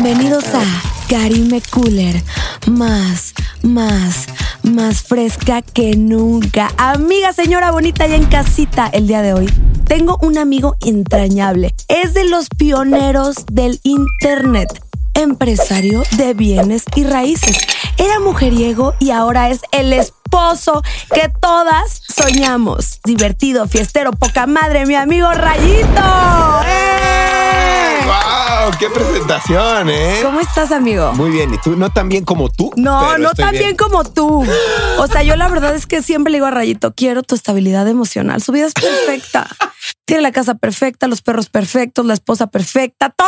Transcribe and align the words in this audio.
Bienvenidos 0.00 0.44
a 0.54 0.62
Karime 1.08 1.60
Cooler. 1.72 2.22
Más, 2.68 3.34
más, 3.62 4.28
más 4.62 5.02
fresca 5.02 5.60
que 5.60 5.96
nunca. 5.96 6.70
Amiga, 6.76 7.32
señora 7.32 7.72
bonita, 7.72 8.06
ya 8.06 8.14
en 8.14 8.26
casita 8.26 8.88
el 8.92 9.08
día 9.08 9.22
de 9.22 9.32
hoy. 9.32 9.52
Tengo 9.88 10.16
un 10.22 10.38
amigo 10.38 10.76
entrañable. 10.82 11.74
Es 11.88 12.14
de 12.14 12.26
los 12.26 12.48
pioneros 12.48 13.44
del 13.50 13.80
Internet. 13.82 14.68
Empresario 15.14 16.04
de 16.16 16.32
bienes 16.32 16.84
y 16.94 17.02
raíces. 17.02 17.58
Era 17.96 18.20
mujeriego 18.20 18.94
y 19.00 19.10
ahora 19.10 19.50
es 19.50 19.62
el 19.72 19.92
esposo 19.92 20.80
que 21.12 21.28
todas 21.40 22.02
soñamos. 22.06 23.00
Divertido, 23.02 23.66
fiestero, 23.66 24.12
poca 24.12 24.46
madre, 24.46 24.86
mi 24.86 24.94
amigo 24.94 25.28
Rayito. 25.32 26.62
¡Eh! 26.68 27.27
¡Wow! 28.08 28.70
¡Qué 28.78 28.88
presentación, 28.88 29.90
eh! 29.90 30.20
¿Cómo 30.22 30.40
estás, 30.40 30.72
amigo? 30.72 31.12
Muy 31.12 31.30
bien. 31.30 31.52
¿Y 31.52 31.58
tú? 31.58 31.76
No 31.76 31.90
tan 31.90 32.08
bien 32.08 32.24
como 32.24 32.48
tú. 32.48 32.72
No, 32.74 33.18
no 33.18 33.34
tan 33.34 33.50
bien. 33.50 33.76
como 33.76 34.02
tú. 34.02 34.46
O 34.96 35.06
sea, 35.06 35.22
yo 35.22 35.36
la 35.36 35.46
verdad 35.48 35.74
es 35.74 35.86
que 35.86 36.02
siempre 36.02 36.30
le 36.30 36.38
digo 36.38 36.46
a 36.46 36.50
Rayito, 36.50 36.94
quiero 36.94 37.22
tu 37.22 37.34
estabilidad 37.34 37.86
emocional. 37.86 38.40
Su 38.40 38.52
vida 38.52 38.66
es 38.66 38.72
perfecta. 38.72 39.46
Tiene 40.06 40.22
la 40.22 40.32
casa 40.32 40.54
perfecta, 40.54 41.06
los 41.06 41.20
perros 41.20 41.50
perfectos, 41.50 42.06
la 42.06 42.14
esposa 42.14 42.46
perfecta, 42.46 43.10
todo. 43.10 43.26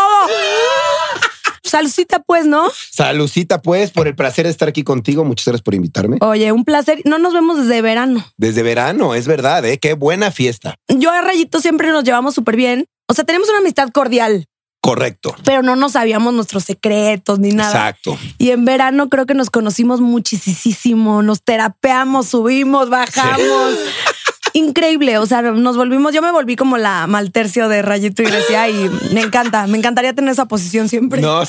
Saludcita, 1.63 2.21
pues, 2.21 2.47
¿no? 2.47 2.71
Salucita, 2.91 3.61
pues, 3.61 3.91
por 3.91 4.09
el 4.09 4.17
placer 4.17 4.47
de 4.47 4.51
estar 4.51 4.69
aquí 4.69 4.83
contigo. 4.83 5.25
Muchas 5.25 5.45
gracias 5.45 5.63
por 5.63 5.75
invitarme. 5.75 6.17
Oye, 6.23 6.51
un 6.53 6.65
placer. 6.65 7.03
No 7.05 7.19
nos 7.19 7.35
vemos 7.35 7.59
desde 7.59 7.83
verano. 7.83 8.25
Desde 8.39 8.63
verano, 8.63 9.15
es 9.15 9.27
verdad, 9.27 9.63
¿eh? 9.67 9.79
Qué 9.79 9.93
buena 9.93 10.31
fiesta. 10.31 10.77
Yo 10.89 11.11
a 11.11 11.21
Rayito 11.21 11.61
siempre 11.61 11.93
nos 11.93 12.03
llevamos 12.03 12.35
súper 12.35 12.57
bien. 12.57 12.87
O 13.11 13.13
sea, 13.13 13.25
tenemos 13.25 13.49
una 13.49 13.59
amistad 13.59 13.89
cordial, 13.91 14.47
Correcto. 14.81 15.37
pero 15.45 15.63
no 15.63 15.77
nos 15.77 15.93
sabíamos 15.93 16.33
nuestros 16.33 16.65
secretos 16.65 17.39
ni 17.39 17.51
nada. 17.51 17.71
Exacto. 17.71 18.19
Y 18.39 18.51
en 18.51 18.65
verano 18.65 19.09
creo 19.11 19.27
que 19.27 19.35
nos 19.35 19.51
conocimos 19.51 20.01
muchísimo, 20.01 21.23
nos 21.23 21.43
terapeamos, 21.43 22.29
subimos, 22.29 22.89
bajamos. 22.89 23.75
Increíble, 24.55 25.19
o 25.19 25.27
sea, 25.27 25.43
nos 25.43 25.77
volvimos, 25.77 26.15
yo 26.15 26.23
me 26.23 26.33
volví 26.33 26.57
como 26.57 26.77
la 26.77 27.07
maltercio 27.07 27.69
de 27.69 27.83
Rayito 27.83 28.23
Iglesia 28.23 28.69
y 28.69 28.91
me 29.13 29.21
encanta, 29.21 29.67
me 29.67 29.79
encantaría 29.79 30.15
tener 30.15 30.33
esa 30.33 30.47
posición 30.47 30.89
siempre. 30.89 31.21
No, 31.21 31.43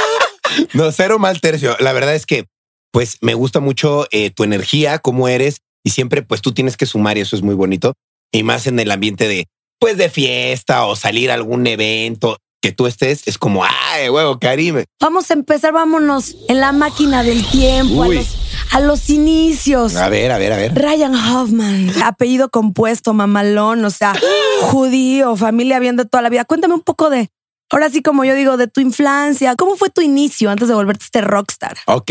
no, 0.72 0.92
cero 0.92 1.18
mal 1.18 1.40
tercio. 1.40 1.76
La 1.80 1.92
verdad 1.92 2.14
es 2.14 2.24
que, 2.24 2.46
pues, 2.92 3.18
me 3.20 3.34
gusta 3.34 3.60
mucho 3.60 4.06
eh, 4.10 4.30
tu 4.30 4.44
energía, 4.44 5.00
cómo 5.00 5.28
eres, 5.28 5.60
y 5.84 5.90
siempre, 5.90 6.22
pues, 6.22 6.40
tú 6.40 6.52
tienes 6.52 6.76
que 6.76 6.86
sumar 6.86 7.18
y 7.18 7.22
eso 7.22 7.36
es 7.36 7.42
muy 7.42 7.54
bonito. 7.54 7.94
Y 8.32 8.42
más 8.42 8.66
en 8.66 8.78
el 8.78 8.90
ambiente 8.90 9.28
de, 9.28 9.48
pues, 9.78 9.98
de 9.98 10.08
fiesta 10.08 10.86
o 10.86 10.96
salir 10.96 11.30
a 11.30 11.34
algún 11.34 11.66
evento 11.66 12.38
que 12.60 12.72
tú 12.72 12.86
estés, 12.86 13.22
es 13.26 13.38
como, 13.38 13.64
ay, 13.64 14.08
huevo, 14.10 14.38
Karime. 14.38 14.84
Vamos 15.00 15.30
a 15.30 15.34
empezar, 15.34 15.72
vámonos 15.72 16.36
en 16.48 16.60
la 16.60 16.72
máquina 16.72 17.22
del 17.22 17.44
tiempo, 17.46 18.02
a 18.02 18.08
los, 18.08 18.36
a 18.72 18.80
los 18.80 19.08
inicios. 19.08 19.96
A 19.96 20.08
ver, 20.08 20.30
a 20.30 20.38
ver, 20.38 20.52
a 20.52 20.56
ver. 20.56 20.74
Ryan 20.74 21.14
Hoffman, 21.14 21.90
apellido 22.02 22.50
compuesto, 22.50 23.14
mamalón, 23.14 23.84
o 23.84 23.90
sea, 23.90 24.14
judío, 24.62 25.36
familia 25.36 25.78
bien 25.78 25.96
de 25.96 26.04
toda 26.04 26.22
la 26.22 26.28
vida. 26.28 26.44
Cuéntame 26.44 26.74
un 26.74 26.82
poco 26.82 27.08
de, 27.08 27.30
ahora 27.70 27.88
sí 27.88 28.02
como 28.02 28.24
yo 28.24 28.34
digo, 28.34 28.56
de 28.56 28.68
tu 28.68 28.80
infancia. 28.80 29.56
¿Cómo 29.56 29.76
fue 29.76 29.88
tu 29.88 30.02
inicio 30.02 30.50
antes 30.50 30.68
de 30.68 30.74
volverte 30.74 31.04
este 31.04 31.22
rockstar? 31.22 31.78
Ok, 31.86 32.10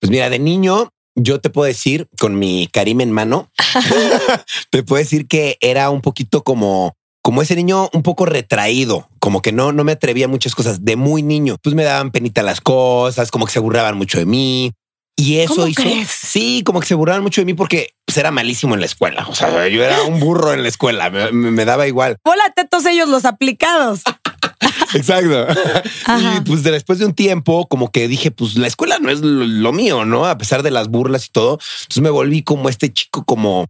pues 0.00 0.10
mira, 0.10 0.30
de 0.30 0.38
niño 0.38 0.88
yo 1.14 1.40
te 1.40 1.50
puedo 1.50 1.66
decir 1.66 2.08
con 2.18 2.38
mi 2.38 2.68
Karim 2.72 3.02
en 3.02 3.12
mano, 3.12 3.50
te 4.70 4.82
puedo 4.82 4.98
decir 4.98 5.26
que 5.28 5.58
era 5.60 5.90
un 5.90 6.00
poquito 6.00 6.42
como 6.42 6.94
como 7.22 7.40
ese 7.42 7.54
niño 7.56 7.88
un 7.92 8.02
poco 8.02 8.26
retraído, 8.26 9.08
como 9.20 9.42
que 9.42 9.52
no 9.52 9.72
no 9.72 9.84
me 9.84 9.92
atrevía 9.92 10.24
a 10.26 10.28
muchas 10.28 10.54
cosas 10.54 10.84
de 10.84 10.96
muy 10.96 11.22
niño. 11.22 11.56
Pues 11.62 11.74
me 11.74 11.84
daban 11.84 12.10
penita 12.10 12.42
las 12.42 12.60
cosas, 12.60 13.30
como 13.30 13.46
que 13.46 13.52
se 13.52 13.60
burlaban 13.60 13.96
mucho 13.96 14.18
de 14.18 14.26
mí. 14.26 14.72
Y 15.14 15.36
eso 15.38 15.54
¿Cómo 15.56 15.66
hizo, 15.68 15.82
crees? 15.82 16.08
sí, 16.08 16.62
como 16.64 16.80
que 16.80 16.86
se 16.86 16.94
burlaban 16.94 17.22
mucho 17.22 17.40
de 17.42 17.44
mí 17.44 17.54
porque 17.54 17.90
pues, 18.06 18.16
era 18.16 18.30
malísimo 18.30 18.74
en 18.74 18.80
la 18.80 18.86
escuela. 18.86 19.26
O 19.28 19.34
sea, 19.34 19.68
yo 19.68 19.84
era 19.84 20.02
un 20.02 20.18
burro 20.20 20.52
en 20.54 20.62
la 20.62 20.68
escuela, 20.68 21.10
me, 21.10 21.30
me- 21.32 21.50
me 21.50 21.64
daba 21.64 21.86
igual. 21.86 22.16
Volate 22.24 22.64
todos 22.66 22.86
ellos 22.86 23.08
los 23.08 23.24
aplicados. 23.24 24.00
Exacto. 24.94 25.46
Ajá. 26.06 26.34
Y 26.36 26.40
pues 26.40 26.62
de- 26.62 26.70
después 26.72 26.98
de 26.98 27.06
un 27.06 27.14
tiempo, 27.14 27.66
como 27.68 27.90
que 27.90 28.08
dije, 28.08 28.30
pues 28.30 28.56
la 28.56 28.66
escuela 28.66 28.98
no 28.98 29.10
es 29.10 29.20
lo, 29.20 29.44
lo 29.44 29.72
mío, 29.72 30.04
¿no? 30.04 30.26
A 30.26 30.38
pesar 30.38 30.62
de 30.62 30.70
las 30.70 30.88
burlas 30.88 31.26
y 31.26 31.30
todo. 31.30 31.58
Entonces 31.82 32.02
me 32.02 32.10
volví 32.10 32.42
como 32.42 32.68
este 32.68 32.92
chico, 32.92 33.24
como, 33.24 33.66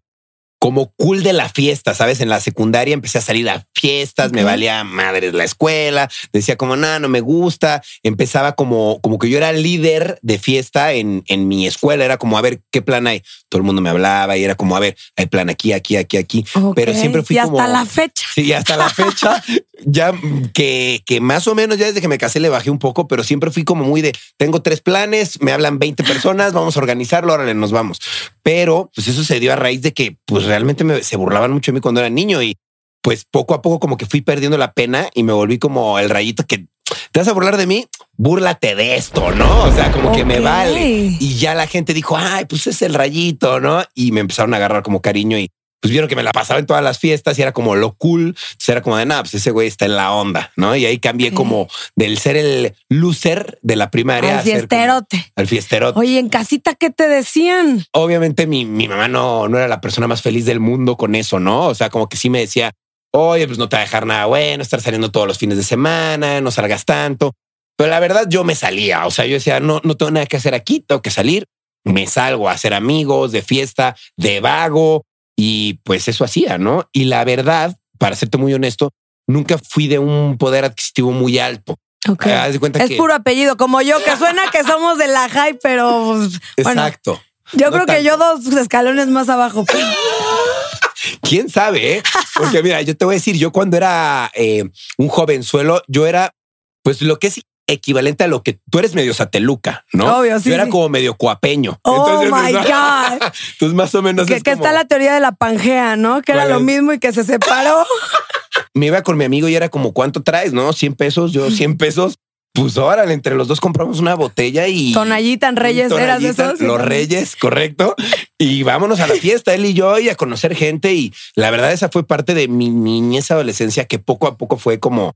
como 0.63 0.93
cool 0.95 1.25
de 1.25 1.33
la 1.33 1.49
fiesta, 1.49 1.93
¿sabes? 1.93 2.21
En 2.21 2.29
la 2.29 2.39
secundaria 2.39 2.95
empecé 2.95 3.19
a 3.19 3.21
salir 3.21 3.51
a 3.51 3.67
fiestas, 3.75 4.31
me 4.31 4.45
valía 4.45 4.85
madres 4.85 5.35
la 5.35 5.43
escuela, 5.43 6.09
decía 6.33 6.57
como, 6.57 6.77
nada, 6.77 7.01
no 7.01 7.09
me 7.09 7.19
gusta. 7.19 7.83
Empezaba 8.05 8.53
como, 8.53 9.01
como 9.01 9.19
que 9.19 9.29
yo 9.29 9.39
era 9.39 9.51
líder 9.53 10.21
de 10.23 10.39
fiesta 10.39 10.93
en, 10.93 11.25
en 11.27 11.49
mi 11.49 11.67
escuela. 11.67 12.05
Era 12.05 12.17
como, 12.17 12.39
a 12.39 12.43
ver, 12.43 12.61
¿qué 12.71 12.81
plan 12.81 13.09
hay? 13.09 13.25
Todo 13.49 13.59
el 13.59 13.65
mundo 13.65 13.83
me 13.83 13.91
hablaba 13.91 14.37
y 14.37 14.45
era 14.45 14.55
como, 14.55 14.77
a 14.77 14.79
ver, 14.79 14.97
hay 15.17 15.27
plan 15.27 15.51
aquí, 15.51 15.73
aquí, 15.73 15.97
aquí, 15.97 16.17
aquí. 16.17 16.45
Pero 16.77 16.95
siempre 16.95 17.25
fui 17.25 17.35
y 17.35 17.39
hasta 17.41 17.51
como... 17.51 17.67
la 17.67 17.85
fecha. 17.85 18.25
Sí, 18.33 18.53
hasta 18.53 18.77
la 18.77 18.89
fecha, 18.89 19.43
ya 19.85 20.15
que, 20.55 21.03
que 21.05 21.21
más 21.21 21.49
o 21.49 21.57
menos 21.57 21.77
ya 21.77 21.87
desde 21.87 22.01
que 22.01 22.07
me 22.07 22.19
casé 22.19 22.39
le 22.39 22.51
bajé 22.51 22.71
un 22.71 22.79
poco, 22.79 23.09
pero 23.09 23.25
siempre 23.25 23.51
fui 23.51 23.65
como 23.65 23.83
muy 23.83 24.01
de 24.01 24.13
tengo 24.37 24.63
tres 24.63 24.81
planes, 24.81 25.41
me 25.43 25.51
hablan 25.51 25.81
20 25.81 26.05
personas, 26.05 26.53
vamos 26.53 26.77
a 26.77 26.79
organizarlo, 26.79 27.33
órale, 27.33 27.53
nos 27.55 27.73
vamos. 27.73 27.99
Pero 28.43 28.91
pues 28.95 29.09
eso 29.09 29.25
se 29.25 29.41
dio 29.41 29.53
a 29.53 29.57
raíz 29.57 29.83
de 29.83 29.93
que 29.93 30.19
pues 30.27 30.45
realmente 30.45 30.85
me, 30.85 31.03
se 31.03 31.17
burlaban 31.17 31.53
mucho 31.53 31.71
de 31.71 31.75
mí 31.75 31.81
cuando 31.81 32.01
era 32.01 32.11
niño 32.11 32.43
y 32.43 32.57
pues 33.03 33.25
poco 33.31 33.55
a 33.55 33.63
poco 33.63 33.81
como 33.81 33.97
que 33.97 34.07
fui 34.07 34.21
perdiendo 34.21 34.59
la 34.59 34.73
pena 34.73 35.09
y 35.15 35.23
me 35.23 35.33
volví 35.33 35.59
como 35.59 35.99
el 35.99 36.09
rayito 36.09 36.45
que 36.47 36.67
te 37.11 37.21
vas 37.21 37.29
a 37.29 37.33
burlar 37.33 37.57
de 37.57 37.67
mí, 37.67 37.87
búrlate 38.17 38.75
de 38.75 38.97
esto, 38.97 39.31
¿no? 39.33 39.65
O 39.65 39.73
sea, 39.73 39.91
como 39.93 40.13
que 40.13 40.25
me 40.25 40.41
vale. 40.41 41.17
Y 41.19 41.35
ya 41.37 41.55
la 41.55 41.67
gente 41.67 41.95
dijo, 41.95 42.17
ay, 42.17 42.45
pues 42.47 42.67
es 42.67 42.83
el 42.83 42.95
rayito, 42.95 43.61
¿no? 43.61 43.83
Y 43.95 44.13
me 44.13 44.21
empezaron 44.21 44.55
a 44.55 44.59
agarrar 44.59 44.83
como 44.83 45.01
cariño 45.01 45.39
y 45.39 45.51
pues 45.83 45.91
vieron 45.91 46.09
que 46.09 46.15
me 46.15 46.23
la 46.23 46.31
pasaba 46.31 46.61
en 46.61 46.67
todas 46.67 46.83
las 46.83 47.01
fiestas 47.01 47.37
y 47.37 47.43
era 47.43 47.51
como 47.51 47.75
lo 47.75 47.95
cool. 47.95 48.29
Entonces 48.29 48.69
era 48.69 48.83
como 48.83 48.97
de 48.97 49.05
nada, 49.05 49.25
pues 49.25 49.35
ese 49.35 49.51
güey 49.51 49.67
está 49.67 49.85
en 49.85 49.97
la 49.97 50.13
onda, 50.13 50.53
¿no? 50.55 50.77
Y 50.77 50.87
ahí 50.87 51.01
cambié 51.01 51.35
como 51.35 51.67
del 51.97 52.19
ser 52.19 52.37
el 52.37 52.77
loser 52.89 53.59
de 53.63 53.75
la 53.75 53.91
primaria 53.91 54.39
Al 54.39 54.45
fiesterote. 54.45 55.33
al 55.35 55.49
fiesterote. 55.49 55.99
Oye, 55.99 56.21
en 56.21 56.29
casita, 56.29 56.77
¿qué 56.77 56.91
te 56.91 57.09
decían? 57.09 57.85
Obviamente 57.93 58.47
mi, 58.47 58.65
mi 58.65 58.87
mamá 58.87 59.09
no, 59.09 59.49
no 59.49 59.59
era 59.59 59.67
la 59.67 59.81
persona 59.81 60.07
más 60.07 60.23
feliz 60.23 60.47
del 60.47 60.61
mundo 60.61 60.97
con 60.97 61.17
eso, 61.17 61.41
¿no? 61.41 61.67
O 61.67 61.75
sea, 61.75 61.91
como 61.91 62.09
que 62.09 62.17
sí 62.17 62.31
me 62.31 62.39
decía, 62.39 62.71
oye, 63.11 63.49
pues 63.49 63.59
no 63.59 63.69
te 63.69 63.75
va 63.75 63.83
a 63.83 63.85
dejar 63.85 64.07
nada 64.07 64.27
bueno, 64.27 64.63
estar 64.63 64.81
saliendo 64.81 65.11
todos 65.11 65.27
los 65.27 65.39
fines 65.39 65.57
de 65.57 65.65
semana, 65.65 66.41
no 66.41 66.53
salgas 66.53 66.85
tanto. 66.85 67.33
Pero 67.77 67.91
la 67.91 67.99
verdad 67.99 68.27
yo 68.29 68.45
me 68.45 68.55
salía, 68.55 69.05
o 69.05 69.11
sea, 69.11 69.27
yo 69.27 69.35
decía, 69.35 69.59
no, 69.59 69.81
no 69.83 69.97
tengo 69.97 70.13
nada 70.13 70.27
que 70.27 70.37
hacer 70.37 70.55
aquí, 70.55 70.79
tengo 70.79 71.03
que 71.03 71.11
salir, 71.11 71.47
me 71.83 72.07
salgo 72.07 72.49
a 72.49 72.53
hacer 72.53 72.73
amigos, 72.73 73.33
de 73.33 73.43
fiesta, 73.43 73.97
de 74.17 74.39
vago, 74.39 75.05
y 75.37 75.75
pues 75.85 76.09
eso 76.09 76.25
hacía, 76.25 76.59
¿no? 76.59 76.89
Y 76.93 77.05
la 77.05 77.25
verdad, 77.25 77.77
para 77.99 78.17
serte 78.17 78.39
muy 78.39 78.53
honesto, 78.55 78.91
nunca 79.27 79.57
fui 79.59 79.89
de 79.89 79.99
un 79.99 80.37
poder 80.39 80.65
adquisitivo 80.65 81.11
muy 81.13 81.39
alto. 81.39 81.77
Ok. 82.09 82.27
Eh, 82.27 82.33
haz 82.35 82.53
de 82.53 82.61
cuenta 82.61 82.83
Es 82.83 82.91
que... 82.91 82.97
puro 82.97 83.15
apellido, 83.15 83.57
como 83.57 83.81
yo, 83.81 84.03
que 84.05 84.17
suena 84.17 84.43
que 84.51 84.63
somos 84.67 84.99
de 84.99 85.09
la 85.09 85.29
high, 85.29 85.59
pero 85.63 86.15
pues, 86.17 86.41
bueno, 86.65 86.83
Exacto. 86.87 87.23
yo 87.53 87.71
no 87.71 87.73
creo 87.85 87.87
que 87.87 88.05
yo 88.05 88.17
dos 88.17 88.45
escalones 88.55 89.07
más 89.09 89.29
abajo. 89.29 89.65
pero- 89.65 89.87
¿Quién 91.23 91.49
sabe? 91.49 91.97
eh? 91.99 92.03
Porque 92.37 92.63
mira, 92.63 92.81
yo 92.83 92.97
te 92.97 93.05
voy 93.05 93.15
a 93.15 93.19
decir, 93.19 93.37
yo 93.37 93.51
cuando 93.53 93.77
era 93.77 94.31
eh, 94.35 94.65
un 94.99 95.09
jovenzuelo, 95.09 95.83
yo 95.89 96.07
era 96.07 96.35
pues 96.83 97.01
lo 97.03 97.19
que 97.19 97.29
es 97.29 97.41
equivalente 97.67 98.25
a 98.25 98.29
lo 98.29 98.43
que 98.43 98.59
tú 98.71 98.79
eres 98.79 98.95
medio 98.95 99.15
sateluca, 99.15 99.85
¿no? 99.93 100.19
Obvio, 100.19 100.39
sí, 100.41 100.49
Yo 100.51 100.55
era 100.57 100.65
sí. 100.65 100.71
como 100.71 100.89
medio 100.89 101.15
cuapeño. 101.15 101.79
Oh 101.83 101.97
Entonces, 101.97 102.31
my 102.31 102.53
¿no? 102.53 102.59
God. 102.61 103.23
Entonces 103.53 103.75
más 103.75 103.95
o 103.95 104.03
menos 104.03 104.27
que, 104.27 104.35
es 104.37 104.43
que 104.43 104.53
como- 104.53 104.65
está 104.65 104.73
la 104.75 104.85
teoría 104.87 105.15
de 105.15 105.21
la 105.21 105.33
Pangea, 105.33 105.97
¿no? 105.97 106.23
Que 106.23 106.33
era 106.33 106.43
¿Cuál 106.43 106.53
lo 106.55 106.61
mismo 106.61 106.93
y 106.93 106.99
que 106.99 107.13
se 107.13 107.25
separó. 107.25 107.87
me 108.75 108.87
iba 108.87 109.03
con 109.03 109.17
mi 109.17 109.25
amigo 109.25 109.49
y 109.49 109.55
era 109.55 109.69
como, 109.69 109.93
¿cuánto 109.93 110.23
traes? 110.23 110.53
No, 110.53 110.73
100 110.73 110.95
pesos, 110.95 111.33
yo 111.33 111.51
100 111.53 111.77
pesos. 111.79 112.17
Pues 112.55 112.77
órale, 112.77 113.15
entre 113.15 113.35
los 113.35 113.49
dos 113.49 113.61
compramos 113.63 113.99
una 113.99 114.15
botella 114.15 114.69
y... 114.69 114.93
Tonallita 114.93 115.49
en 115.49 115.57
Reyes, 115.57 115.91
¿eras 115.91 116.21
de 116.21 116.29
esos? 116.29 116.61
Los 116.61 116.83
Reyes, 116.83 117.35
correcto. 117.35 117.95
Y 118.37 118.63
vámonos 118.63 119.01
a 119.01 119.07
la 119.07 119.15
fiesta, 119.15 119.55
él 119.55 119.65
y 119.65 119.73
yo, 119.73 119.99
y 119.99 120.11
a 120.11 120.17
conocer 120.17 120.55
gente. 120.55 120.93
Y 120.93 121.15
la 121.35 121.51
verdad, 121.51 121.73
esa 121.73 121.89
fue 121.89 122.07
parte 122.07 122.35
de 122.35 122.49
mi 122.49 122.69
niñez, 122.69 123.31
adolescencia, 123.31 123.87
que 123.87 123.99
poco 123.99 124.27
a 124.27 124.37
poco 124.37 124.59
fue 124.59 124.79
como, 124.79 125.15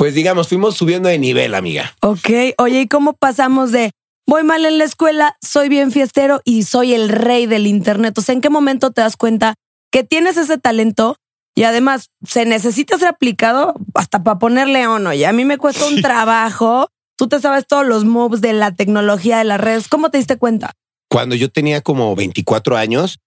pues 0.00 0.14
digamos, 0.14 0.48
fuimos 0.48 0.78
subiendo 0.78 1.10
de 1.10 1.18
nivel, 1.18 1.54
amiga. 1.54 1.94
Ok, 2.00 2.30
oye, 2.56 2.80
¿y 2.80 2.88
cómo 2.88 3.12
pasamos 3.12 3.70
de 3.70 3.90
voy 4.26 4.44
mal 4.44 4.64
en 4.64 4.78
la 4.78 4.84
escuela, 4.84 5.36
soy 5.42 5.68
bien 5.68 5.92
fiestero 5.92 6.40
y 6.42 6.62
soy 6.62 6.94
el 6.94 7.10
rey 7.10 7.44
del 7.44 7.66
internet? 7.66 8.16
O 8.16 8.22
sea, 8.22 8.32
¿en 8.32 8.40
qué 8.40 8.48
momento 8.48 8.92
te 8.92 9.02
das 9.02 9.18
cuenta 9.18 9.56
que 9.92 10.02
tienes 10.02 10.38
ese 10.38 10.56
talento? 10.56 11.16
Y 11.54 11.64
además, 11.64 12.06
se 12.26 12.46
necesita 12.46 12.96
ser 12.96 13.08
aplicado 13.08 13.74
hasta 13.92 14.24
para 14.24 14.38
ponerle 14.38 14.86
on. 14.86 15.06
Oye, 15.06 15.26
a 15.26 15.34
mí 15.34 15.44
me 15.44 15.58
cuesta 15.58 15.84
un 15.84 16.00
trabajo. 16.00 16.88
Tú 17.18 17.28
te 17.28 17.38
sabes 17.38 17.66
todos 17.66 17.86
los 17.86 18.06
moves 18.06 18.40
de 18.40 18.54
la 18.54 18.74
tecnología 18.74 19.36
de 19.36 19.44
las 19.44 19.60
redes. 19.60 19.88
¿Cómo 19.88 20.10
te 20.10 20.16
diste 20.16 20.38
cuenta? 20.38 20.72
Cuando 21.10 21.34
yo 21.34 21.50
tenía 21.50 21.82
como 21.82 22.16
24 22.16 22.78
años, 22.78 23.18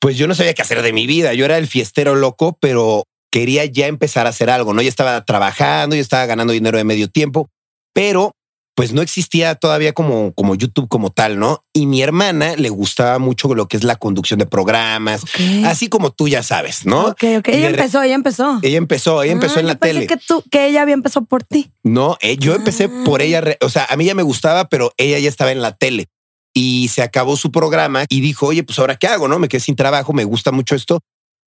pues 0.00 0.18
yo 0.18 0.26
no 0.26 0.34
sabía 0.34 0.54
qué 0.54 0.62
hacer 0.62 0.82
de 0.82 0.92
mi 0.92 1.06
vida. 1.06 1.32
Yo 1.32 1.44
era 1.44 1.58
el 1.58 1.68
fiestero 1.68 2.16
loco, 2.16 2.58
pero 2.60 3.04
quería 3.32 3.64
ya 3.64 3.88
empezar 3.88 4.26
a 4.26 4.30
hacer 4.30 4.48
algo, 4.50 4.72
¿no? 4.74 4.82
Ya 4.82 4.88
estaba 4.90 5.24
trabajando, 5.24 5.96
ya 5.96 6.02
estaba 6.02 6.26
ganando 6.26 6.52
dinero 6.52 6.78
de 6.78 6.84
medio 6.84 7.08
tiempo. 7.08 7.48
pero 7.94 8.36
pues 8.74 8.94
no 8.94 9.02
existía 9.02 9.54
todavía 9.54 9.92
como, 9.92 10.32
como 10.32 10.54
YouTube 10.54 10.88
como 10.88 11.10
tal, 11.10 11.38
¿no? 11.38 11.62
Y 11.74 11.84
mi 11.84 12.00
hermana 12.00 12.56
le 12.56 12.70
gustaba 12.70 13.18
mucho 13.18 13.54
lo 13.54 13.68
que 13.68 13.76
es 13.76 13.84
la 13.84 13.96
conducción 13.96 14.38
de 14.38 14.46
programas, 14.46 15.24
así 15.66 15.88
como 15.90 16.10
tú 16.10 16.26
ya 16.26 16.42
sabes, 16.42 16.86
¿no? 16.86 17.08
Ok, 17.08 17.22
ok. 17.40 17.48
Ella 17.48 17.68
empezó, 17.68 18.02
ella 18.02 18.14
empezó. 18.14 18.58
Ella 18.62 18.78
empezó, 18.78 19.22
ella 19.22 19.32
empezó 19.32 19.56
Ah, 19.56 19.60
en 19.60 19.66
la 19.66 19.72
yo 19.74 19.78
pensé 19.78 19.94
tele. 19.94 20.06
que 20.06 20.16
tú, 20.16 20.42
que 20.50 20.66
ella 20.68 20.80
había 20.80 20.94
empezado 20.94 21.26
por 21.26 21.44
ti. 21.44 21.70
No, 21.82 22.16
eh, 22.22 22.38
yo 22.38 22.54
empecé 22.54 22.84
Ah. 22.84 23.02
por 23.04 23.20
ella, 23.20 23.42
o 23.60 23.68
sea, 23.68 23.86
a 23.90 23.96
mí 23.96 24.06
ya 24.06 24.14
me 24.14 24.22
gustaba, 24.22 24.66
pero 24.70 24.90
ella 24.96 25.18
ya 25.18 25.28
estaba 25.28 25.52
en 25.52 25.60
la 25.60 25.72
tele 25.76 26.06
y 26.54 26.88
se 26.88 27.02
acabó 27.02 27.36
su 27.36 27.52
programa 27.52 28.06
y 28.08 28.22
dijo, 28.22 28.46
oye, 28.46 28.62
pues 28.64 28.78
ahora 28.78 28.96
qué 28.96 29.06
hago, 29.06 29.28
¿no? 29.28 29.38
Me 29.38 29.48
quedé 29.48 29.60
sin 29.60 29.76
trabajo, 29.76 30.14
me 30.14 30.24
gusta 30.24 30.50
mucho 30.50 30.74
esto. 30.74 31.00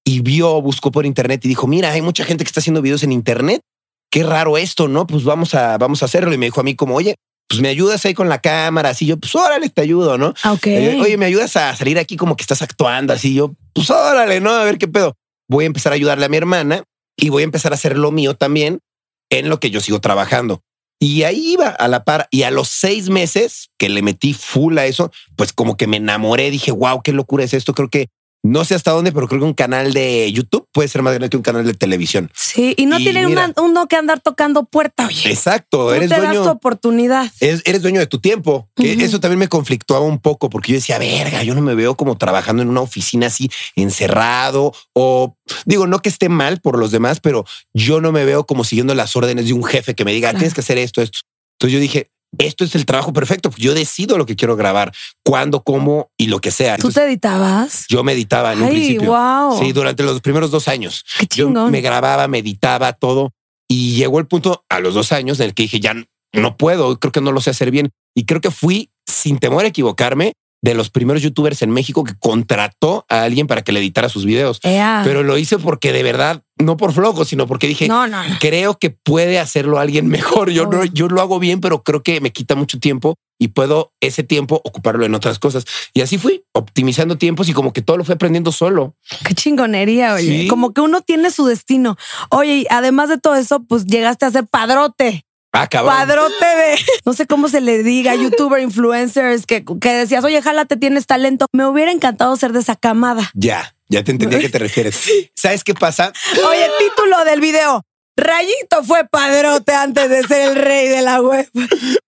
Y 0.07 0.21
vio, 0.21 0.61
buscó 0.61 0.91
por 0.91 1.05
internet 1.05 1.43
y 1.45 1.47
dijo, 1.47 1.67
mira, 1.67 1.91
hay 1.91 2.01
mucha 2.01 2.23
gente 2.23 2.43
que 2.43 2.47
está 2.49 2.59
haciendo 2.59 2.81
videos 2.81 3.03
en 3.03 3.11
internet. 3.11 3.61
Qué 4.11 4.23
raro 4.23 4.57
esto, 4.57 4.87
¿no? 4.87 5.07
Pues 5.07 5.23
vamos 5.23 5.55
a, 5.55 5.77
vamos 5.77 6.01
a 6.03 6.05
hacerlo. 6.05 6.31
Y 6.33 6.37
me 6.37 6.45
dijo 6.45 6.61
a 6.61 6.63
mí 6.63 6.75
como, 6.75 6.95
oye, 6.95 7.15
pues 7.47 7.59
me 7.59 7.69
ayudas 7.69 8.05
ahí 8.05 8.13
con 8.13 8.29
la 8.29 8.39
cámara. 8.39 8.89
Así 8.89 9.05
yo, 9.07 9.17
pues 9.17 9.33
órale, 9.35 9.69
te 9.69 9.81
ayudo, 9.81 10.17
¿no? 10.17 10.33
Ah, 10.43 10.53
Ok. 10.53 10.67
Eh, 10.67 10.99
Oye, 11.01 11.17
me 11.17 11.25
ayudas 11.25 11.55
a 11.57 11.75
salir 11.75 11.97
aquí 11.97 12.17
como 12.17 12.35
que 12.35 12.43
estás 12.43 12.61
actuando 12.61 13.13
así. 13.13 13.33
Yo, 13.33 13.55
pues 13.73 13.89
órale, 13.89 14.39
no, 14.39 14.51
a 14.51 14.63
ver 14.63 14.77
qué 14.77 14.87
pedo. 14.87 15.15
Voy 15.49 15.63
a 15.63 15.67
empezar 15.67 15.91
a 15.91 15.95
ayudarle 15.95 16.25
a 16.25 16.29
mi 16.29 16.37
hermana 16.37 16.83
y 17.17 17.29
voy 17.29 17.41
a 17.41 17.45
empezar 17.45 17.71
a 17.71 17.75
hacer 17.75 17.97
lo 17.97 18.11
mío 18.11 18.35
también 18.35 18.79
en 19.31 19.49
lo 19.49 19.59
que 19.59 19.71
yo 19.71 19.81
sigo 19.81 19.99
trabajando. 20.01 20.61
Y 20.99 21.23
ahí 21.23 21.51
iba 21.53 21.67
a 21.67 21.87
la 21.87 22.03
par. 22.03 22.27
Y 22.31 22.43
a 22.43 22.51
los 22.51 22.69
seis 22.69 23.09
meses 23.09 23.69
que 23.77 23.89
le 23.89 24.01
metí 24.01 24.33
full 24.33 24.77
a 24.77 24.85
eso, 24.85 25.11
pues 25.35 25.51
como 25.51 25.77
que 25.77 25.87
me 25.87 25.97
enamoré. 25.97 26.51
Dije, 26.51 26.71
wow, 26.71 27.01
qué 27.03 27.11
locura 27.11 27.43
es 27.43 27.53
esto. 27.53 27.73
Creo 27.73 27.89
que 27.89 28.07
no 28.47 28.63
sé 28.63 28.75
hasta 28.75 28.92
dónde, 28.92 29.12
pero 29.12 29.27
creo 29.27 29.39
que 29.42 29.45
un 29.47 29.53
canal 29.53 29.92
de 29.94 30.31
YouTube 30.31 30.68
puede 30.71 30.88
ser 30.88 31.01
más 31.01 31.13
grande 31.13 31.30
que 31.30 31.38
un 31.38 31.44
canal 31.44 31.65
de 31.65 31.74
televisión. 31.74 32.30
Sí, 32.36 32.74
y 32.77 32.86
no 32.86 33.00
Y 33.00 33.03
tiene 33.03 33.25
mira. 33.25 33.45
una- 33.56 33.63
uno 33.65 33.88
que 33.88 33.95
andar 33.95 34.19
tocando 34.19 34.65
puerta, 34.65 35.07
oye. 35.07 35.30
Exacto. 35.31 35.88
Tú 35.88 35.92
eres 35.94 36.09
te 36.09 36.15
das 36.15 36.30
tu 36.30 36.36
dueño. 36.38 36.51
oportunidad. 36.51 37.31
es- 37.39 37.62
eres 37.65 37.81
dueño 37.81 38.00
de 38.00 38.07
tu 38.07 38.19
tiempo. 38.19 38.69
Que 38.75 38.94
Ujú. 38.94 39.01
Eso 39.06 39.19
también 39.19 39.39
me 39.39 39.47
conflictuaba 39.47 40.06
un 40.06 40.19
poco 40.19 40.50
porque 40.50 40.71
yo 40.74 40.75
decía, 40.77 41.00
verga, 41.00 41.44
yo 41.44 41.56
no 41.56 41.62
me 41.62 41.75
veo 41.75 41.95
como 41.95 42.18
trabajando 42.18 42.62
en 42.62 42.69
una 42.69 42.81
oficina 42.81 43.27
así 43.27 43.50
encerrado 43.75 44.74
o 44.94 45.36
digo, 45.65 45.88
no 45.88 46.00
que 46.01 46.09
esté 46.09 46.30
mal 46.30 46.59
por 46.62 46.77
los 46.77 46.91
demás, 46.91 47.19
pero 47.19 47.45
yo 47.74 48.01
no 48.01 48.12
me 48.12 48.25
veo 48.25 48.45
como 48.45 48.63
siguiendo 48.63 48.94
las 48.94 49.15
órdenes 49.15 49.45
de 49.48 49.53
un 49.53 49.63
jefe 49.63 49.95
que 49.95 50.06
me 50.06 50.13
diga, 50.13 50.30
Claro. 50.30 50.39
tienes 50.39 50.53
que 50.53 50.62
hacer 50.62 50.77
esto, 50.77 51.01
esto. 51.01 51.19
Entonces 51.57 51.74
yo 51.74 51.80
dije, 51.80 52.12
esto 52.38 52.63
es 52.63 52.75
el 52.75 52.86
trabajo 52.86 53.13
perfecto. 53.13 53.51
Yo 53.57 53.74
decido 53.74 54.18
lo 54.18 54.25
que 54.25 54.36
quiero 54.36 54.56
grabar, 54.56 54.92
cuándo, 55.24 55.63
cómo 55.63 56.10
y 56.18 56.27
lo 56.27 56.39
que 56.39 56.51
sea. 56.51 56.75
¿Tú 56.75 56.88
Entonces, 56.88 57.04
te 57.04 57.07
editabas? 57.10 57.86
yo 57.89 58.04
meditaba 58.04 58.54
en 58.54 58.60
un 58.60 58.66
Ay, 58.66 58.72
principio. 58.72 59.12
wow. 59.12 59.60
Sí, 59.60 59.72
durante 59.72 60.04
los 60.04 60.22
primeros 60.22 60.51
dos 60.51 60.68
años. 60.68 61.06
Qué 61.19 61.27
Yo 61.38 61.50
me 61.50 61.81
grababa, 61.81 62.27
meditaba 62.27 62.94
todo 62.94 63.31
y 63.68 63.95
llegó 63.95 64.19
el 64.19 64.27
punto 64.27 64.63
a 64.69 64.80
los 64.80 64.94
dos 64.94 65.12
años 65.12 65.39
en 65.39 65.48
el 65.48 65.54
que 65.54 65.63
dije 65.63 65.80
ya 65.80 65.95
no 66.33 66.57
puedo, 66.57 67.00
creo 67.00 67.12
que 67.12 67.22
no 67.22 67.31
lo 67.31 67.39
sé 67.42 67.50
hacer 67.51 67.72
bien 67.72 67.92
y 68.13 68.25
creo 68.25 68.42
que 68.42 68.51
fui 68.51 68.92
sin 69.07 69.39
temor 69.39 69.63
a 69.63 69.69
equivocarme 69.69 70.33
de 70.61 70.73
los 70.73 70.89
primeros 70.89 71.21
youtubers 71.21 71.61
en 71.61 71.69
México 71.69 72.03
que 72.03 72.15
contrató 72.17 73.05
a 73.09 73.23
alguien 73.23 73.47
para 73.47 73.63
que 73.63 73.71
le 73.71 73.79
editara 73.79 74.09
sus 74.09 74.25
videos, 74.25 74.59
Ea. 74.63 75.01
pero 75.03 75.21
lo 75.23 75.37
hice 75.37 75.59
porque 75.59 75.93
de 75.93 76.03
verdad 76.03 76.41
no 76.57 76.77
por 76.77 76.93
flojo, 76.93 77.25
sino 77.25 77.47
porque 77.47 77.67
dije 77.67 77.87
no, 77.87 78.07
no, 78.07 78.23
no. 78.23 78.35
creo 78.39 78.77
que 78.79 78.89
puede 78.89 79.39
hacerlo 79.39 79.79
alguien 79.79 80.07
mejor. 80.07 80.49
Yo 80.49 80.65
no, 80.65 80.85
yo 80.85 81.07
lo 81.07 81.21
hago 81.21 81.39
bien, 81.39 81.61
pero 81.61 81.83
creo 81.83 82.01
que 82.01 82.21
me 82.21 82.31
quita 82.31 82.55
mucho 82.55 82.79
tiempo 82.79 83.15
y 83.37 83.49
puedo 83.49 83.91
ese 84.01 84.23
tiempo 84.23 84.61
ocuparlo 84.63 85.05
en 85.05 85.13
otras 85.13 85.39
cosas. 85.39 85.65
Y 85.93 86.01
así 86.01 86.17
fui 86.17 86.43
optimizando 86.53 87.17
tiempos 87.17 87.49
y 87.49 87.53
como 87.53 87.73
que 87.73 87.81
todo 87.81 87.97
lo 87.97 88.05
fui 88.05 88.13
aprendiendo 88.13 88.51
solo. 88.51 88.95
Qué 89.25 89.33
chingonería, 89.33 90.13
oye. 90.13 90.43
Sí. 90.43 90.47
Como 90.47 90.73
que 90.73 90.81
uno 90.81 91.01
tiene 91.01 91.31
su 91.31 91.45
destino. 91.45 91.97
Oye, 92.29 92.55
y 92.55 92.67
además 92.69 93.09
de 93.09 93.17
todo 93.17 93.35
eso, 93.35 93.63
pues 93.67 93.85
llegaste 93.85 94.25
a 94.25 94.31
ser 94.31 94.47
padrote. 94.47 95.25
Ah, 95.55 95.67
cabrón. 95.67 95.95
Padrote 95.95 96.45
de, 96.45 96.79
no 97.05 97.13
sé 97.13 97.27
cómo 97.27 97.47
se 97.47 97.61
le 97.61 97.81
diga, 97.81 98.13
youtuber, 98.15 98.61
influencers, 98.61 99.45
que, 99.45 99.63
que 99.63 99.93
decías, 99.93 100.23
oye, 100.25 100.41
jálate, 100.41 100.75
tienes 100.75 101.05
talento. 101.05 101.45
Me 101.53 101.65
hubiera 101.65 101.91
encantado 101.91 102.35
ser 102.35 102.51
de 102.51 102.59
esa 102.59 102.75
camada. 102.75 103.31
Ya, 103.33 103.75
ya 103.87 104.03
te 104.03 104.11
entendí 104.11 104.35
a 104.35 104.39
qué 104.39 104.49
te 104.49 104.59
refieres. 104.59 105.09
¿Sabes 105.33 105.63
qué 105.63 105.73
pasa? 105.73 106.11
Oye, 106.47 106.67
título 106.79 107.23
del 107.23 107.39
video. 107.39 107.83
Rayito 108.17 108.83
fue 108.83 109.07
padrote 109.09 109.73
antes 109.73 110.09
de 110.09 110.23
ser 110.23 110.49
el 110.49 110.55
rey 110.55 110.87
de 110.87 111.01
la 111.01 111.21
web. 111.21 111.49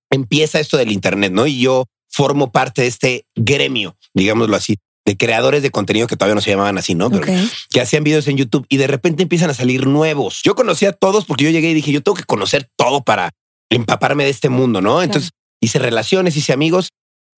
Empieza 0.10 0.60
esto 0.60 0.78
del 0.78 0.92
Internet, 0.92 1.32
¿no? 1.32 1.48
Y 1.48 1.62
yo 1.62 1.86
formo 2.10 2.52
parte 2.52 2.82
de 2.82 2.88
este 2.88 3.26
gremio, 3.36 3.98
digámoslo 4.14 4.56
así, 4.56 4.78
de 5.08 5.16
creadores 5.16 5.64
de 5.64 5.72
contenido 5.72 6.06
que 6.06 6.18
todavía 6.18 6.36
no 6.36 6.42
se 6.42 6.50
llamaban 6.50 6.78
así, 6.78 6.94
¿no? 6.94 7.10
Pero 7.10 7.26
que 7.70 7.80
hacían 7.80 8.04
videos 8.04 8.28
en 8.28 8.36
YouTube 8.36 8.66
y 8.68 8.76
de 8.76 8.88
repente 8.88 9.24
empiezan 9.24 9.50
a 9.50 9.54
salir 9.54 9.88
nuevos. 9.88 10.42
Yo 10.44 10.54
conocí 10.54 10.86
a 10.86 10.92
todos 10.92 11.24
porque 11.24 11.46
yo 11.46 11.50
llegué 11.50 11.72
y 11.72 11.74
dije, 11.74 11.94
yo 11.94 12.04
tengo 12.04 12.18
que 12.18 12.26
conocer 12.26 12.70
todo 12.76 13.02
para 13.06 13.32
empaparme 13.70 14.26
de 14.26 14.32
este 14.32 14.50
mundo, 14.50 14.82
¿no? 14.82 15.02
Entonces 15.02 15.32
hice 15.62 15.80
relaciones, 15.80 16.36
hice 16.36 16.52
amigos 16.52 16.90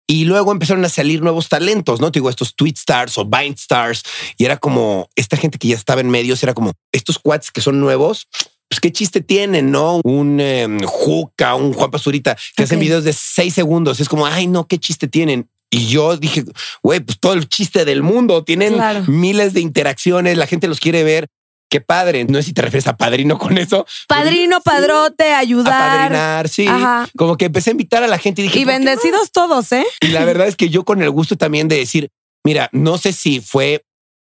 y 0.08 0.24
luego 0.24 0.54
empezaron 0.54 0.86
a 0.86 0.90
salir 0.90 1.22
nuevos 1.22 1.50
talentos, 1.50 2.00
¿no? 2.00 2.10
Te 2.10 2.20
digo, 2.20 2.30
estos 2.30 2.56
tweet 2.56 2.76
stars 2.78 3.18
o 3.18 3.26
Vine 3.26 3.56
stars 3.58 4.04
y 4.38 4.46
era 4.46 4.56
como 4.56 5.10
esta 5.18 5.36
gente 5.36 5.58
que 5.58 5.68
ya 5.68 5.76
estaba 5.76 6.00
en 6.00 6.10
medios, 6.10 6.42
era 6.44 6.54
como 6.54 6.72
estos 6.94 7.20
quads 7.20 7.52
que 7.52 7.60
son 7.60 7.82
nuevos. 7.82 8.30
Pues 8.70 8.80
qué 8.80 8.94
chiste 8.94 9.20
tienen, 9.20 9.72
¿no? 9.72 10.00
Un 10.06 10.40
eh, 10.40 10.68
Juca, 10.86 11.56
un 11.56 11.74
Juan 11.74 11.92
Pazurita 11.92 12.38
que 12.56 12.64
hacen 12.64 12.80
videos 12.80 13.04
de 13.04 13.12
seis 13.12 13.54
segundos. 13.54 14.00
Es 14.00 14.08
como, 14.08 14.26
ay, 14.26 14.48
no, 14.48 14.68
qué 14.68 14.78
chiste 14.78 15.10
tienen. 15.10 15.50
Y 15.70 15.88
yo 15.88 16.16
dije, 16.18 16.46
güey, 16.82 17.00
pues 17.02 17.20
todo 17.20 17.34
el 17.34 17.50
chiste 17.50 17.84
del 17.86 18.02
mundo. 18.04 18.44
Tienen 18.44 18.76
Claro. 18.76 19.04
miles 19.08 19.54
de 19.54 19.62
interacciones, 19.62 20.38
la 20.38 20.48
gente 20.48 20.68
los 20.68 20.80
quiere 20.80 21.04
ver. 21.04 21.28
Qué 21.70 21.82
padre. 21.82 22.24
No 22.24 22.38
sé 22.38 22.44
si 22.44 22.54
te 22.54 22.62
refieres 22.62 22.88
a 22.88 22.96
padrino 22.96 23.38
con 23.38 23.58
eso. 23.58 23.86
Padrino, 24.08 24.62
padrote, 24.62 25.34
A 25.34 25.40
ayudar. 25.40 25.74
padrinar, 25.74 26.48
sí. 26.48 26.66
Ajá. 26.66 27.10
Como 27.18 27.36
que 27.36 27.46
empecé 27.46 27.72
a 27.72 27.72
invitar 27.72 28.04
a 28.04 28.08
la 28.08 28.18
gente 28.18 28.42
y 28.42 28.46
dije, 28.46 28.60
Y 28.60 28.64
bendecidos 28.66 29.32
todos, 29.34 29.72
¿eh? 29.74 29.86
Y 30.00 30.08
la 30.08 30.24
verdad 30.24 30.48
es 30.48 30.56
que 30.56 30.70
yo 30.70 30.86
con 30.86 31.02
el 31.02 31.12
gusto 31.12 31.36
también 31.36 31.68
de 31.68 31.76
decir, 31.78 32.08
mira, 32.46 32.70
no 32.72 32.98
sé 32.98 33.12
si 33.12 33.42
fue 33.42 33.84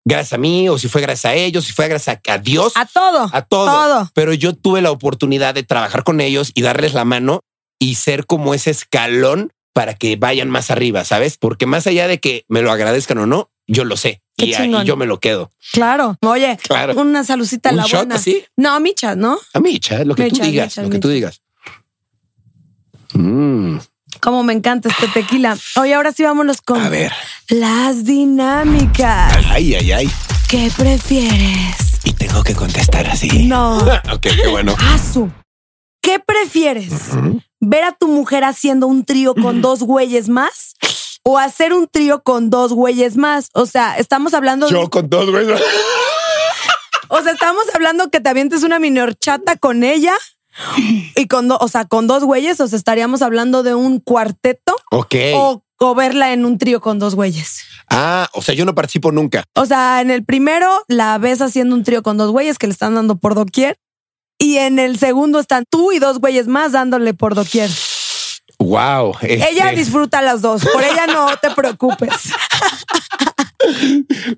gracias 0.06 0.34
a 0.34 0.38
mí 0.38 0.68
o 0.68 0.78
si 0.78 0.90
fue 0.90 1.00
gracias 1.02 1.32
a 1.32 1.36
ellos, 1.36 1.64
si 1.64 1.72
fue 1.72 1.88
gracias 1.88 2.18
a, 2.28 2.34
a 2.34 2.38
Dios, 2.40 2.74
A 2.76 2.86
todo. 2.86 3.30
a 3.32 3.42
todo. 3.44 3.66
todo. 3.68 4.12
Pero 4.14 4.34
yo 4.34 4.54
tuve 4.54 4.82
la 4.82 4.92
oportunidad 4.92 5.54
de 5.54 5.64
trabajar 5.64 6.04
con 6.04 6.20
ellos 6.20 6.52
y 6.54 6.64
darles 6.64 6.94
la 6.94 7.06
mano 7.06 7.40
y 7.80 7.96
ser 7.96 8.26
como 8.26 8.54
ese 8.54 8.72
escalón 8.72 9.54
para 9.74 9.94
que 9.94 10.16
vayan 10.16 10.50
más 10.50 10.72
arriba, 10.72 11.04
¿sabes? 11.06 11.38
Porque 11.38 11.66
más 11.66 11.88
allá 11.88 12.08
de 12.08 12.20
que 12.20 12.46
me 12.48 12.62
lo 12.62 12.72
agradezcan 12.72 13.18
o 13.20 13.26
no, 13.26 13.50
yo 13.68 13.86
lo 13.86 13.96
sé 13.96 14.22
Qué 14.38 14.48
y 14.48 14.54
ahí 14.54 14.74
yo 14.86 14.98
me 14.98 15.06
lo 15.06 15.20
quedo. 15.20 15.52
Claro. 15.74 16.18
Oye, 16.22 16.58
Claro. 16.64 16.94
una 17.00 17.24
salucita 17.24 17.70
a 17.70 17.72
Un 17.74 17.78
la 17.78 17.84
shot 17.84 18.00
buena. 18.02 18.16
así. 18.16 18.44
No, 18.58 18.80
michas, 18.80 19.16
¿no? 19.16 19.38
A 19.54 19.60
mí, 19.60 19.80
cha, 19.80 20.04
lo 20.04 20.16
que 20.16 20.30
tú 20.30 20.42
digas, 20.42 20.78
lo 20.78 20.90
que 20.90 21.00
tú 21.00 21.08
digas. 21.10 21.42
Mm, 23.14 23.78
Como 24.20 24.44
me 24.44 24.54
encanta 24.54 24.90
este 24.90 25.08
tequila. 25.08 25.58
Oye, 25.78 25.94
ahora 25.94 26.12
sí 26.12 26.24
vámonos 26.24 26.62
con 26.62 26.82
a 26.82 26.90
ver. 26.90 27.12
las 27.50 28.04
dinámicas. 28.06 29.34
Ay, 29.50 29.76
ay, 29.76 29.92
ay. 29.92 30.10
¿Qué 30.50 30.70
prefieres? 30.76 32.00
Y 32.04 32.14
tengo 32.14 32.44
que 32.44 32.54
contestar 32.56 33.08
así. 33.08 33.48
No. 33.48 33.78
ok, 34.14 34.22
qué 34.22 34.48
bueno. 34.50 34.76
Asu. 34.80 35.32
¿Qué 36.02 36.20
prefieres? 36.20 36.92
¿Ver 37.62 37.84
a 37.84 37.92
tu 37.94 38.08
mujer 38.08 38.44
haciendo 38.44 38.88
un 38.88 39.06
trío 39.06 39.36
con 39.36 39.62
dos 39.62 39.84
güeyes 39.84 40.28
más? 40.30 40.74
¿O 41.24 41.38
hacer 41.38 41.74
un 41.74 41.88
trío 41.88 42.24
con 42.24 42.50
dos 42.50 42.74
güeyes 42.74 43.16
más? 43.18 43.50
O 43.54 43.66
sea, 43.68 43.98
estamos 43.98 44.34
hablando 44.34 44.66
de- 44.68 44.74
Yo 44.74 44.90
con 44.90 45.08
dos, 45.10 45.30
güey. 45.30 45.46
O 47.10 47.22
sea, 47.22 47.34
estamos 47.34 47.64
hablando 47.76 48.10
que 48.10 48.20
te 48.20 48.30
avientes 48.30 48.64
una 48.64 48.80
mini 48.80 49.00
horchata 49.00 49.58
con 49.58 49.84
ella 49.84 50.14
y 51.16 51.28
con, 51.28 51.48
do- 51.48 51.58
o 51.60 51.68
sea, 51.68 51.86
con 51.86 52.08
dos 52.08 52.24
güeyes. 52.24 52.60
O 52.62 52.68
sea, 52.68 52.78
estaríamos 52.78 53.22
hablando 53.22 53.64
de 53.64 53.76
un 53.76 54.00
cuarteto 54.00 54.76
Ok. 54.92 55.16
o, 55.36 55.64
o 55.78 55.96
verla 55.96 56.34
en 56.34 56.46
un 56.46 56.58
trío 56.58 56.82
con 56.82 57.00
dos 57.00 57.16
güeyes. 57.16 57.62
Ah, 57.90 58.30
o 58.34 58.42
sea, 58.42 58.56
yo 58.56 58.66
no 58.66 58.74
participo 58.74 59.12
nunca. 59.12 59.44
O 59.56 59.66
sea, 59.66 60.02
en 60.02 60.10
el 60.10 60.24
primero 60.24 60.84
la 60.88 61.18
ves 61.18 61.42
haciendo 61.42 61.76
un 61.76 61.84
trío 61.84 62.02
con 62.02 62.18
dos 62.18 62.32
güeyes 62.32 62.58
que 62.58 62.68
le 62.68 62.74
están 62.74 62.96
dando 62.96 63.18
por 63.18 63.36
doquier. 63.36 63.78
Y 64.42 64.58
en 64.58 64.80
el 64.80 64.98
segundo 64.98 65.40
están 65.40 65.66
tú 65.70 65.92
y 65.92 66.00
dos 66.00 66.18
güeyes 66.20 66.48
más 66.48 66.72
dándole 66.72 67.14
por 67.14 67.36
doquier. 67.36 67.70
Wow. 68.58 69.16
Ella 69.22 69.72
disfruta 69.72 70.24
las 70.24 70.42
dos. 70.42 70.66
Por 70.66 70.84
ella 70.84 71.06
no 71.06 71.38
te 71.38 71.52
preocupes. 71.52 72.10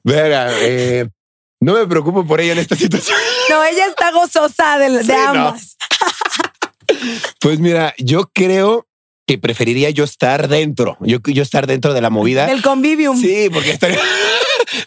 Verá, 0.04 0.52
eh, 0.60 1.08
no 1.62 1.76
me 1.76 1.88
preocupo 1.88 2.28
por 2.28 2.42
ella 2.42 2.52
en 2.52 2.60
esta 2.60 2.76
situación. 2.76 3.18
No, 3.50 3.64
ella 3.64 3.86
está 3.88 4.12
gozosa 4.12 4.78
de, 4.78 4.90
de 4.90 5.04
Sí, 5.04 5.12
no. 5.12 5.30
ambas. 5.30 5.78
Pues 7.40 7.60
mira, 7.60 7.94
yo 7.98 8.30
creo 8.34 8.86
que 9.26 9.38
preferiría 9.38 9.90
yo 9.90 10.04
estar 10.04 10.50
dentro. 10.50 10.98
Yo, 11.02 11.20
yo 11.26 11.42
estar 11.42 11.66
dentro 11.66 11.94
de 11.94 12.02
la 12.02 12.10
movida. 12.10 12.46
Del 12.46 12.62
convivium. 12.62 13.20
Sí, 13.20 13.50
porque 13.52 13.72
estaría, 13.72 13.98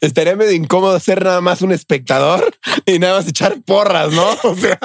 estaría 0.00 0.36
medio 0.36 0.52
incómodo 0.52 0.98
ser 1.00 1.24
nada 1.24 1.40
más 1.40 1.62
un 1.62 1.72
espectador 1.72 2.56
y 2.86 2.98
nada 2.98 3.18
más 3.18 3.28
echar 3.28 3.60
porras, 3.64 4.12
¿no? 4.12 4.26
O 4.44 4.54
sea, 4.56 4.78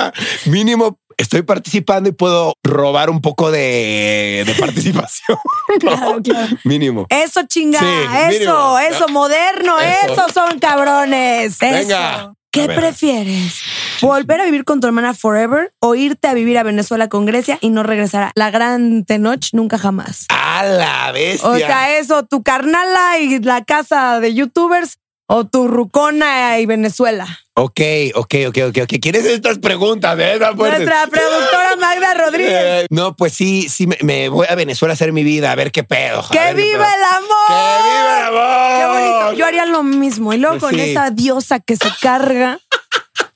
mínimo 0.45 0.97
estoy 1.17 1.43
participando 1.43 2.09
y 2.09 2.13
puedo 2.13 2.53
robar 2.63 3.09
un 3.11 3.21
poco 3.21 3.51
de, 3.51 4.43
de 4.45 4.53
participación. 4.55 5.37
¿no? 5.37 5.77
Claro, 5.79 6.21
claro. 6.23 6.57
Mínimo. 6.63 7.05
Eso 7.09 7.41
chinga, 7.47 7.79
Sí, 7.79 7.85
eso, 7.85 8.29
mínimo. 8.39 8.79
eso, 8.79 9.07
moderno, 9.09 9.79
Eso. 9.79 10.13
esos 10.13 10.31
son 10.33 10.59
cabrones. 10.59 11.57
Eso. 11.61 11.65
Venga. 11.77 12.33
¿Qué 12.53 12.63
A 12.63 12.67
ver. 12.67 12.75
prefieres? 12.79 13.61
¿Volver 14.01 14.41
a 14.41 14.45
vivir 14.45 14.65
con 14.65 14.81
tu 14.81 14.87
hermana 14.87 15.13
forever 15.13 15.73
o 15.79 15.95
irte 15.95 16.27
a 16.27 16.33
vivir 16.33 16.57
a 16.57 16.63
Venezuela 16.63 17.07
con 17.07 17.25
Grecia 17.25 17.57
y 17.61 17.69
no 17.69 17.81
regresar 17.83 18.23
a 18.23 18.31
la 18.35 18.51
gran 18.51 19.05
Tenoch 19.05 19.45
nunca 19.53 19.77
jamás? 19.77 20.25
A 20.27 20.63
la 20.65 21.11
bestia. 21.13 21.47
O 21.49 21.55
sea, 21.55 21.97
eso, 21.97 22.25
tu 22.25 22.43
carnala 22.43 23.19
y 23.19 23.39
la 23.39 23.63
casa 23.63 24.19
de 24.19 24.33
youtubers 24.33 24.97
o 25.33 25.45
tu 25.45 25.67
rucona 25.69 26.59
y 26.59 26.65
Venezuela. 26.65 27.25
ok, 27.53 27.79
ok, 28.15 28.35
ok, 28.49 28.57
ok, 28.69 28.77
ok. 28.83 28.93
¿Quieres 29.01 29.25
estas 29.25 29.59
preguntas? 29.59 30.17
eh? 30.19 30.37
Fuertes. 30.55 30.79
Nuestra 30.85 31.07
productora 31.07 31.75
Magda 31.79 32.13
Rodríguez. 32.15 32.53
Eh, 32.53 32.87
no, 32.89 33.15
pues 33.15 33.33
sí, 33.33 33.69
sí, 33.69 33.87
me, 33.87 33.97
me 34.01 34.27
voy 34.29 34.45
a 34.49 34.55
Venezuela 34.55 34.91
a 34.91 34.95
hacer 34.95 35.13
mi 35.13 35.23
vida, 35.23 35.51
a 35.51 35.55
ver 35.55 35.71
qué 35.71 35.83
pedo. 35.83 36.19
a 36.19 36.29
¡Que 36.29 36.37
ver 36.39 36.55
viva 36.55 36.85
el 36.87 37.03
amor! 37.03 37.47
¡Que 37.47 37.53
viva 37.87 38.17
el 38.19 38.25
amor! 38.27 38.79
¡Qué 38.79 38.85
bonito! 38.87 39.33
Yo 39.39 39.45
haría 39.45 39.65
lo 39.65 39.83
mismo. 39.83 40.33
Y 40.33 40.37
luego 40.37 40.57
Pues 40.59 40.71
con 40.71 40.79
sí. 40.81 40.89
esa 40.91 41.09
diosa 41.11 41.59
que 41.59 41.77
se 41.77 41.89
carga, 42.01 42.59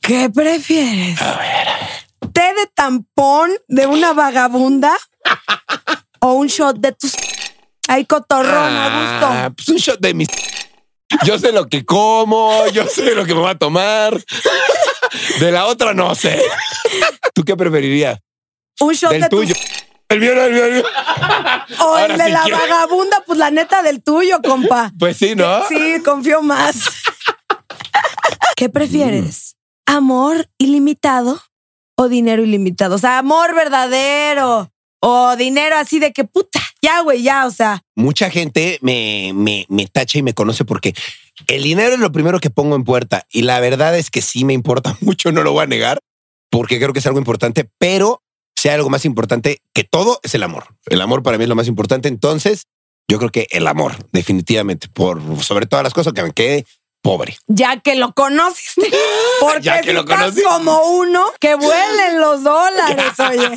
¿qué 0.02 0.30
prefieres? 0.30 1.18
¿Té 2.34 2.42
de 2.42 2.68
tampón 2.74 3.52
de 3.70 3.88
una 3.88 4.12
vagabunda 4.14 4.92
o 6.20 6.34
un 6.34 6.48
shot 6.48 6.78
de 6.78 6.92
tus... 6.92 7.14
Ay, 7.88 8.04
cotorrón, 8.06 8.74
a 8.76 8.86
Ah, 8.88 9.48
gusto. 9.48 9.56
pues 9.56 9.70
un 9.70 9.78
shot 9.78 10.00
de 10.02 10.14
mis. 10.14 10.28
Yo 11.26 11.40
sé 11.40 11.52
lo 11.52 11.68
que 11.68 11.86
como, 11.86 12.68
yo 12.68 12.86
sé 12.88 13.16
lo 13.16 13.26
que 13.26 13.36
me 13.36 13.42
va 13.42 13.52
a 13.52 13.58
tomar. 13.58 14.24
De 15.40 15.52
la 15.52 15.68
otra 15.68 15.94
no 15.94 16.16
sé. 16.16 16.42
¿Tú 17.34 17.44
qué 17.44 17.56
preferirías? 17.56 18.20
Un 18.80 18.94
shot 18.94 19.12
Del 19.12 19.22
de 19.22 19.30
tuyo. 19.30 19.56
El 20.10 20.20
mío 20.20 20.34
el 20.34 20.54
mío, 20.54 20.66
el 20.66 20.74
mío. 20.74 20.84
O 21.80 21.98
el 21.98 22.18
de 22.18 22.26
sí 22.26 22.32
la 22.32 22.44
quiero. 22.44 22.58
vagabunda, 22.60 23.24
pues 23.26 23.40
la 23.40 23.50
neta 23.50 23.82
del 23.82 24.04
tuyo, 24.04 24.40
compa. 24.44 24.92
Pues 25.00 25.18
sí, 25.18 25.36
¿no? 25.36 25.68
Sí, 25.68 26.02
confío 26.04 26.42
más. 26.42 26.76
¿Qué 28.56 28.70
prefieres? 28.70 29.56
¿Amor 29.86 30.48
ilimitado 30.58 31.42
o 31.96 32.08
dinero 32.08 32.44
ilimitado? 32.44 32.96
O 32.96 33.00
sea, 33.00 33.18
amor 33.18 33.56
verdadero 33.56 34.72
o 35.00 35.36
dinero 35.36 35.78
así 35.78 36.00
de 36.00 36.12
que 36.12 36.24
puta, 36.24 36.60
ya, 36.82 37.02
güey, 37.02 37.24
ya, 37.24 37.46
o 37.46 37.52
sea, 37.52 37.84
Mucha 37.96 38.30
gente 38.30 38.80
me, 38.82 39.32
me, 39.34 39.66
me 39.70 39.88
tacha 39.88 40.18
y 40.18 40.24
me 40.24 40.34
conoce 40.34 40.66
porque 40.66 40.94
el 41.48 41.64
dinero 41.64 41.94
es 41.94 42.00
lo 42.00 42.12
primero 42.12 42.40
que 42.40 42.50
pongo 42.50 42.76
en 42.76 42.84
puerta. 42.84 43.26
Y 43.32 43.44
la 43.44 43.60
verdad 43.60 43.98
es 43.98 44.10
que 44.10 44.22
sí 44.22 44.46
me 44.46 44.54
importa 44.54 44.98
mucho, 45.02 45.32
no 45.32 45.44
lo 45.44 45.54
voy 45.54 45.64
a 45.64 45.68
negar, 45.68 46.00
porque 46.50 46.80
creo 46.80 46.94
que 46.94 47.00
es 47.00 47.08
algo 47.08 47.20
importante, 47.20 47.70
pero 47.78 48.22
sea 48.56 48.74
algo 48.74 48.90
más 48.90 49.06
importante 49.06 49.62
que 49.74 49.84
todo 49.84 50.20
es 50.24 50.34
el 50.34 50.44
amor. 50.44 50.68
El 50.88 51.02
amor 51.02 51.24
para 51.24 51.38
mí 51.38 51.44
es 51.44 51.50
lo 51.50 51.56
más 51.56 51.68
importante. 51.68 52.08
Entonces, 52.08 52.64
yo 53.08 53.18
creo 53.18 53.32
que 53.32 53.48
el 53.52 53.68
amor, 53.68 53.94
definitivamente, 54.12 54.88
por 54.88 55.22
sobre 55.44 55.68
todas 55.68 55.84
las 55.84 55.94
cosas, 55.94 56.14
que 56.14 56.24
me 56.24 56.32
quede 56.32 56.66
pobre. 57.06 57.38
ya 57.48 57.80
que 57.80 57.96
lo 57.96 58.14
conociste. 58.14 58.90
Porque 59.40 59.62
Ya 59.62 59.80
que 59.82 59.90
si 59.90 59.94
lo 59.94 60.00
estás 60.02 60.18
conocí. 60.20 60.42
como 60.42 60.82
uno, 60.98 61.24
que 61.40 61.54
vuelen 61.68 62.20
los 62.20 62.44
dólares, 62.44 63.14
oye. 63.20 63.50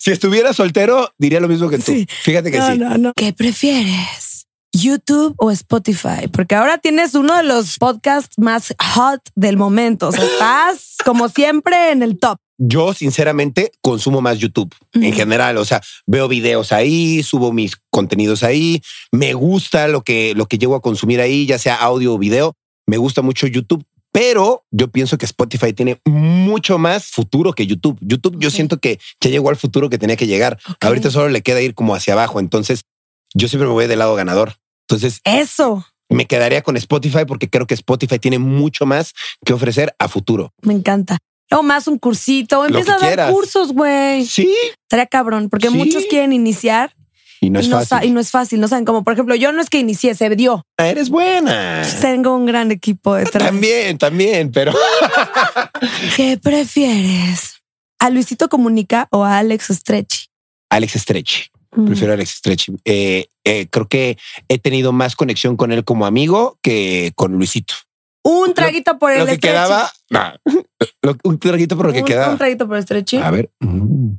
Si 0.00 0.12
estuviera 0.12 0.52
soltero, 0.52 1.12
diría 1.18 1.40
lo 1.40 1.48
mismo 1.48 1.68
que 1.68 1.78
tú. 1.78 1.92
Sí. 1.92 2.06
Fíjate 2.22 2.50
que 2.52 2.58
No, 2.58 2.72
sí. 2.72 2.78
no, 2.78 2.96
no. 2.98 3.12
¿Qué 3.16 3.32
prefieres? 3.32 4.46
YouTube 4.74 5.34
o 5.36 5.50
Spotify, 5.50 6.28
porque 6.32 6.54
ahora 6.54 6.78
tienes 6.78 7.14
uno 7.14 7.36
de 7.36 7.42
los 7.42 7.76
podcasts 7.78 8.38
más 8.38 8.74
hot 8.94 9.20
del 9.34 9.56
momento. 9.58 10.08
O 10.08 10.12
sea, 10.12 10.24
estás 10.32 10.96
como 11.04 11.28
siempre 11.28 11.90
en 11.90 12.02
el 12.02 12.18
top. 12.18 12.38
Yo, 12.64 12.94
sinceramente, 12.94 13.72
consumo 13.80 14.20
más 14.20 14.38
YouTube 14.38 14.72
en 14.92 15.12
general. 15.12 15.56
O 15.58 15.64
sea, 15.64 15.82
veo 16.06 16.28
videos 16.28 16.70
ahí, 16.70 17.22
subo 17.24 17.52
mis 17.52 17.72
contenidos 17.90 18.44
ahí. 18.44 18.80
Me 19.10 19.34
gusta 19.34 19.88
lo 19.88 20.02
que, 20.02 20.32
lo 20.36 20.46
que 20.46 20.58
llego 20.58 20.76
a 20.76 20.80
consumir 20.80 21.20
ahí, 21.20 21.44
ya 21.44 21.58
sea 21.58 21.74
audio 21.74 22.14
o 22.14 22.18
video. 22.18 22.54
Me 22.86 22.96
gusta 22.96 23.22
mucho 23.22 23.46
YouTube, 23.46 23.84
pero 24.12 24.64
yo 24.70 24.88
pienso 24.90 25.16
que 25.18 25.24
Spotify 25.26 25.72
tiene 25.72 26.00
mucho 26.04 26.78
más 26.78 27.06
futuro 27.06 27.52
que 27.52 27.66
YouTube. 27.66 27.98
YouTube, 28.00 28.36
yo 28.38 28.50
siento 28.50 28.78
que 28.78 28.98
ya 29.20 29.30
llegó 29.30 29.48
al 29.50 29.56
futuro 29.56 29.88
que 29.88 29.98
tenía 29.98 30.16
que 30.16 30.26
llegar. 30.26 30.58
Ahorita 30.80 31.10
solo 31.10 31.28
le 31.28 31.42
queda 31.42 31.60
ir 31.62 31.74
como 31.74 31.94
hacia 31.94 32.12
abajo. 32.14 32.40
Entonces, 32.40 32.82
yo 33.34 33.48
siempre 33.48 33.66
me 33.68 33.72
voy 33.74 33.86
del 33.86 33.98
lado 34.00 34.14
ganador. 34.14 34.54
Entonces, 34.88 35.20
Eso 35.24 35.86
me 36.10 36.26
quedaría 36.26 36.60
con 36.62 36.76
Spotify 36.76 37.24
porque 37.26 37.48
creo 37.48 37.66
que 37.66 37.72
Spotify 37.74 38.18
tiene 38.18 38.38
mucho 38.38 38.84
más 38.84 39.14
que 39.46 39.52
ofrecer 39.54 39.94
a 39.98 40.08
futuro. 40.08 40.52
me 40.62 40.74
encanta. 40.74 41.18
O 41.54 41.62
más 41.62 41.86
un 41.86 41.98
cursito, 41.98 42.64
empieza 42.64 42.94
a 42.94 42.98
dar 42.98 43.08
quieras. 43.08 43.30
cursos, 43.30 43.72
güey. 43.72 44.24
Sí. 44.26 44.54
Estaría 44.84 45.06
cabrón, 45.06 45.50
porque 45.50 45.68
Sí. 45.68 45.74
muchos 45.76 46.04
quieren 46.08 46.32
iniciar 46.32 46.94
Y 47.44 47.50
no 47.50 47.58
es 47.58 47.66
y, 47.66 47.70
no 47.70 47.80
sa- 47.80 47.96
fácil. 47.96 48.08
y 48.08 48.12
no 48.12 48.20
es 48.20 48.30
fácil. 48.30 48.60
No 48.60 48.68
saben, 48.68 48.84
como 48.84 49.02
por 49.02 49.14
ejemplo, 49.14 49.34
yo 49.34 49.50
no 49.50 49.60
es 49.60 49.68
que 49.68 49.80
inicié, 49.80 50.14
se 50.14 50.30
dio. 50.30 50.64
Eres 50.78 51.10
buena. 51.10 51.82
Tengo 52.00 52.36
un 52.36 52.46
gran 52.46 52.70
equipo 52.70 53.14
detrás. 53.16 53.48
También, 53.48 53.98
también, 53.98 54.52
pero 54.52 54.72
¿Qué 56.16 56.38
prefieres? 56.42 57.56
¿A 57.98 58.10
Luisito 58.10 58.48
Comunica 58.48 59.08
o 59.10 59.24
a 59.24 59.38
Alex 59.38 59.66
Stretchy? 59.70 60.26
Alex 60.70 60.92
Stretch. 60.94 61.48
Mm. 61.72 61.86
Prefiero 61.86 62.12
a 62.12 62.14
Alex 62.14 62.30
Stretch. 62.30 62.68
Eh, 62.84 63.26
eh, 63.44 63.66
creo 63.70 63.88
que 63.88 64.18
he 64.48 64.58
tenido 64.58 64.92
más 64.92 65.16
conexión 65.16 65.56
con 65.56 65.72
él 65.72 65.84
como 65.84 66.06
amigo 66.06 66.58
que 66.62 67.12
con 67.16 67.32
Luisito. 67.32 67.74
Un 68.24 68.54
traguito 68.54 68.98
por 69.00 69.10
el 69.10 69.18
Lo 69.20 69.26
que 69.26 69.34
Stretchy. 69.34 69.52
quedaba, 69.52 69.92
nah. 70.10 70.34
Lo- 71.02 71.16
un 71.24 71.38
traguito 71.40 71.76
por 71.76 71.86
lo 71.86 71.92
que 71.92 72.04
quedaba. 72.04 72.32
un 72.32 72.38
traguito 72.38 72.68
por 72.68 72.76
el 72.76 72.82
Stretchy. 72.84 73.16
A 73.16 73.30
ver. 73.32 73.50
Mm. 73.60 74.12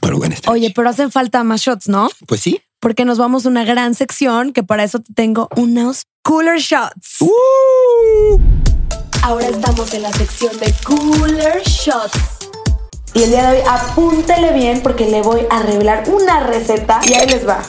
Pero 0.00 0.18
bueno. 0.18 0.36
Oye, 0.48 0.72
pero 0.74 0.88
hacen 0.88 1.10
falta 1.10 1.42
más 1.44 1.60
shots, 1.60 1.88
¿no? 1.88 2.08
pues 2.26 2.40
sí. 2.40 2.60
Porque 2.80 3.04
nos 3.04 3.18
vamos 3.18 3.46
a 3.46 3.48
una 3.48 3.64
gran 3.64 3.94
sección 3.94 4.52
que 4.52 4.62
para 4.62 4.84
eso 4.84 5.00
te 5.00 5.12
tengo 5.14 5.48
unos 5.56 6.04
cooler 6.22 6.58
shots. 6.58 7.16
Uh. 7.20 8.38
Ahora 9.22 9.48
estamos 9.48 9.92
en 9.94 10.02
la 10.02 10.12
sección 10.12 10.56
de 10.58 10.72
cooler 10.84 11.62
shots. 11.62 12.18
Y 13.14 13.22
el 13.22 13.30
día 13.30 13.50
de 13.50 13.58
hoy 13.58 13.64
apúntele 13.68 14.52
bien 14.52 14.82
porque 14.82 15.08
le 15.08 15.22
voy 15.22 15.46
a 15.48 15.62
revelar 15.62 16.04
una 16.08 16.40
receta 16.40 17.00
y 17.06 17.14
ahí 17.14 17.26
les 17.26 17.48
va. 17.48 17.62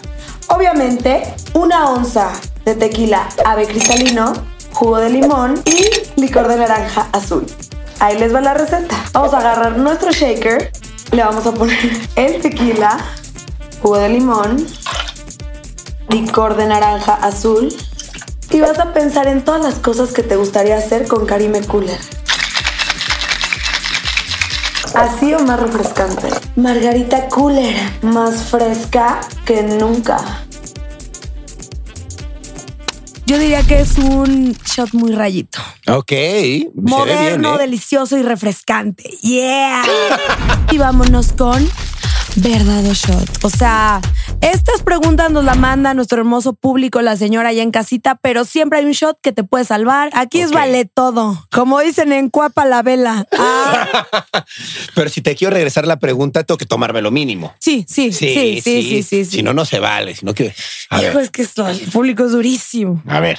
Obviamente, 0.49 1.23
una 1.53 1.89
onza 1.89 2.33
de 2.65 2.75
tequila 2.75 3.29
ave 3.45 3.65
cristalino, 3.65 4.33
jugo 4.73 4.97
de 4.97 5.09
limón 5.09 5.61
y 5.65 6.19
licor 6.19 6.47
de 6.47 6.57
naranja 6.57 7.07
azul. 7.13 7.45
Ahí 7.99 8.19
les 8.19 8.33
va 8.33 8.41
la 8.41 8.53
receta. 8.53 8.95
Vamos 9.13 9.33
a 9.33 9.39
agarrar 9.39 9.77
nuestro 9.77 10.11
shaker, 10.11 10.71
le 11.11 11.23
vamos 11.23 11.45
a 11.45 11.53
poner 11.53 11.77
el 12.15 12.41
tequila, 12.41 12.97
jugo 13.81 13.97
de 13.97 14.09
limón, 14.09 14.65
licor 16.09 16.55
de 16.55 16.67
naranja 16.67 17.13
azul 17.13 17.73
y 18.49 18.61
vas 18.61 18.79
a 18.79 18.93
pensar 18.93 19.27
en 19.27 19.43
todas 19.43 19.61
las 19.61 19.75
cosas 19.75 20.11
que 20.11 20.23
te 20.23 20.35
gustaría 20.35 20.77
hacer 20.77 21.07
con 21.07 21.25
Karime 21.25 21.61
Cooler. 21.61 21.99
Así 24.95 25.33
o 25.33 25.39
más 25.39 25.59
refrescante. 25.59 26.29
Margarita 26.55 27.27
Cooler, 27.27 27.75
más 28.01 28.45
fresca 28.45 29.19
que 29.45 29.61
nunca. 29.61 30.46
Yo 33.27 33.37
diría 33.37 33.61
que 33.61 33.81
es 33.81 33.97
un 33.97 34.53
shot 34.65 34.93
muy 34.93 35.11
rayito. 35.11 35.59
Ok. 35.85 36.11
bien, 36.11 36.71
Moderno, 36.75 37.55
¿eh? 37.55 37.57
delicioso 37.63 38.17
y 38.17 38.23
refrescante. 38.23 39.03
Yeah. 39.21 39.83
y 40.71 40.77
vámonos 40.77 41.33
con 41.33 41.69
verdad 42.35 42.85
o 42.85 42.93
shot. 42.93 43.43
O 43.43 43.49
sea, 43.49 43.99
estas 44.41 44.81
preguntas 44.83 45.31
nos 45.31 45.43
la 45.43 45.55
manda 45.55 45.93
nuestro 45.93 46.19
hermoso 46.19 46.53
público, 46.53 47.01
la 47.01 47.17
señora 47.17 47.49
allá 47.49 47.63
en 47.63 47.71
casita, 47.71 48.15
pero 48.21 48.45
siempre 48.45 48.79
hay 48.79 48.85
un 48.85 48.91
shot 48.91 49.17
que 49.21 49.31
te 49.31 49.43
puede 49.43 49.65
salvar. 49.65 50.09
Aquí 50.13 50.41
es 50.41 50.51
vale 50.51 50.85
todo. 50.85 51.47
Como 51.51 51.79
dicen 51.79 52.11
en 52.13 52.29
Cuapa 52.29 52.65
la 52.65 52.81
vela. 52.83 53.25
Ah, 53.69 54.05
Pero 54.95 55.09
si 55.09 55.21
te 55.21 55.35
quiero 55.35 55.53
regresar 55.53 55.85
la 55.85 55.99
pregunta, 55.99 56.43
tengo 56.43 56.57
que 56.57 56.65
tomarme 56.65 57.01
lo 57.01 57.11
mínimo. 57.11 57.53
sí, 57.59 57.85
sí, 57.87 58.11
sí, 58.11 58.33
sí, 58.33 58.61
sí, 58.63 58.83
sí, 58.83 59.03
sí. 59.03 59.25
Si 59.25 59.43
no, 59.43 59.53
no 59.53 59.65
se 59.65 59.79
vale. 59.79 60.15
Si 60.15 60.25
no, 60.25 60.33
que. 60.33 60.53
A 60.89 61.01
Hijo, 61.03 61.15
ver. 61.15 61.23
es 61.25 61.29
que 61.31 61.41
esto, 61.41 61.67
el 61.67 61.79
público 61.91 62.25
es 62.25 62.31
durísimo. 62.31 63.01
A 63.07 63.19
ver. 63.19 63.37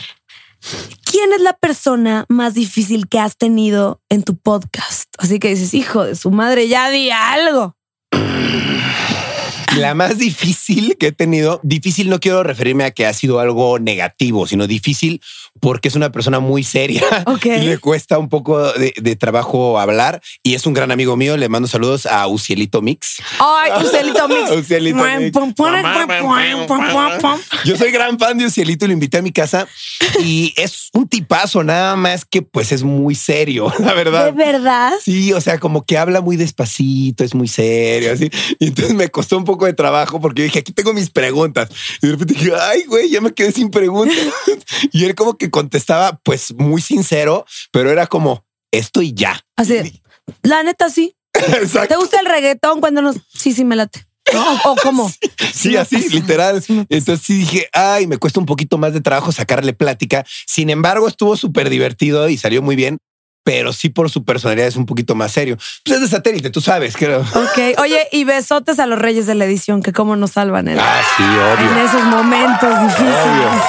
¿Quién 1.05 1.33
es 1.33 1.41
la 1.41 1.55
persona 1.55 2.25
más 2.29 2.55
difícil 2.55 3.09
que 3.09 3.19
has 3.21 3.37
tenido 3.37 4.01
en 4.09 4.23
tu 4.23 4.37
podcast? 4.37 5.09
Así 5.19 5.39
que 5.39 5.49
dices, 5.51 5.73
hijo 5.75 6.05
de 6.05 6.15
su 6.15 6.31
madre, 6.31 6.69
ya 6.69 6.91
di 6.91 7.11
algo. 7.11 7.77
La 9.79 9.95
más 9.95 10.19
difícil 10.19 10.97
que 10.99 11.09
he 11.09 11.13
tenido, 11.13 11.61
difícil 11.63 12.09
no 12.09 12.21
quiero 12.21 12.43
referirme 12.43 12.85
a 12.85 12.91
que 12.91 13.07
ha 13.07 13.13
sido 13.13 13.41
algo 13.41 13.79
negativo, 13.79 14.47
sino 14.47 14.67
difícil 14.67 15.21
porque 15.61 15.89
es 15.89 15.95
una 15.95 16.13
persona 16.13 16.41
muy 16.41 16.63
seria 16.63 17.03
y 17.45 17.49
le 17.49 17.79
cuesta 17.79 18.19
un 18.19 18.29
poco 18.29 18.73
de, 18.73 18.95
de 18.97 19.17
trabajo 19.17 19.79
hablar 19.81 20.21
y 20.43 20.55
es 20.55 20.67
un 20.67 20.75
gran 20.75 20.91
amigo 20.91 21.17
mío. 21.17 21.37
Le 21.37 21.49
mando 21.49 21.69
saludos 21.69 22.07
a 22.07 22.27
Ucielito 22.27 22.83
Mix. 22.83 23.17
Ay, 23.39 23.85
Ucielito 23.85 24.29
Mix. 24.29 24.51
Ucielito 24.51 24.99
Mix. 24.99 25.33
Yo 27.65 27.77
soy 27.77 27.91
gran 27.91 28.19
fan 28.19 28.39
de 28.39 28.47
Ucielito 28.47 28.85
y 28.85 28.89
lo 28.89 28.95
invité 28.95 29.19
a 29.19 29.23
mi 29.23 29.33
casa 29.33 29.67
y 30.21 30.53
es 30.57 30.91
un 30.93 31.09
tipazo, 31.09 31.63
nada 31.63 31.97
más 31.97 32.25
que 32.25 32.43
pues 32.43 32.73
es 32.73 32.83
muy 32.83 33.15
serio, 33.15 33.73
la 33.79 33.89
¿De 33.89 33.95
verdad. 33.95 34.35
verdad? 34.35 34.93
Sí, 35.03 35.33
o 35.33 35.41
sea, 35.41 35.59
como 35.59 35.85
que 35.85 35.99
habla 35.99 36.21
muy 36.21 36.37
despacito, 36.37 37.25
es 37.25 37.35
muy 37.35 37.49
serio, 37.49 38.13
así. 38.13 38.31
Y 38.59 38.69
entonces 38.69 38.95
me 38.95 39.09
costó 39.09 39.37
un 39.37 39.45
poco 39.45 39.67
de 39.69 39.75
trabajo 39.75 40.21
porque 40.21 40.43
dije, 40.43 40.59
aquí 40.59 40.73
tengo 40.73 40.93
mis 40.93 41.11
preguntas. 41.11 41.69
Y 42.03 42.07
de 42.07 42.13
repente 42.13 42.35
dije, 42.35 42.53
ay, 42.61 42.85
güey, 42.85 43.11
ya 43.11 43.21
me 43.21 43.33
quedé 43.33 43.53
sin 43.53 43.71
preguntas. 43.71 44.17
y 44.93 45.05
él 45.05 45.15
como 45.15 45.37
que 45.37 45.51
contestaba, 45.51 46.21
pues 46.23 46.53
muy 46.55 46.83
sincero, 46.83 47.47
pero 47.71 47.91
era 47.91 48.07
como 48.07 48.45
esto 48.73 49.03
y 49.03 49.15
ya. 49.15 49.41
Así, 49.57 50.03
la 50.43 50.63
neta 50.63 50.91
sí. 50.91 51.15
Exacto. 51.35 51.89
¿Te 51.89 51.97
gusta 51.97 52.21
el 52.21 52.27
reggaetón 52.27 52.81
cuando 52.81 53.03
nos... 53.03 53.17
Sí, 53.33 53.53
sí, 53.53 53.65
me 53.65 53.77
late. 53.77 54.09
¿O 54.65 54.77
cómo? 54.83 55.11
Sí, 55.55 55.77
así, 55.77 55.97
pasa, 55.97 56.15
literal. 56.15 56.65
Entonces 56.69 57.21
sí 57.27 57.39
dije, 57.39 57.69
ay, 57.73 58.07
me 58.07 58.19
cuesta 58.19 58.39
un 58.39 58.47
poquito 58.47 58.79
más 58.79 58.93
de 58.93 59.01
trabajo 59.01 59.33
sacarle 59.33 59.73
plática. 59.73 60.25
Sin 60.47 60.71
embargo, 60.71 61.09
estuvo 61.09 61.37
súper 61.37 61.69
divertido 61.69 62.29
y 62.29 62.37
salió 62.37 62.63
muy 62.63 62.77
bien, 62.77 62.99
pero 63.49 63.73
sí 63.73 63.89
por 63.89 64.11
su 64.11 64.27
personalidad 64.27 64.67
es 64.69 64.77
un 64.77 64.85
poquito 64.85 65.15
más 65.15 65.33
serio. 65.33 65.57
Pues 65.83 65.97
es 65.97 66.03
de 66.03 66.09
satélite, 66.09 66.51
tú 66.51 66.61
sabes, 66.61 66.95
creo. 66.95 67.21
Ok, 67.21 67.79
oye, 67.79 68.07
y 68.13 68.25
besotes 68.25 68.79
a 68.79 68.87
los 68.87 68.99
reyes 68.99 69.27
de 69.27 69.35
la 69.35 69.47
edición, 69.47 69.83
que 69.83 69.91
cómo 69.91 70.17
nos 70.17 70.33
salvan 70.33 70.69
en, 70.69 70.79
Ah, 70.79 71.01
sí, 71.17 71.23
en 71.23 71.71
obvio. 71.71 71.85
esos 71.87 72.05
momentos 72.05 72.71
difíciles. 72.83 73.63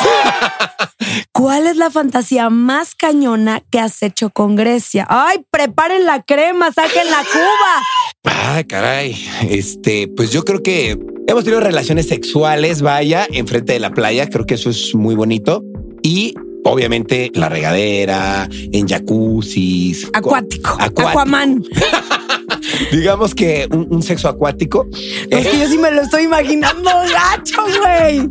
¿Cuál 1.32 1.66
es 1.68 1.78
la 1.78 1.90
fantasía 1.90 2.50
más 2.50 2.94
cañona 2.94 3.62
que 3.72 3.80
has 3.80 4.04
hecho 4.04 4.32
con 4.32 4.58
Grecia? 4.58 5.08
Ay, 5.10 5.46
preparen 5.50 6.06
la 6.06 6.24
crema, 6.24 6.74
saquen 6.74 7.10
la 7.10 7.20
cuba. 7.24 7.86
Ah, 8.26 8.62
caray. 8.68 9.16
Este, 9.50 10.10
pues 10.10 10.32
yo 10.32 10.44
creo 10.44 10.62
que 10.62 11.00
hemos 11.26 11.46
tenido 11.46 11.62
relaciones 11.62 12.10
sexuales, 12.10 12.82
vaya, 12.82 13.26
enfrente 13.32 13.72
de 13.72 13.80
la 13.80 13.92
playa. 13.92 14.28
Creo 14.30 14.46
que 14.46 14.56
eso 14.56 14.70
es 14.70 14.94
muy 14.94 15.16
bonito. 15.16 15.64
Y 16.04 16.34
obviamente 16.64 17.32
la 17.34 17.50
regadera, 17.50 18.50
en 18.52 18.88
jacuzzis. 18.88 20.08
Acuático, 20.14 20.72
Acuático. 20.72 21.08
Aquaman. 21.08 21.64
Digamos 22.92 23.36
que 23.36 23.68
un, 23.72 23.88
un 23.90 24.04
sexo 24.04 24.30
acuático. 24.30 24.88
Es 25.30 25.48
que 25.48 25.60
yo 25.60 25.68
sí 25.68 25.78
me 25.78 25.92
lo 25.92 26.02
estoy 26.02 26.24
imaginando 26.24 26.90
gacho, 27.12 27.62
güey. 27.82 28.28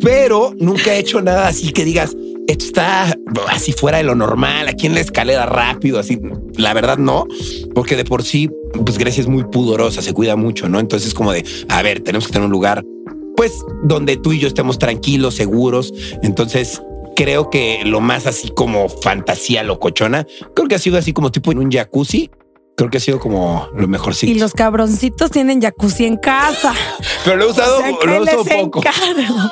pero 0.00 0.54
nunca 0.58 0.94
he 0.94 0.98
hecho 0.98 1.20
nada 1.20 1.48
así 1.48 1.72
que 1.72 1.84
digas, 1.84 2.14
esto 2.48 2.64
está 2.64 3.14
así 3.50 3.72
fuera 3.72 3.98
de 3.98 4.04
lo 4.04 4.14
normal, 4.14 4.68
aquí 4.68 4.86
en 4.86 4.94
la 4.94 5.00
escalera 5.00 5.44
rápido, 5.44 5.98
así. 5.98 6.18
La 6.56 6.72
verdad 6.72 6.96
no, 6.96 7.26
porque 7.74 7.94
de 7.94 8.04
por 8.04 8.24
sí, 8.24 8.50
pues 8.84 8.96
Grecia 8.96 9.20
es 9.20 9.26
muy 9.26 9.44
pudorosa, 9.44 10.00
se 10.00 10.14
cuida 10.14 10.34
mucho, 10.34 10.68
¿no? 10.68 10.80
Entonces 10.80 11.12
como 11.12 11.32
de, 11.32 11.44
a 11.68 11.82
ver, 11.82 12.00
tenemos 12.00 12.26
que 12.26 12.32
tener 12.32 12.46
un 12.46 12.52
lugar, 12.52 12.82
pues, 13.36 13.52
donde 13.84 14.16
tú 14.16 14.32
y 14.32 14.40
yo 14.40 14.48
estemos 14.48 14.78
tranquilos, 14.78 15.34
seguros. 15.34 15.92
Entonces 16.22 16.80
creo 17.18 17.50
que 17.50 17.82
lo 17.84 18.00
más 18.00 18.26
así 18.28 18.48
como 18.50 18.88
fantasía 18.88 19.64
locochona, 19.64 20.24
creo 20.54 20.68
que 20.68 20.76
ha 20.76 20.78
sido 20.78 20.98
así 20.98 21.12
como 21.12 21.32
tipo 21.32 21.50
en 21.50 21.58
un 21.58 21.68
jacuzzi. 21.70 22.30
Creo 22.76 22.90
que 22.90 22.98
ha 22.98 23.00
sido 23.00 23.18
como 23.18 23.68
lo 23.74 23.88
mejorcito. 23.88 24.30
Y 24.30 24.38
los 24.38 24.52
cabroncitos 24.52 25.32
tienen 25.32 25.60
jacuzzi 25.60 26.04
en 26.04 26.16
casa. 26.16 26.72
Pero 27.24 27.36
lo 27.36 27.46
he 27.46 27.50
usado, 27.50 27.78
O 27.78 27.80
sea, 27.80 27.90
lo 27.90 27.98
¿qué 27.98 28.06
uso 28.20 28.24
les 28.24 28.34
poco. 28.62 28.78
encargo? 28.78 29.50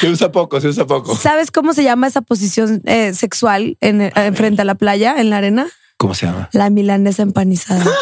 Se 0.00 0.08
usa 0.10 0.30
poco, 0.30 0.60
se 0.60 0.68
usa 0.68 0.86
poco. 0.86 1.16
¿Sabes 1.16 1.50
cómo 1.50 1.72
se 1.72 1.82
llama 1.82 2.06
esa 2.08 2.20
posición 2.20 2.82
eh, 2.84 3.14
sexual 3.14 3.78
en, 3.80 4.02
en 4.14 4.36
frente 4.36 4.60
a 4.60 4.66
la 4.66 4.74
playa, 4.74 5.14
en 5.18 5.30
la 5.30 5.38
arena? 5.38 5.66
¿Cómo 5.96 6.14
se 6.14 6.26
llama? 6.26 6.50
La 6.52 6.68
milanesa 6.68 7.22
empanizada. 7.22 7.86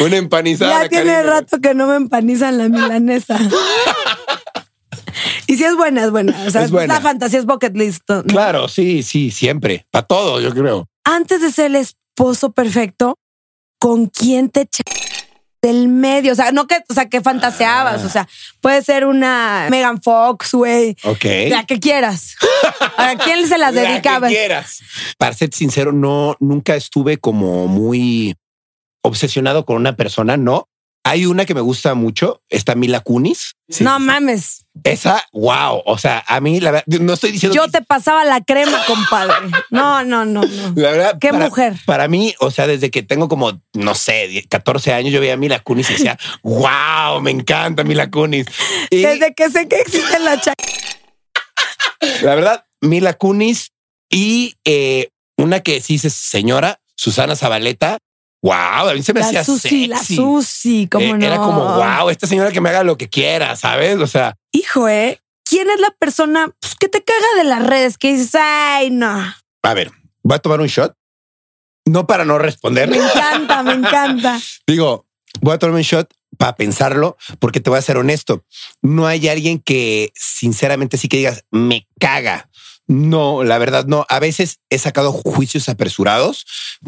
Una 0.00 0.16
empanizada. 0.16 0.82
ya 0.84 0.88
tiene 0.88 1.12
cariño. 1.12 1.30
rato 1.32 1.60
que 1.60 1.74
no 1.74 1.86
me 1.88 1.96
empanizan 1.96 2.56
la 2.58 2.68
milanesa. 2.68 3.36
si 5.58 5.64
es 5.64 5.76
buena, 5.76 6.04
es 6.04 6.10
buena. 6.10 6.34
O 6.46 6.50
sea, 6.50 6.62
Es 6.62 6.70
buena. 6.70 6.94
la 6.94 7.00
fantasía 7.00 7.38
es 7.38 7.44
bucket 7.46 7.76
list. 7.76 8.02
¿no? 8.08 8.22
Claro, 8.24 8.68
sí, 8.68 9.02
sí, 9.02 9.30
siempre. 9.30 9.86
Para 9.90 10.06
todo, 10.06 10.40
yo 10.40 10.50
creo. 10.54 10.88
Antes 11.04 11.40
de 11.42 11.52
ser 11.52 11.66
el 11.66 11.76
esposo 11.76 12.52
perfecto, 12.52 13.18
¿con 13.78 14.06
quién 14.06 14.48
te 14.48 14.62
echa 14.62 14.82
del 15.60 15.88
medio? 15.88 16.32
O 16.32 16.34
sea, 16.34 16.52
no 16.52 16.66
que, 16.66 16.76
o 16.88 16.94
sea, 16.94 17.08
que 17.08 17.20
fantaseabas. 17.20 18.04
O 18.04 18.08
sea, 18.08 18.28
puede 18.60 18.82
ser 18.82 19.04
una 19.06 19.66
Megan 19.70 20.00
Fox, 20.00 20.52
güey. 20.54 20.96
Ok. 21.04 21.24
La 21.48 21.64
que 21.66 21.78
quieras. 21.80 22.36
¿A 22.96 23.16
quién 23.16 23.46
se 23.48 23.58
las 23.58 23.74
La 23.74 23.82
que 23.82 23.88
dedicabas? 23.88 24.30
quieras. 24.30 24.80
Para 25.18 25.34
ser 25.34 25.50
sincero, 25.52 25.92
no, 25.92 26.36
nunca 26.40 26.74
estuve 26.76 27.18
como 27.18 27.66
muy 27.66 28.34
obsesionado 29.02 29.64
con 29.64 29.76
una 29.76 29.96
persona, 29.96 30.36
no. 30.36 30.68
Hay 31.08 31.24
una 31.26 31.46
que 31.46 31.54
me 31.54 31.60
gusta 31.62 31.94
mucho, 31.94 32.42
está 32.50 32.74
Mila 32.74 33.00
Kunis. 33.00 33.56
Sí, 33.68 33.82
no 33.82 33.98
mames. 33.98 34.66
Esa, 34.84 35.24
wow. 35.32 35.82
O 35.86 35.96
sea, 35.96 36.22
a 36.26 36.40
mí 36.40 36.60
la 36.60 36.70
verdad, 36.70 36.84
no 37.00 37.14
estoy 37.14 37.32
diciendo 37.32 37.56
Yo 37.56 37.64
que- 37.64 37.70
te 37.78 37.82
pasaba 37.82 38.24
la 38.24 38.42
crema, 38.42 38.78
compadre. 38.86 39.34
No, 39.70 40.04
no, 40.04 40.24
no, 40.26 40.42
no. 40.42 40.72
La 40.76 40.90
verdad, 40.90 41.18
Qué 41.18 41.30
para- 41.30 41.46
mujer. 41.46 41.74
Para 41.86 42.08
mí, 42.08 42.34
o 42.40 42.50
sea, 42.50 42.66
desde 42.66 42.90
que 42.90 43.02
tengo 43.02 43.28
como, 43.28 43.60
no 43.72 43.94
sé, 43.94 44.28
10, 44.28 44.46
14 44.48 44.92
años, 44.92 45.12
yo 45.12 45.20
veía 45.20 45.32
a 45.34 45.36
Mila 45.38 45.60
Kunis 45.60 45.88
y 45.90 45.94
decía, 45.94 46.18
wow, 46.42 47.20
me 47.22 47.30
encanta 47.30 47.84
Mila 47.84 48.10
Kunis. 48.10 48.46
Y 48.90 48.98
Desde 49.02 49.32
que 49.34 49.48
sé 49.50 49.66
que 49.66 49.76
existe 49.80 50.18
la 50.18 50.38
cha 50.40 50.52
la 52.22 52.34
verdad, 52.34 52.64
Mila 52.80 53.14
Kunis 53.14 53.72
y 54.10 54.54
eh, 54.64 55.08
una 55.36 55.60
que 55.60 55.80
sí 55.80 55.98
señora, 55.98 56.80
Susana 56.96 57.34
Zabaleta. 57.36 57.98
Wow, 58.42 58.88
a 58.88 58.94
mí 58.94 59.02
se 59.02 59.12
me 59.12 59.20
hacía 59.20 59.40
La 59.40 59.44
Susi, 59.44 59.86
la 59.88 59.96
sexy. 59.98 60.16
Susi, 60.16 60.82
Eh, 60.82 60.88
cómo 60.90 61.16
no. 61.16 61.26
Era 61.26 61.36
como, 61.38 61.60
wow, 61.74 62.08
esta 62.10 62.26
señora 62.26 62.52
que 62.52 62.60
me 62.60 62.68
haga 62.68 62.84
lo 62.84 62.96
que 62.96 63.08
quiera, 63.08 63.56
¿sabes? 63.56 63.98
O 63.98 64.06
sea, 64.06 64.36
Hijo, 64.52 64.88
¿eh? 64.88 65.20
¿Quién 65.44 65.68
es 65.70 65.80
la 65.80 65.90
persona 65.98 66.54
pues, 66.60 66.74
que 66.76 66.88
te 66.88 67.02
caga 67.02 67.26
de 67.38 67.44
las 67.44 67.66
redes? 67.66 67.98
Que 67.98 68.12
dices, 68.12 68.34
ay, 68.34 68.90
no. 68.90 69.34
a 69.62 69.74
ver, 69.74 69.90
voy 70.22 70.36
a 70.36 70.38
tomar 70.38 70.60
un 70.60 70.66
shot. 70.66 70.94
No 71.86 72.06
para 72.06 72.24
no 72.26 72.38
responder. 72.38 72.88
Me 72.90 72.98
encanta, 72.98 73.62
me 73.62 73.72
encanta. 73.72 74.38
Digo, 74.66 75.06
voy 75.40 75.54
a 75.54 75.58
tomarme 75.58 75.80
un 75.80 75.84
shot 75.84 76.12
para 76.36 76.54
pensarlo, 76.54 77.16
porque 77.38 77.60
te 77.60 77.70
voy 77.70 77.78
a 77.78 77.82
ser 77.82 77.96
honesto. 77.96 78.44
No 78.82 79.06
hay 79.06 79.26
alguien 79.28 79.58
que 79.58 80.12
sinceramente 80.14 80.98
sí 80.98 81.08
que 81.08 81.16
digas, 81.16 81.44
me 81.50 81.88
caga. 81.98 82.48
No, 82.88 83.44
la 83.44 83.58
verdad 83.58 83.84
no. 83.86 84.06
A 84.08 84.18
veces 84.18 84.58
he 84.70 84.78
sacado 84.78 85.12
juicios 85.12 85.68
apresurados. 85.68 86.46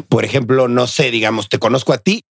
Por 0.09 0.25
ejemplo, 0.25 0.67
no 0.67 0.87
sé, 0.87 1.11
digamos, 1.11 1.47
te 1.47 1.59
conozco 1.59 1.93
a 1.93 1.99
ti 1.99 2.25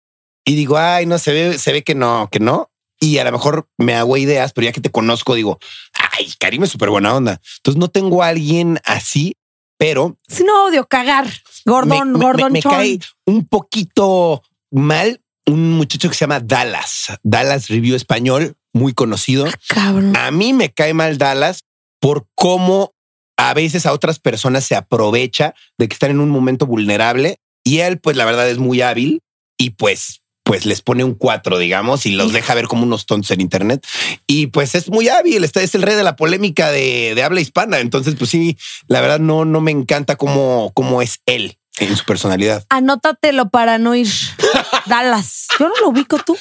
y 0.45 0.57
digo, 0.57 0.77
ay, 0.77 1.07
no, 1.07 1.19
se 1.19 1.33
ve, 1.33 1.59
se 1.59 1.73
ve 1.73 1.83
que 1.83 1.95
no, 1.95 2.29
que 2.31 2.41
no. 2.41 2.71
Y 2.99 3.19
a 3.19 3.25
lo 3.25 3.33
mejor 3.33 3.69
me 3.79 3.95
hago 3.95 4.17
ideas, 4.17 4.53
pero 4.53 4.67
ya 4.67 4.73
que 4.73 4.81
te 4.81 4.91
conozco, 4.91 5.35
digo, 5.35 5.59
ay, 5.95 6.31
Karim 6.39 6.65
es 6.65 6.71
súper 6.71 6.91
buena 6.91 7.15
onda. 7.15 7.41
Entonces 7.59 7.79
no 7.79 7.89
tengo 7.89 8.23
a 8.23 8.29
alguien 8.29 8.79
así, 8.85 9.37
pero 9.79 10.19
Si 10.29 10.45
no 10.45 10.67
odio 10.67 10.87
cagar. 10.87 11.27
Gordón, 11.65 12.13
me, 12.13 12.51
me- 12.51 12.61
cae 12.63 12.99
un 13.25 13.47
poquito 13.47 14.43
mal 14.71 15.23
un 15.47 15.73
muchacho 15.73 16.09
que 16.09 16.15
se 16.15 16.21
llama 16.25 16.41
Dallas. 16.41 17.07
Dallas 17.23 17.69
Review 17.69 17.97
Español, 17.97 18.57
muy 18.73 18.93
conocido. 18.93 19.47
Cabrón. 19.69 20.17
A 20.17 20.31
mí 20.31 20.53
me 20.53 20.71
cae 20.73 20.93
mal 20.93 21.17
Dallas 21.19 21.65
por 22.01 22.27
cómo 22.35 22.93
a 23.41 23.55
veces 23.55 23.87
a 23.87 23.95
otras 23.95 24.19
personas 24.19 24.65
se 24.65 24.77
aprovecha 24.77 25.55
de 25.79 25.89
que 25.89 25.95
están 25.95 26.11
en 26.11 26.21
un 26.21 26.29
momento 26.29 26.67
vulnerable 26.67 27.39
y 27.65 27.79
él, 27.79 27.99
pues 27.99 28.15
la 28.17 28.27
verdad 28.27 28.47
es 28.51 28.59
muy 28.59 28.83
hábil 28.83 29.23
y 29.59 29.71
pues, 29.71 30.21
pues 30.45 30.67
les 30.67 30.83
pone 30.83 31.05
un 31.05 31.15
cuatro, 31.15 31.59
digamos, 31.59 32.05
y 32.05 32.11
los 32.11 32.35
deja 32.35 32.55
ver 32.55 32.67
como 32.67 32.83
unos 32.83 33.07
tontos 33.07 33.31
en 33.31 33.41
Internet. 33.41 33.87
Y 34.27 34.49
pues 34.49 34.75
es 34.75 34.91
muy 34.91 35.09
hábil, 35.09 35.43
está, 35.43 35.63
es 35.63 35.75
el 35.75 35.83
rey 35.83 35.97
de 35.97 36.03
la 36.03 36.17
polémica 36.17 36.71
de, 36.71 37.15
de 37.15 37.23
habla 37.23 37.41
hispana. 37.41 37.81
Entonces, 37.81 38.15
pues 38.15 38.29
sí, 38.29 38.59
la 38.89 39.01
verdad 39.01 39.21
no, 39.21 39.47
no 39.47 39.63
me 39.63 39.71
encanta 39.71 40.17
cómo, 40.17 40.73
cómo 40.75 41.01
es 41.01 41.21
él 41.25 41.60
en 41.79 41.97
su 41.97 42.05
personalidad. 42.05 42.65
Anótatelo 42.69 43.49
para 43.51 43.79
no 43.79 43.95
ir. 43.95 44.09
Dallas. 44.87 45.47
Yo 45.59 45.69
no 45.69 45.75
lo 45.81 45.89
ubico 45.89 46.19
tú. 46.19 46.37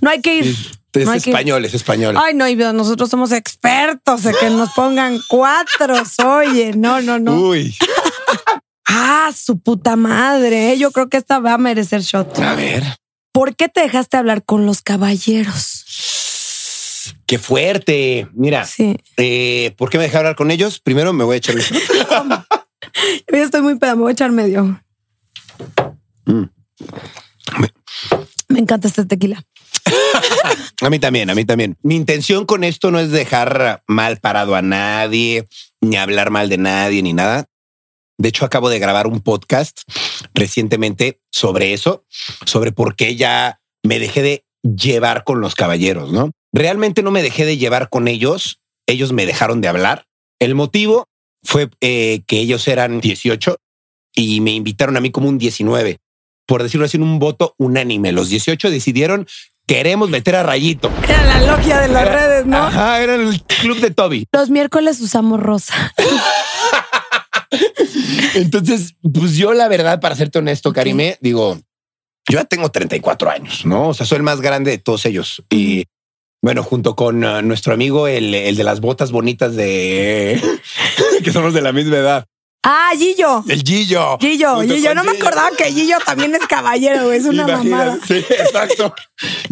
No 0.00 0.10
hay 0.10 0.20
que 0.20 0.36
ir. 0.36 0.56
Es 0.92 1.04
No 1.04 1.12
que 1.12 1.18
español, 1.18 1.64
es 1.66 1.74
español. 1.74 2.16
Ay, 2.18 2.32
no, 2.34 2.48
y 2.48 2.56
nosotros 2.56 3.10
somos 3.10 3.30
expertos 3.32 4.24
en 4.24 4.34
que 4.40 4.48
nos 4.50 4.70
pongan 4.70 5.20
cuatro. 5.28 5.94
Oye, 6.24 6.72
no, 6.74 7.02
no, 7.02 7.18
no. 7.18 7.34
Uy, 7.34 7.76
Ah, 8.88 9.30
su 9.36 9.58
puta 9.58 9.96
madre. 9.96 10.72
¿eh? 10.72 10.78
Yo 10.78 10.90
creo 10.92 11.08
que 11.10 11.16
esta 11.18 11.38
va 11.38 11.54
a 11.54 11.58
merecer 11.58 12.00
shot. 12.02 12.38
a 12.38 12.54
ver. 12.54 12.82
¿Por 13.32 13.56
qué 13.56 13.68
te 13.68 13.80
dejaste 13.82 14.16
hablar 14.16 14.42
con 14.44 14.64
los 14.64 14.80
caballeros? 14.80 15.84
Qué 17.26 17.38
fuerte. 17.38 18.28
Mira, 18.32 18.64
Sí. 18.64 18.96
eh, 19.18 19.74
¿por 19.76 19.90
qué 19.90 19.98
me 19.98 20.04
dejé 20.04 20.16
hablar 20.16 20.36
con 20.36 20.50
ellos? 20.50 20.78
Primero 20.80 21.12
me 21.12 21.24
voy 21.24 21.34
a 21.34 21.38
echar 21.38 21.56
Yo 23.30 23.36
ya 23.36 23.44
estoy 23.44 23.62
muy 23.62 23.78
peda, 23.78 23.94
me 23.94 24.02
voy 24.02 24.10
a 24.10 24.12
echar 24.12 24.32
medio. 24.32 24.80
Mm. 26.26 26.44
Me 28.48 28.58
encanta 28.58 28.88
este 28.88 29.04
tequila. 29.04 29.42
A 30.82 30.90
mí 30.90 30.98
también, 30.98 31.30
a 31.30 31.34
mí 31.34 31.46
también. 31.46 31.78
Mi 31.82 31.96
intención 31.96 32.44
con 32.44 32.62
esto 32.62 32.90
no 32.90 33.00
es 33.00 33.10
dejar 33.10 33.82
mal 33.86 34.18
parado 34.18 34.54
a 34.54 34.60
nadie, 34.60 35.48
ni 35.80 35.96
hablar 35.96 36.30
mal 36.30 36.50
de 36.50 36.58
nadie, 36.58 37.02
ni 37.02 37.14
nada. 37.14 37.46
De 38.18 38.28
hecho, 38.28 38.44
acabo 38.44 38.68
de 38.68 38.78
grabar 38.78 39.06
un 39.06 39.20
podcast 39.20 39.80
recientemente 40.34 41.20
sobre 41.30 41.72
eso, 41.72 42.04
sobre 42.44 42.72
por 42.72 42.94
qué 42.94 43.16
ya 43.16 43.60
me 43.82 43.98
dejé 43.98 44.22
de 44.22 44.44
llevar 44.62 45.24
con 45.24 45.40
los 45.40 45.54
caballeros, 45.54 46.12
¿no? 46.12 46.30
Realmente 46.52 47.02
no 47.02 47.10
me 47.10 47.22
dejé 47.22 47.46
de 47.46 47.56
llevar 47.56 47.88
con 47.88 48.06
ellos, 48.06 48.60
ellos 48.86 49.12
me 49.12 49.24
dejaron 49.24 49.60
de 49.62 49.68
hablar. 49.68 50.04
El 50.38 50.54
motivo 50.54 51.08
fue 51.42 51.68
eh, 51.80 52.22
que 52.26 52.38
ellos 52.40 52.66
eran 52.68 53.00
18 53.00 53.56
y 54.14 54.40
me 54.40 54.52
invitaron 54.52 54.96
a 54.96 55.00
mí 55.00 55.10
como 55.10 55.28
un 55.28 55.38
19, 55.38 55.98
por 56.46 56.62
decirlo 56.62 56.86
así, 56.86 56.96
en 56.96 57.02
un 57.02 57.18
voto 57.18 57.54
unánime. 57.58 58.12
Los 58.12 58.28
18 58.28 58.70
decidieron 58.70 59.26
queremos 59.66 60.08
meter 60.10 60.36
a 60.36 60.44
Rayito. 60.44 60.92
Era 61.08 61.24
la 61.24 61.56
logia 61.56 61.80
de 61.80 61.88
las 61.88 62.06
Era- 62.06 62.26
redes, 62.26 62.46
¿no? 62.46 62.56
Ajá, 62.56 63.02
era 63.02 63.16
el 63.16 63.42
club 63.42 63.80
de 63.80 63.90
Toby. 63.90 64.26
Los 64.32 64.48
miércoles 64.48 65.00
usamos 65.00 65.40
rosa. 65.40 65.92
Entonces, 68.34 68.94
pues 69.14 69.36
yo 69.36 69.52
la 69.54 69.68
verdad, 69.68 70.00
para 70.00 70.14
serte 70.14 70.38
honesto, 70.38 70.72
Karime, 70.72 71.16
digo, 71.20 71.58
yo 72.28 72.38
ya 72.38 72.44
tengo 72.44 72.70
34 72.70 73.30
años, 73.30 73.64
¿no? 73.66 73.88
O 73.88 73.94
sea, 73.94 74.06
soy 74.06 74.16
el 74.16 74.22
más 74.22 74.40
grande 74.40 74.70
de 74.70 74.78
todos 74.78 75.06
ellos. 75.06 75.42
Y 75.50 75.84
bueno, 76.42 76.62
junto 76.62 76.96
con 76.96 77.24
uh, 77.24 77.42
nuestro 77.42 77.72
amigo, 77.72 78.08
el, 78.08 78.34
el 78.34 78.56
de 78.56 78.64
las 78.64 78.80
botas 78.80 79.10
bonitas 79.10 79.54
de... 79.56 80.40
que 81.24 81.32
somos 81.32 81.54
de 81.54 81.62
la 81.62 81.72
misma 81.72 81.96
edad. 81.96 82.26
Ah, 82.68 82.90
Gillo. 82.98 83.44
El 83.48 83.62
Gillo. 83.62 84.18
Gillo, 84.18 84.60
Gillo. 84.62 84.92
No 84.92 85.04
me 85.04 85.12
acordaba 85.12 85.50
que 85.56 85.70
Gillo 85.70 85.98
también 86.04 86.34
es 86.34 86.44
caballero, 86.48 87.04
güey. 87.04 87.18
Es 87.18 87.24
una 87.24 87.44
Imagínate, 87.44 87.70
mamada. 87.70 87.98
Sí, 88.08 88.14
exacto. 88.14 88.92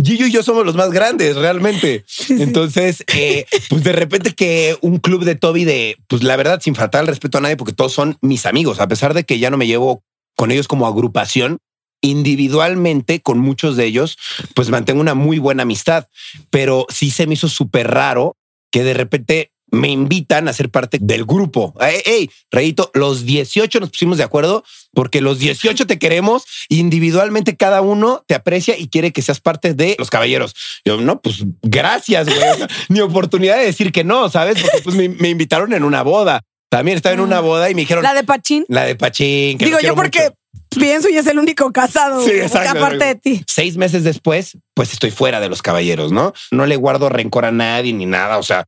Gillo 0.03 0.27
y 0.27 0.33
yo 0.33 0.43
somos 0.43 0.67
los 0.67 0.75
más 0.75 0.91
grandes, 0.91 1.37
realmente. 1.37 2.03
sí. 2.09 2.35
Entonces, 2.41 3.05
eh, 3.07 3.47
pues 3.69 3.85
de 3.85 3.93
repente 3.93 4.35
que 4.35 4.77
un 4.81 4.99
club 4.99 5.25
de 5.25 5.37
Toby 5.37 5.65
de, 5.65 5.97
pues 6.09 6.25
la 6.25 6.35
verdad, 6.35 6.61
sin 6.61 6.75
faltar 6.75 7.03
el 7.03 7.07
respeto 7.07 7.39
a 7.39 7.41
nadie, 7.41 7.57
porque 7.57 7.73
todos 7.73 7.93
son 7.93 8.19
mis 8.21 8.47
amigos, 8.47 8.81
a 8.81 8.89
pesar 8.89 9.15
de 9.15 9.23
que 9.23 9.39
ya 9.39 9.49
no 9.49 9.59
me 9.59 9.69
llevo 9.69 10.03
con 10.35 10.51
ellos 10.51 10.67
como 10.67 10.89
agrupación, 10.89 11.59
individualmente 12.01 13.21
con 13.21 13.39
muchos 13.39 13.77
de 13.77 13.85
ellos, 13.85 14.19
pues 14.57 14.71
mantengo 14.71 15.01
una 15.01 15.15
muy 15.15 15.39
buena 15.39 15.63
amistad, 15.63 16.09
pero 16.51 16.85
sí 16.89 17.13
se 17.13 17.29
me 17.29 17.35
hizo 17.35 17.49
súper 17.49 17.93
raro 17.93 18.37
que 18.73 18.83
de 18.83 18.93
repente 18.93 19.53
me 19.75 19.89
invitan 19.89 20.49
a 20.49 20.53
ser 20.53 20.71
parte 20.71 20.99
del 21.01 21.25
grupo. 21.25 21.75
Hey, 21.81 22.01
hey, 22.05 22.31
Rayito, 22.51 22.91
los 22.95 23.25
18 23.25 23.81
nos 23.81 23.91
pusimos 23.91 24.19
de 24.19 24.25
acuerdo 24.25 24.65
porque 24.93 25.21
los 25.21 25.39
18 25.39 25.87
te 25.87 25.99
queremos 25.99 26.45
individualmente, 26.69 27.57
cada 27.57 27.81
uno 27.83 28.23
te 28.27 28.35
aprecia 28.35 28.79
y 28.79 28.89
quiere 28.89 29.13
que 29.13 29.23
seas 29.23 29.41
parte 29.41 29.75
de 29.75 29.97
los 29.99 30.11
caballeros. 30.11 30.55
Yo, 30.85 31.01
no, 31.01 31.21
pues 31.21 31.45
gracias, 31.63 32.27
güey. 32.27 32.69
Ni 32.89 33.01
oportunidad 33.01 33.57
de 33.59 33.65
decir 33.67 33.93
que 33.93 34.05
no, 34.05 34.29
¿sabes? 34.31 34.61
Porque 34.61 34.81
pues 34.83 34.97
me, 34.97 35.09
me 35.09 35.29
invitaron 35.29 35.73
en 35.73 35.85
una 35.85 36.03
boda. 36.03 36.43
También 36.71 36.97
estaba 36.97 37.15
en 37.15 37.21
una 37.21 37.41
boda 37.41 37.71
y 37.71 37.75
me 37.75 37.83
dijeron 37.83 38.03
La 38.03 38.15
de 38.15 38.25
Pachín. 38.25 38.65
la 38.69 38.85
de 38.85 38.97
Pachín. 38.97 39.59
que 39.59 39.65
Digo 39.67 39.79
yo 39.81 39.95
porque 39.95 40.21
mucho. 40.25 40.35
pienso 40.81 41.09
y 41.09 41.17
es 41.17 41.27
el 41.29 41.39
único 41.39 41.71
casado. 41.73 42.25
Sí, 42.25 42.31
exacto. 42.33 42.79
Aparte 42.79 43.05
de 43.05 43.15
ti. 43.15 43.45
Seis 43.47 43.77
meses 43.77 44.03
después, 44.03 44.59
pues 44.75 44.93
estoy 44.93 45.13
fuera 45.13 45.39
de 45.41 45.49
los 45.49 45.63
caballeros, 45.63 46.11
¿no? 46.11 46.33
No 46.51 46.67
le 46.67 46.75
guardo 46.77 47.09
rencor 47.09 47.45
a 47.45 47.53
nadie 47.53 47.93
ni 47.93 48.07
nada. 48.07 48.39
O 48.39 48.43
sea, 48.43 48.65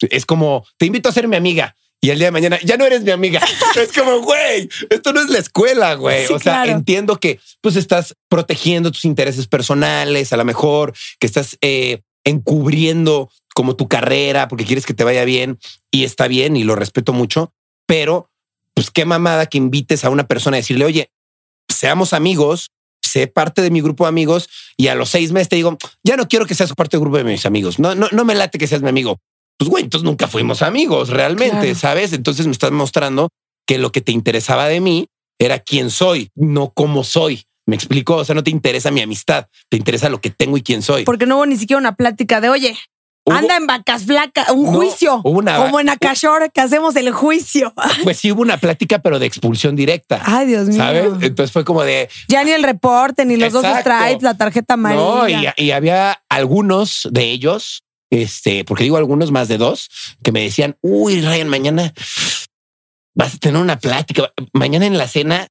es 0.00 0.26
como 0.26 0.66
te 0.78 0.86
invito 0.86 1.08
a 1.08 1.12
ser 1.12 1.28
mi 1.28 1.36
amiga. 1.36 1.76
Y 2.00 2.10
el 2.10 2.18
día 2.18 2.28
de 2.28 2.32
mañana 2.32 2.58
ya 2.62 2.76
no 2.76 2.84
eres 2.84 3.02
mi 3.02 3.10
amiga. 3.10 3.40
Es 3.76 3.92
como, 3.92 4.20
güey, 4.20 4.68
esto 4.90 5.12
no 5.12 5.20
es 5.20 5.28
la 5.28 5.38
escuela, 5.38 5.94
güey. 5.94 6.26
Sí, 6.26 6.32
o 6.32 6.38
sea, 6.38 6.62
claro. 6.62 6.72
entiendo 6.72 7.18
que 7.18 7.40
pues 7.60 7.76
estás 7.76 8.14
protegiendo 8.28 8.92
tus 8.92 9.04
intereses 9.04 9.46
personales, 9.48 10.32
a 10.32 10.36
lo 10.36 10.44
mejor 10.44 10.94
que 11.18 11.26
estás 11.26 11.58
eh, 11.62 12.02
encubriendo 12.24 13.30
como 13.54 13.76
tu 13.76 13.88
carrera 13.88 14.48
porque 14.48 14.64
quieres 14.64 14.84
que 14.84 14.94
te 14.94 15.04
vaya 15.04 15.24
bien 15.24 15.58
y 15.90 16.04
está 16.04 16.28
bien 16.28 16.56
y 16.56 16.64
lo 16.64 16.74
respeto 16.74 17.12
mucho, 17.12 17.54
pero 17.86 18.30
pues 18.74 18.90
qué 18.90 19.06
mamada 19.06 19.46
que 19.46 19.56
invites 19.56 20.04
a 20.04 20.10
una 20.10 20.26
persona 20.26 20.58
a 20.58 20.60
decirle, 20.60 20.84
oye, 20.84 21.10
seamos 21.68 22.12
amigos, 22.12 22.70
sé 23.02 23.26
parte 23.26 23.62
de 23.62 23.70
mi 23.70 23.80
grupo 23.80 24.04
de 24.04 24.10
amigos 24.10 24.48
y 24.76 24.88
a 24.88 24.94
los 24.94 25.08
seis 25.08 25.32
meses 25.32 25.48
te 25.48 25.56
digo, 25.56 25.78
ya 26.04 26.16
no 26.16 26.28
quiero 26.28 26.44
que 26.44 26.54
seas 26.54 26.74
parte 26.74 26.96
del 26.96 27.02
grupo 27.02 27.16
de 27.16 27.24
mis 27.24 27.46
amigos. 27.46 27.78
No, 27.78 27.94
no, 27.94 28.08
no 28.12 28.24
me 28.24 28.34
late 28.34 28.58
que 28.58 28.66
seas 28.66 28.82
mi 28.82 28.90
amigo. 28.90 29.18
Pues 29.58 29.70
güey, 29.70 29.84
entonces 29.84 30.04
nunca 30.04 30.28
fuimos 30.28 30.62
amigos 30.62 31.08
realmente, 31.08 31.60
Claro. 31.60 31.74
¿sabes? 31.74 32.12
Entonces 32.12 32.46
me 32.46 32.52
estás 32.52 32.70
mostrando 32.72 33.28
que 33.66 33.78
lo 33.78 33.90
que 33.92 34.00
te 34.00 34.12
interesaba 34.12 34.68
de 34.68 34.80
mí 34.80 35.06
era 35.38 35.58
quién 35.58 35.90
soy, 35.90 36.30
no 36.34 36.70
cómo 36.74 37.04
soy. 37.04 37.44
Me 37.66 37.74
explico, 37.74 38.16
o 38.16 38.24
sea, 38.24 38.34
no 38.34 38.44
te 38.44 38.50
interesa 38.50 38.90
mi 38.90 39.00
amistad, 39.00 39.46
te 39.68 39.76
interesa 39.76 40.08
lo 40.08 40.20
que 40.20 40.30
tengo 40.30 40.56
y 40.56 40.62
quién 40.62 40.82
soy. 40.82 41.04
Porque 41.04 41.26
no 41.26 41.36
hubo 41.36 41.46
ni 41.46 41.56
siquiera 41.56 41.78
una 41.80 41.96
plática 41.96 42.40
de, 42.40 42.48
oye, 42.48 42.76
Hubo- 43.24 43.34
anda 43.34 43.56
en 43.56 43.66
vacas 43.66 44.04
flacas, 44.04 44.50
un 44.50 44.66
No, 44.66 44.72
juicio. 44.72 45.20
hubo 45.24 45.38
una- 45.40 45.56
como 45.56 45.80
en 45.80 45.88
Acashore 45.88 46.50
que 46.50 46.60
hacemos 46.60 46.94
el 46.94 47.10
juicio. 47.10 47.74
Pues 48.04 48.18
sí 48.18 48.30
hubo 48.30 48.42
una 48.42 48.58
plática, 48.58 49.00
pero 49.00 49.18
de 49.18 49.26
expulsión 49.26 49.74
directa. 49.74 50.22
Ay, 50.24 50.46
Dios 50.46 50.68
mío. 50.68 50.76
¿Sabes? 50.76 51.12
Entonces 51.22 51.50
fue 51.50 51.64
como 51.64 51.82
de, 51.82 52.08
Ya 52.28 52.44
ni 52.44 52.52
el 52.52 52.62
reporte, 52.62 53.24
ni 53.24 53.36
los 53.36 53.52
dos 53.52 53.64
stripes, 53.80 54.22
la 54.22 54.36
tarjeta 54.36 54.74
amarilla. 54.74 55.02
No, 55.02 55.28
y, 55.28 55.48
y 55.56 55.70
había 55.72 56.22
algunos 56.28 57.08
de 57.10 57.24
ellos, 57.32 57.82
este, 58.10 58.64
porque 58.64 58.84
digo 58.84 58.96
algunos 58.96 59.30
más 59.32 59.48
de 59.48 59.58
dos, 59.58 59.88
que 60.22 60.32
me 60.32 60.42
decían, 60.42 60.76
uy, 60.80 61.20
Ryan, 61.20 61.48
mañana 61.48 61.92
vas 63.14 63.34
a 63.34 63.38
tener 63.38 63.60
una 63.60 63.78
plática. 63.78 64.32
Mañana 64.52 64.86
en 64.86 64.98
la 64.98 65.08
cena, 65.08 65.48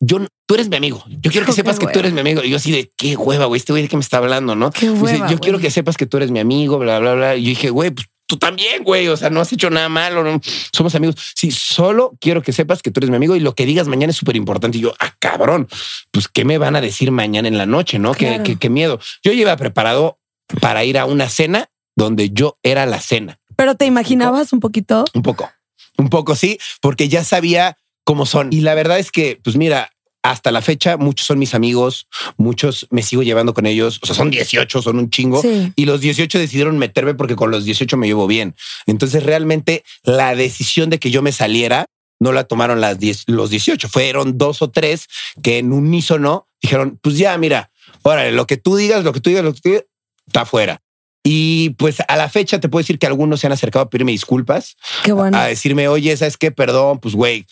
yo, 0.00 0.18
tú 0.46 0.54
eres 0.54 0.68
mi 0.68 0.76
amigo. 0.76 1.04
Yo 1.08 1.30
quiero 1.30 1.46
que 1.46 1.52
Qué 1.52 1.56
sepas 1.56 1.78
que 1.78 1.86
tú 1.86 1.98
eres 2.00 2.12
mi 2.12 2.20
amigo. 2.20 2.42
Y 2.42 2.50
yo 2.50 2.56
así 2.56 2.72
de 2.72 2.90
qué 2.96 3.16
hueva, 3.16 3.46
güey, 3.46 3.58
este 3.58 3.72
güey 3.72 3.82
de 3.84 3.88
qué 3.88 3.96
me 3.96 4.02
está 4.02 4.18
hablando, 4.18 4.54
¿no? 4.54 4.70
Qué 4.70 4.88
dice, 4.90 5.00
hueva, 5.02 5.30
yo 5.30 5.38
quiero 5.38 5.58
que 5.58 5.70
sepas 5.70 5.96
que 5.96 6.06
tú 6.06 6.16
eres 6.16 6.30
mi 6.30 6.40
amigo, 6.40 6.78
bla, 6.78 6.98
bla, 6.98 7.14
bla. 7.14 7.36
Y 7.36 7.42
yo 7.44 7.48
dije, 7.50 7.70
güey, 7.70 7.90
pues 7.92 8.06
tú 8.26 8.36
también, 8.38 8.82
güey. 8.82 9.08
O 9.08 9.16
sea, 9.16 9.30
no 9.30 9.40
has 9.40 9.52
hecho 9.52 9.70
nada 9.70 9.88
malo. 9.88 10.24
no- 10.24 10.40
somos 10.72 10.94
amigos. 10.94 11.14
Sí, 11.34 11.50
solo 11.52 12.12
quiero 12.20 12.42
que 12.42 12.52
sepas 12.52 12.82
que 12.82 12.90
tú 12.90 13.00
eres 13.00 13.10
mi 13.10 13.16
amigo 13.16 13.36
y 13.36 13.40
lo 13.40 13.54
que 13.54 13.64
digas 13.64 13.86
mañana 13.86 14.10
es 14.10 14.16
súper 14.16 14.36
importante. 14.36 14.78
Y 14.78 14.80
yo, 14.82 14.92
ah, 14.98 15.14
cabrón, 15.20 15.68
pues 16.10 16.26
qué 16.28 16.44
me 16.44 16.58
van 16.58 16.74
a 16.76 16.80
decir 16.80 17.10
mañana 17.12 17.46
en 17.48 17.56
la 17.58 17.66
noche, 17.66 17.98
no? 17.98 18.12
Qué, 18.12 18.26
Claro. 18.26 18.42
qué, 18.44 18.56
qué 18.56 18.68
miedo. 18.68 18.98
Yo 19.22 19.32
iba 19.32 19.56
preparado 19.56 20.18
para 20.60 20.84
ir 20.84 20.98
a 20.98 21.04
una 21.06 21.28
cena 21.28 21.68
donde 21.96 22.30
yo 22.30 22.58
era 22.62 22.86
la 22.86 23.00
cena. 23.00 23.38
Pero 23.56 23.74
te 23.74 23.86
imaginabas 23.86 24.52
un 24.52 24.60
poquito. 24.60 25.04
Un 25.14 25.22
poco, 25.22 25.50
un 25.96 26.08
poco 26.08 26.34
sí, 26.34 26.58
porque 26.80 27.08
ya 27.08 27.24
sabía 27.24 27.76
cómo 28.04 28.26
son. 28.26 28.52
Y 28.52 28.60
la 28.60 28.74
verdad 28.74 28.98
es 28.98 29.10
que, 29.10 29.40
pues 29.42 29.56
mira, 29.56 29.90
hasta 30.22 30.50
la 30.50 30.62
fecha, 30.62 30.96
muchos 30.96 31.26
son 31.26 31.38
mis 31.38 31.54
amigos, 31.54 32.08
muchos 32.38 32.86
me 32.90 33.02
sigo 33.02 33.22
llevando 33.22 33.52
con 33.52 33.66
ellos. 33.66 34.00
O 34.02 34.06
sea, 34.06 34.14
son 34.14 34.30
18, 34.30 34.80
son 34.80 34.98
un 34.98 35.10
chingo. 35.10 35.42
Sí. 35.42 35.72
Y 35.76 35.84
los 35.84 36.00
18 36.00 36.38
decidieron 36.38 36.78
meterme 36.78 37.14
porque 37.14 37.36
con 37.36 37.50
los 37.50 37.64
18 37.64 37.96
me 37.98 38.06
llevo 38.06 38.26
bien. 38.26 38.54
Entonces, 38.86 39.22
realmente 39.22 39.84
la 40.02 40.34
decisión 40.34 40.88
de 40.88 40.98
que 40.98 41.10
yo 41.10 41.20
me 41.20 41.30
saliera 41.30 41.86
no 42.20 42.32
la 42.32 42.44
tomaron 42.44 42.80
las 42.80 42.98
10, 42.98 43.24
los 43.26 43.50
18. 43.50 43.88
Fueron 43.88 44.38
dos 44.38 44.62
o 44.62 44.70
tres 44.70 45.08
que 45.42 45.58
en 45.58 45.72
unísono 45.72 46.48
dijeron, 46.62 46.98
pues 47.02 47.18
ya, 47.18 47.36
mira, 47.36 47.70
órale, 48.02 48.32
lo 48.32 48.46
que 48.46 48.56
tú 48.56 48.76
digas, 48.76 49.04
lo 49.04 49.12
que 49.12 49.20
tú 49.20 49.28
digas, 49.28 49.44
lo 49.44 49.52
que 49.52 49.60
tú 49.60 49.68
digas, 49.68 49.84
está 50.26 50.46
fuera. 50.46 50.80
Y 51.26 51.70
pues 51.70 51.96
a 52.06 52.16
la 52.16 52.28
fecha 52.28 52.60
te 52.60 52.68
puedo 52.68 52.82
decir 52.82 52.98
que 52.98 53.06
algunos 53.06 53.40
se 53.40 53.46
han 53.46 53.52
acercado 53.52 53.86
a 53.86 53.90
pedirme 53.90 54.12
disculpas, 54.12 54.76
Qué 55.02 55.12
bueno. 55.12 55.36
a 55.38 55.46
decirme, 55.46 55.88
oye, 55.88 56.14
¿sabes 56.18 56.36
qué? 56.36 56.50
Perdón, 56.50 57.00
pues 57.00 57.14
güey, 57.14 57.46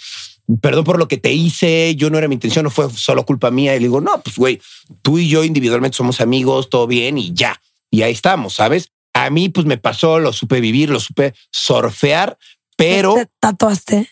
perdón 0.61 0.85
por 0.85 0.99
lo 0.99 1.09
que 1.09 1.17
te 1.17 1.33
hice, 1.33 1.95
yo 1.97 2.11
no 2.11 2.19
era 2.19 2.29
mi 2.29 2.35
intención, 2.35 2.65
no 2.65 2.71
fue 2.71 2.91
solo 2.91 3.25
culpa 3.25 3.51
mía. 3.51 3.75
Y 3.75 3.79
le 3.79 3.87
digo, 3.87 4.03
no, 4.03 4.21
pues 4.23 4.37
güey, 4.37 4.61
tú 5.01 5.19
y 5.19 5.29
yo 5.29 5.43
individualmente 5.43 5.97
somos 5.97 6.21
amigos, 6.21 6.69
todo 6.69 6.87
bien 6.87 7.17
y 7.17 7.33
ya. 7.33 7.61
Y 7.91 8.03
ahí 8.03 8.13
estamos, 8.13 8.55
¿sabes? 8.55 8.91
A 9.15 9.31
mí 9.31 9.49
pues 9.49 9.67
me 9.67 9.79
pasó, 9.79 10.19
lo 10.19 10.35
supe 10.35 10.61
vivir, 10.61 10.91
lo 10.91 11.01
supe 11.01 11.33
surfear, 11.51 12.37
pero 12.77 13.15
Te 13.15 13.29
tatuaste. 13.41 14.11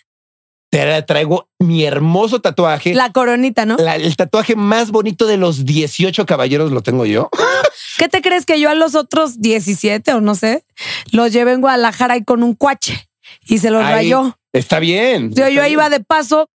Te 0.71 1.03
traigo 1.03 1.49
mi 1.59 1.85
hermoso 1.85 2.41
tatuaje. 2.41 2.95
La 2.95 3.11
coronita, 3.13 3.67
¿no? 3.67 3.77
La- 3.77 3.97
el 3.97 4.17
tatuaje 4.17 4.55
más 4.57 4.91
bonito 4.91 5.27
de 5.27 5.37
los 5.37 5.65
18 5.65 6.27
caballeros 6.27 6.71
lo 6.73 6.81
tengo 6.83 7.05
yo. 7.07 7.29
¿Qué 7.99 8.09
te 8.09 8.23
crees 8.23 8.47
que 8.47 8.61
yo 8.61 8.71
a 8.71 8.75
los 8.75 8.95
otros 8.95 9.41
17 9.41 10.13
o 10.15 10.21
no 10.21 10.35
sé, 10.35 10.65
los 11.13 11.33
llevé 11.33 11.53
en 11.53 11.61
Guadalajara 11.61 12.17
y 12.17 12.25
con 12.25 12.43
un 12.43 12.55
cuache 12.55 13.09
y 13.47 13.59
se 13.59 13.71
los 13.71 13.83
Ay, 13.85 13.93
rayó? 13.93 14.39
Está 14.53 14.79
bien. 14.81 15.31
Yo, 15.35 15.45
está 15.45 15.51
yo 15.51 15.61
bien. 15.63 15.73
iba 15.73 15.91
de 15.91 16.01
paso, 16.01 16.50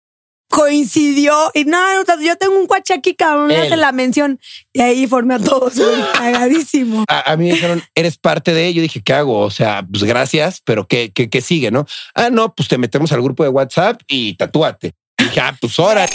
coincidió 0.50 1.34
y 1.54 1.66
no, 1.66 1.78
no, 2.04 2.22
yo 2.22 2.36
tengo 2.38 2.58
un 2.58 2.68
cuache 2.68 2.94
aquí, 2.94 3.16
cabrón, 3.16 3.50
le 3.50 3.58
hace 3.58 3.78
la 3.78 3.92
mención 3.92 4.40
y 4.74 4.82
ahí 4.82 5.08
formé 5.08 5.36
a 5.36 5.40
todos, 5.40 5.76
güey, 5.76 5.96
cagadísimo. 6.14 7.04
A, 7.08 7.32
a 7.32 7.38
mí 7.38 7.46
me 7.46 7.54
dijeron, 7.54 7.84
eres 7.94 8.18
parte 8.18 8.54
de 8.54 8.68
ello. 8.68 8.82
Dije, 8.82 9.02
¿qué 9.02 9.14
hago? 9.14 9.40
O 9.40 9.52
sea, 9.52 9.86
pues 9.90 10.04
gracias, 10.04 10.62
pero 10.64 10.88
¿qué, 10.88 11.12
qué, 11.14 11.30
qué 11.30 11.42
sigue? 11.42 11.72
No? 11.72 11.86
Ah, 12.14 12.30
no, 12.30 12.54
pues 12.54 12.68
te 12.68 12.78
metemos 12.78 13.12
al 13.12 13.22
grupo 13.22 13.44
de 13.44 13.50
WhatsApp 13.50 14.02
y 14.08 14.36
tatúate. 14.36 14.94
Dije, 15.18 15.40
ah, 15.40 15.56
pues 15.60 15.80
ahora. 15.80 16.06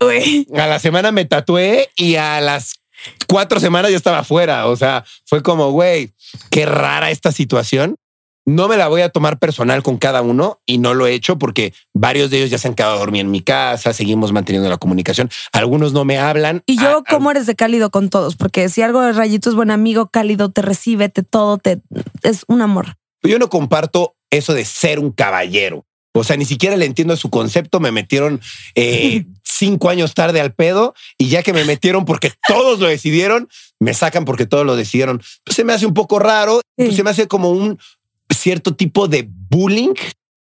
A 0.00 0.66
la 0.66 0.78
semana 0.78 1.10
me 1.10 1.24
tatué 1.24 1.90
y 1.96 2.14
a 2.14 2.40
las 2.40 2.80
cuatro 3.26 3.58
semanas 3.58 3.90
ya 3.90 3.96
estaba 3.96 4.22
fuera. 4.24 4.66
O 4.66 4.76
sea, 4.76 5.04
fue 5.26 5.42
como, 5.42 5.72
güey, 5.72 6.12
qué 6.50 6.66
rara 6.66 7.10
esta 7.10 7.32
situación. 7.32 7.96
No 8.48 8.66
me 8.66 8.78
la 8.78 8.88
voy 8.88 9.02
a 9.02 9.10
tomar 9.10 9.38
personal 9.38 9.82
con 9.82 9.98
cada 9.98 10.22
uno 10.22 10.62
y 10.64 10.78
no 10.78 10.94
lo 10.94 11.06
he 11.06 11.12
hecho 11.12 11.36
porque 11.36 11.74
varios 11.92 12.30
de 12.30 12.38
ellos 12.38 12.48
ya 12.48 12.56
se 12.56 12.66
han 12.66 12.74
quedado 12.74 12.94
a 12.94 12.98
dormir 12.98 13.20
en 13.20 13.30
mi 13.30 13.42
casa, 13.42 13.92
seguimos 13.92 14.32
manteniendo 14.32 14.70
la 14.70 14.78
comunicación. 14.78 15.28
Algunos 15.52 15.92
no 15.92 16.06
me 16.06 16.16
hablan. 16.16 16.62
Y 16.64 16.78
yo, 16.78 17.00
Ah, 17.00 17.04
¿cómo 17.10 17.30
eres 17.30 17.44
de 17.44 17.56
cálido 17.56 17.90
con 17.90 18.08
todos? 18.08 18.36
Porque 18.36 18.70
si 18.70 18.80
algo 18.80 19.02
de 19.02 19.12
rayito 19.12 19.50
es 19.50 19.54
buen 19.54 19.70
amigo, 19.70 20.08
cálido, 20.08 20.50
te 20.50 20.62
recibe, 20.62 21.10
te 21.10 21.22
todo, 21.22 21.58
te 21.58 21.82
es 22.22 22.44
un 22.48 22.62
amor. 22.62 22.96
Yo 23.22 23.38
no 23.38 23.50
comparto 23.50 24.16
eso 24.30 24.54
de 24.54 24.64
ser 24.64 24.98
un 24.98 25.12
caballero. 25.12 25.84
O 26.14 26.24
sea, 26.24 26.38
ni 26.38 26.46
siquiera 26.46 26.74
le 26.78 26.86
entiendo 26.86 27.16
su 27.18 27.28
concepto. 27.28 27.80
Me 27.80 27.92
metieron 27.92 28.40
eh, 28.74 29.26
cinco 29.44 29.90
años 29.90 30.14
tarde 30.14 30.40
al 30.40 30.54
pedo 30.54 30.94
y 31.18 31.28
ya 31.28 31.42
que 31.42 31.52
me 31.52 31.64
metieron 31.64 32.06
porque 32.06 32.32
todos 32.48 32.80
lo 32.80 32.86
decidieron, 32.86 33.48
me 33.78 33.92
sacan 33.92 34.24
porque 34.24 34.46
todos 34.46 34.64
lo 34.64 34.74
decidieron. 34.74 35.22
Pues 35.44 35.54
se 35.54 35.64
me 35.64 35.74
hace 35.74 35.84
un 35.84 35.94
poco 35.94 36.18
raro. 36.18 36.62
Sí. 36.78 36.86
Pues 36.86 36.96
se 36.96 37.02
me 37.02 37.10
hace 37.10 37.28
como 37.28 37.50
un 37.50 37.78
cierto 38.30 38.74
tipo 38.74 39.08
de 39.08 39.28
bullying 39.28 39.94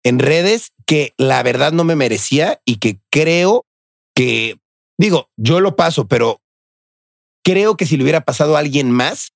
en 0.03 0.19
redes 0.19 0.71
que 0.85 1.13
la 1.17 1.41
verdad 1.43 1.71
no 1.71 1.83
me 1.83 1.95
merecía 1.95 2.61
y 2.65 2.77
que 2.77 2.99
creo 3.09 3.65
que, 4.15 4.59
digo, 4.97 5.29
yo 5.37 5.59
lo 5.59 5.75
paso, 5.75 6.07
pero 6.07 6.41
creo 7.43 7.77
que 7.77 7.85
si 7.85 7.97
le 7.97 8.03
hubiera 8.03 8.21
pasado 8.21 8.55
a 8.55 8.59
alguien 8.59 8.91
más, 8.91 9.31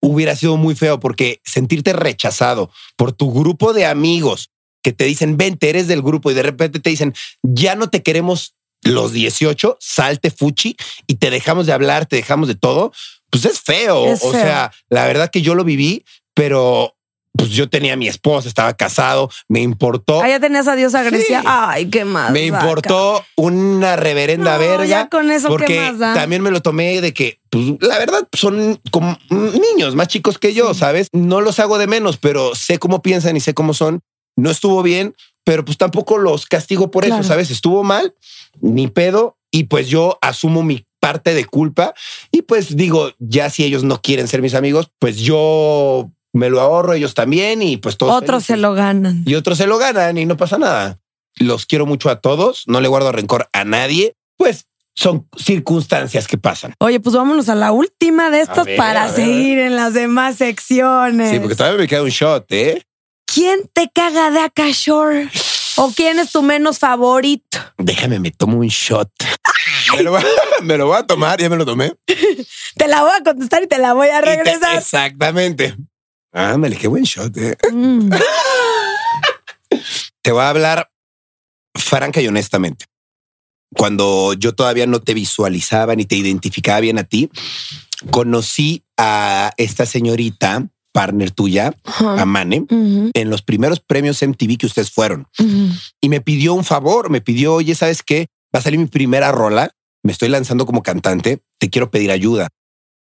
hubiera 0.00 0.36
sido 0.36 0.56
muy 0.56 0.74
feo 0.74 1.00
porque 1.00 1.40
sentirte 1.44 1.92
rechazado 1.92 2.70
por 2.96 3.12
tu 3.12 3.32
grupo 3.32 3.72
de 3.72 3.86
amigos 3.86 4.50
que 4.82 4.92
te 4.92 5.04
dicen, 5.04 5.36
vente, 5.36 5.70
eres 5.70 5.88
del 5.88 6.02
grupo 6.02 6.30
y 6.30 6.34
de 6.34 6.42
repente 6.42 6.78
te 6.78 6.90
dicen, 6.90 7.14
ya 7.42 7.74
no 7.74 7.88
te 7.88 8.02
queremos 8.02 8.54
los 8.82 9.12
18, 9.12 9.78
salte 9.80 10.30
fuchi 10.30 10.76
y 11.06 11.14
te 11.14 11.30
dejamos 11.30 11.66
de 11.66 11.72
hablar, 11.72 12.04
te 12.04 12.16
dejamos 12.16 12.48
de 12.48 12.54
todo, 12.54 12.92
pues 13.30 13.46
es 13.46 13.60
feo. 13.60 14.06
Es 14.06 14.22
o 14.22 14.30
feo. 14.30 14.42
sea, 14.42 14.72
la 14.90 15.06
verdad 15.06 15.30
que 15.30 15.40
yo 15.40 15.54
lo 15.54 15.64
viví, 15.64 16.04
pero 16.34 16.93
pues 17.36 17.50
yo 17.50 17.68
tenía 17.68 17.94
a 17.94 17.96
mi 17.96 18.06
esposa, 18.08 18.46
estaba 18.48 18.74
casado, 18.74 19.28
me 19.48 19.60
importó. 19.60 20.22
Ah, 20.22 20.28
ya 20.28 20.38
tenías 20.40 20.68
a 20.68 20.76
Dios 20.76 20.94
a 20.94 21.02
Grecia. 21.02 21.40
Sí. 21.40 21.46
Ay, 21.48 21.86
qué 21.90 22.04
más. 22.04 22.30
Me 22.30 22.50
vaca. 22.50 22.64
importó 22.64 23.24
una 23.36 23.96
reverenda 23.96 24.54
No, 24.54 24.58
verga. 24.60 24.84
ya 24.86 25.08
con 25.08 25.30
eso, 25.30 25.48
¿qué 25.48 25.52
porque 25.52 25.80
más 25.80 25.98
da? 25.98 26.14
también 26.14 26.42
me 26.42 26.50
lo 26.50 26.62
tomé 26.62 27.00
de 27.00 27.12
que, 27.12 27.40
pues, 27.50 27.64
la 27.80 27.98
verdad, 27.98 28.28
son 28.32 28.80
como 28.90 29.18
niños 29.30 29.94
más 29.96 30.08
chicos 30.08 30.38
que 30.38 30.54
yo, 30.54 30.74
¿sabes? 30.74 31.08
No 31.12 31.40
los 31.40 31.58
hago 31.58 31.78
de 31.78 31.86
menos, 31.88 32.16
pero 32.18 32.54
sé 32.54 32.78
cómo 32.78 33.02
piensan 33.02 33.36
y 33.36 33.40
sé 33.40 33.52
cómo 33.52 33.74
son. 33.74 34.00
No 34.36 34.50
estuvo 34.50 34.82
bien, 34.82 35.14
pero 35.44 35.64
pues 35.64 35.76
tampoco 35.76 36.18
los 36.18 36.46
castigo 36.46 36.90
por 36.90 37.04
Claro. 37.04 37.20
eso, 37.20 37.28
¿sabes? 37.28 37.50
Estuvo 37.50 37.82
mal, 37.84 38.14
ni 38.60 38.86
pedo, 38.88 39.36
y 39.50 39.64
pues 39.64 39.88
yo 39.88 40.18
asumo 40.22 40.62
mi 40.62 40.86
parte 41.00 41.34
de 41.34 41.44
culpa 41.44 41.94
y 42.32 42.42
pues 42.42 42.76
digo, 42.76 43.10
ya 43.18 43.50
si 43.50 43.62
ellos 43.64 43.84
no 43.84 44.00
quieren 44.00 44.26
ser 44.26 44.40
mis 44.40 44.54
amigos, 44.54 44.90
pues 44.98 45.18
yo 45.18 46.10
me 46.34 46.50
lo 46.50 46.60
ahorro 46.60 46.92
ellos 46.92 47.14
también 47.14 47.62
y 47.62 47.78
pues 47.78 47.96
todos 47.96 48.12
Otros 48.14 48.44
se 48.44 48.56
lo 48.58 48.74
ganan. 48.74 49.22
y 49.24 49.34
otros 49.36 49.56
se 49.56 49.66
lo 49.66 49.78
ganan 49.78 50.18
y 50.18 50.26
no 50.26 50.36
pasa 50.36 50.58
nada. 50.58 50.98
Los 51.36 51.64
quiero 51.64 51.86
mucho 51.86 52.10
a 52.10 52.20
todos, 52.20 52.64
no 52.66 52.80
le 52.82 52.88
guardo 52.88 53.10
rencor 53.12 53.48
a 53.54 53.64
nadie, 53.64 54.14
pues 54.36 54.66
son 54.94 55.26
circunstancias 55.36 56.26
que 56.28 56.38
pasan. 56.38 56.74
Oye, 56.78 57.00
pues 57.00 57.16
vámonos 57.16 57.48
a 57.48 57.54
la 57.56 57.72
última 57.72 58.30
de 58.30 58.40
estas 58.42 58.64
ver, 58.66 58.76
para 58.76 59.08
seguir 59.08 59.58
en 59.58 59.74
las 59.74 59.94
demás 59.94 60.36
secciones. 60.36 61.30
Sí, 61.30 61.38
porque 61.40 61.56
todavía 61.56 61.80
me 61.80 61.88
queda 61.88 62.02
un 62.02 62.10
shot, 62.10 62.46
¿eh? 62.52 62.82
¿Quién 63.26 63.68
te 63.72 63.90
caga 63.92 64.30
de 64.30 64.38
Akashore? 64.40 65.28
¿O 65.76 65.90
quién 65.96 66.20
es 66.20 66.30
tu 66.30 66.42
menos 66.42 66.78
favorito? 66.78 67.58
Déjame, 67.78 68.20
me 68.20 68.30
tomo 68.30 68.58
un 68.58 68.68
shot. 68.68 69.10
Me 69.96 70.02
lo, 70.04 70.16
me 70.62 70.76
lo 70.78 70.86
voy 70.86 70.98
a 70.98 71.02
tomar, 71.06 71.40
ya 71.40 71.48
me 71.48 71.56
lo 71.56 71.64
tomé. 71.66 71.92
Te 72.76 72.86
la 72.86 73.02
voy 73.02 73.10
a 73.18 73.24
contestar 73.24 73.62
y 73.64 73.66
te 73.66 73.78
la 73.78 73.92
voy 73.94 74.08
a 74.08 74.20
te- 74.20 74.26
regresar. 74.36 74.76
exactamente. 74.76 75.74
Ah, 76.36 76.58
me 76.58 76.68
qué 76.74 76.88
buen 76.88 77.04
shot, 77.04 77.36
¿eh? 77.36 77.56
Mm. 77.72 78.10
Te 80.20 80.32
voy 80.32 80.42
a 80.42 80.48
hablar 80.48 80.90
franca 81.74 82.20
y 82.20 82.26
honestamente. 82.26 82.86
Cuando 83.76 84.34
yo 84.34 84.52
todavía 84.52 84.86
no 84.86 85.00
te 85.00 85.14
visualizaba 85.14 85.94
ni 85.94 86.04
te 86.04 86.16
identificaba 86.16 86.80
bien 86.80 86.98
a 86.98 87.04
ti, 87.04 87.30
conocí 88.10 88.82
a 88.96 89.52
esta 89.56 89.86
señorita, 89.86 90.68
partner 90.92 91.30
tuya. 91.30 91.72
Amane, 91.98 92.66
en 92.68 93.30
los 93.30 93.42
primeros 93.42 93.80
premios 93.80 94.20
MTV 94.20 94.58
que 94.58 94.66
ustedes 94.66 94.90
fueron 94.90 95.28
y 96.00 96.08
me 96.08 96.20
pidió 96.20 96.54
un 96.54 96.64
favor, 96.64 97.10
me 97.10 97.20
pidió, 97.20 97.54
oye, 97.54 97.74
¿sabes 97.74 98.02
qué? 98.02 98.26
Va 98.54 98.58
a 98.58 98.62
salir 98.62 98.78
mi 98.78 98.86
primera 98.86 99.30
rola, 99.30 99.70
me 100.02 100.12
estoy 100.12 100.28
lanzando 100.28 100.66
como 100.66 100.82
cantante, 100.82 101.42
te 101.58 101.70
quiero 101.70 101.90
pedir 101.90 102.10
ayuda. 102.10 102.48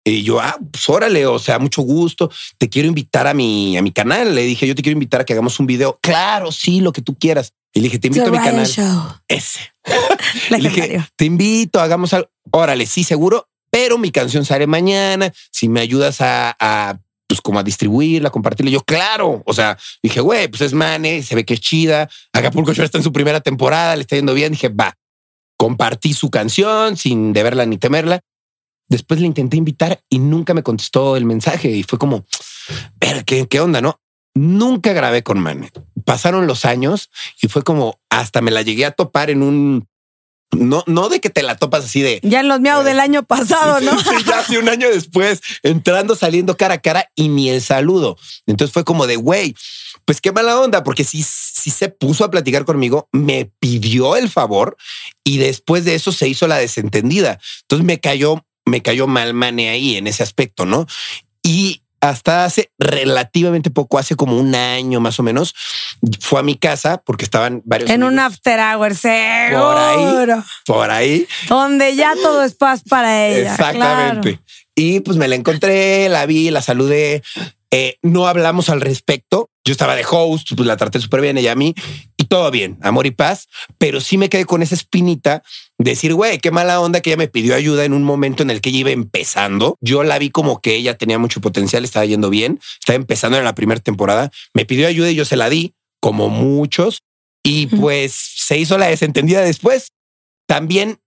Y 0.04 0.22
yo, 0.24 0.40
ah, 0.40 0.58
pues 0.70 0.88
órale, 0.88 1.26
o 1.26 1.38
sea, 1.38 1.58
mucho 1.60 1.82
gusto, 1.82 2.30
te 2.58 2.68
quiero 2.68 2.88
invitar 2.88 3.26
a 3.26 3.34
mi, 3.34 3.76
a 3.76 3.82
mi 3.82 3.92
canal. 3.92 4.34
Le 4.34 4.42
dije, 4.42 4.66
yo 4.66 4.74
te 4.74 4.82
quiero 4.82 4.94
invitar 4.94 5.20
a 5.20 5.24
que 5.24 5.32
hagamos 5.32 5.60
un 5.60 5.66
video. 5.66 5.98
Claro, 6.02 6.50
sí, 6.50 6.80
lo 6.80 6.92
que 6.92 7.02
tú 7.02 7.16
quieras. 7.16 7.52
Y 7.72 7.80
le 7.80 7.84
dije, 7.84 7.98
te 7.98 8.08
invito 8.08 8.24
The 8.24 8.28
a 8.28 8.32
mi 8.32 8.38
Ryan 8.38 8.50
canal. 8.50 8.66
Show. 8.66 9.14
Ese. 9.28 9.60
Le 10.50 10.58
dije, 10.58 11.04
te 11.16 11.24
invito, 11.24 11.80
hagamos 11.80 12.12
algo. 12.12 12.28
Órale, 12.50 12.84
sí, 12.86 13.02
seguro, 13.04 13.48
pero 13.70 13.96
mi 13.96 14.10
canción 14.10 14.44
sale 14.44 14.66
mañana. 14.66 15.32
Si 15.50 15.68
me 15.68 15.80
ayudas 15.80 16.20
a, 16.20 16.54
a, 16.60 16.98
pues 17.26 17.40
como 17.40 17.58
a 17.58 17.62
distribuirla, 17.62 18.30
compartirla. 18.30 18.70
Yo, 18.70 18.82
claro. 18.82 19.42
O 19.46 19.54
sea, 19.54 19.78
dije, 20.02 20.20
güey, 20.20 20.48
pues 20.48 20.60
es 20.62 20.74
Mane, 20.74 21.22
se 21.22 21.34
ve 21.34 21.46
que 21.46 21.54
es 21.54 21.60
chida. 21.60 22.10
Acapulco 22.32 22.72
Shore 22.74 22.84
está 22.84 22.98
en 22.98 23.04
su 23.04 23.12
primera 23.12 23.40
temporada, 23.40 23.96
le 23.96 24.02
está 24.02 24.16
yendo 24.16 24.34
bien. 24.34 24.52
Dije, 24.52 24.68
va. 24.68 24.94
Compartí 25.56 26.12
su 26.12 26.28
canción 26.28 26.96
sin 26.96 27.32
deberla 27.32 27.64
ni 27.64 27.78
temerla. 27.78 28.20
Después 28.92 29.20
le 29.20 29.26
intenté 29.26 29.56
invitar 29.56 30.02
y 30.10 30.18
nunca 30.18 30.52
me 30.52 30.62
contestó 30.62 31.16
el 31.16 31.24
mensaje 31.24 31.70
y 31.70 31.82
fue 31.82 31.98
como, 31.98 32.26
ver 33.00 33.24
qué, 33.24 33.48
qué 33.48 33.58
onda, 33.58 33.80
no? 33.80 33.98
Nunca 34.34 34.92
grabé 34.92 35.22
con 35.22 35.40
Mane. 35.40 35.70
Pasaron 36.04 36.46
los 36.46 36.66
años 36.66 37.08
y 37.40 37.48
fue 37.48 37.62
como 37.62 37.98
hasta 38.10 38.42
me 38.42 38.50
la 38.50 38.60
llegué 38.60 38.84
a 38.84 38.90
topar 38.90 39.30
en 39.30 39.42
un 39.42 39.88
no, 40.50 40.84
no 40.86 41.08
de 41.08 41.20
que 41.20 41.30
te 41.30 41.42
la 41.42 41.56
topas 41.56 41.86
así 41.86 42.02
de 42.02 42.20
Ya 42.22 42.40
en 42.40 42.48
los 42.48 42.60
miau 42.60 42.84
del 42.84 43.00
año 43.00 43.22
pasado, 43.22 43.80
¿no? 43.80 43.98
Sí, 44.02 44.24
ya 44.26 44.40
hace 44.40 44.58
un 44.58 44.68
año 44.68 44.90
después, 44.90 45.40
entrando, 45.62 46.14
saliendo 46.14 46.58
cara 46.58 46.74
a 46.74 46.82
cara 46.82 47.10
y 47.14 47.28
ni 47.28 47.48
el 47.48 47.62
saludo. 47.62 48.18
Entonces 48.46 48.74
fue 48.74 48.84
como 48.84 49.06
de 49.06 49.16
güey, 49.16 49.54
pues 50.04 50.20
qué 50.20 50.32
mala 50.32 50.60
onda, 50.60 50.84
porque 50.84 51.04
si, 51.04 51.22
si 51.22 51.70
se 51.70 51.88
puso 51.88 52.24
a 52.24 52.30
platicar 52.30 52.66
conmigo, 52.66 53.08
me 53.10 53.50
pidió 53.58 54.16
el 54.16 54.28
favor 54.28 54.76
y 55.24 55.38
después 55.38 55.86
de 55.86 55.94
eso 55.94 56.12
se 56.12 56.28
hizo 56.28 56.46
la 56.46 56.58
desentendida. 56.58 57.40
Entonces 57.62 57.86
me 57.86 58.00
cayó, 58.00 58.44
me 58.64 58.82
cayó 58.82 59.06
mal 59.06 59.34
mane 59.34 59.70
ahí 59.70 59.96
en 59.96 60.06
ese 60.06 60.22
aspecto, 60.22 60.66
no? 60.66 60.86
Y 61.42 61.82
hasta 62.00 62.44
hace 62.44 62.72
relativamente 62.78 63.70
poco, 63.70 63.96
hace 63.96 64.16
como 64.16 64.36
un 64.36 64.54
año 64.56 65.00
más 65.00 65.20
o 65.20 65.22
menos, 65.22 65.54
fue 66.20 66.40
a 66.40 66.42
mi 66.42 66.56
casa 66.56 67.00
porque 67.04 67.24
estaban 67.24 67.62
varios 67.64 67.90
En 67.90 68.02
un 68.02 68.18
after 68.18 68.58
hour, 68.58 68.88
Por 68.88 68.96
seguro. 68.96 70.44
por 70.66 70.90
ahí 70.90 71.26
Donde 71.48 71.94
ya 71.94 72.14
todo 72.20 72.42
es 72.42 72.54
paz 72.54 72.82
para 72.88 73.28
ella. 73.28 73.52
Exactamente. 73.52 74.30
claro. 74.34 74.42
Y 74.74 75.00
pues 75.00 75.16
me 75.16 75.28
la 75.28 75.36
encontré, 75.36 76.08
la 76.08 76.26
vi, 76.26 76.50
la 76.50 76.62
saludé. 76.62 77.22
Eh, 77.70 77.98
no 78.02 78.26
hablamos 78.26 78.68
al 78.68 78.80
respecto. 78.80 79.50
Yo 79.64 79.70
estaba 79.72 79.94
de 79.94 80.04
host, 80.10 80.52
pues 80.56 80.66
la 80.66 80.76
traté 80.76 80.98
súper 80.98 81.20
bien 81.20 81.38
ella 81.38 81.52
a 81.52 81.56
mí 81.56 81.72
todo 82.32 82.50
bien, 82.50 82.78
amor 82.80 83.06
y 83.06 83.10
paz. 83.10 83.46
Pero 83.76 84.00
sí 84.00 84.16
me 84.16 84.30
quedé 84.30 84.46
con 84.46 84.62
esa 84.62 84.74
espinita 84.74 85.42
de 85.76 85.90
decir, 85.90 86.14
güey, 86.14 86.38
qué 86.38 86.50
mala 86.50 86.80
onda 86.80 87.02
que 87.02 87.10
ella 87.10 87.18
me 87.18 87.28
pidió 87.28 87.54
ayuda 87.54 87.84
en 87.84 87.92
un 87.92 88.04
momento 88.04 88.42
en 88.42 88.48
el 88.48 88.62
que 88.62 88.70
ella 88.70 88.78
iba 88.78 88.90
empezando. 88.90 89.76
Yo 89.82 90.02
la 90.02 90.18
vi 90.18 90.30
como 90.30 90.62
que 90.62 90.74
ella 90.74 90.96
tenía 90.96 91.18
mucho 91.18 91.42
potencial, 91.42 91.84
estaba 91.84 92.06
yendo 92.06 92.30
bien, 92.30 92.58
estaba 92.80 92.96
empezando 92.96 93.36
en 93.36 93.44
la 93.44 93.54
primera 93.54 93.82
temporada. 93.82 94.30
Me 94.54 94.64
pidió 94.64 94.88
ayuda 94.88 95.10
y 95.10 95.14
yo 95.14 95.26
se 95.26 95.36
la 95.36 95.50
di, 95.50 95.74
como 96.00 96.30
muchos. 96.30 97.02
Y 97.42 97.66
pues 97.66 98.14
se 98.14 98.56
hizo 98.56 98.78
la 98.78 98.86
desentendida 98.86 99.42
después. 99.42 99.88
También 100.46 101.00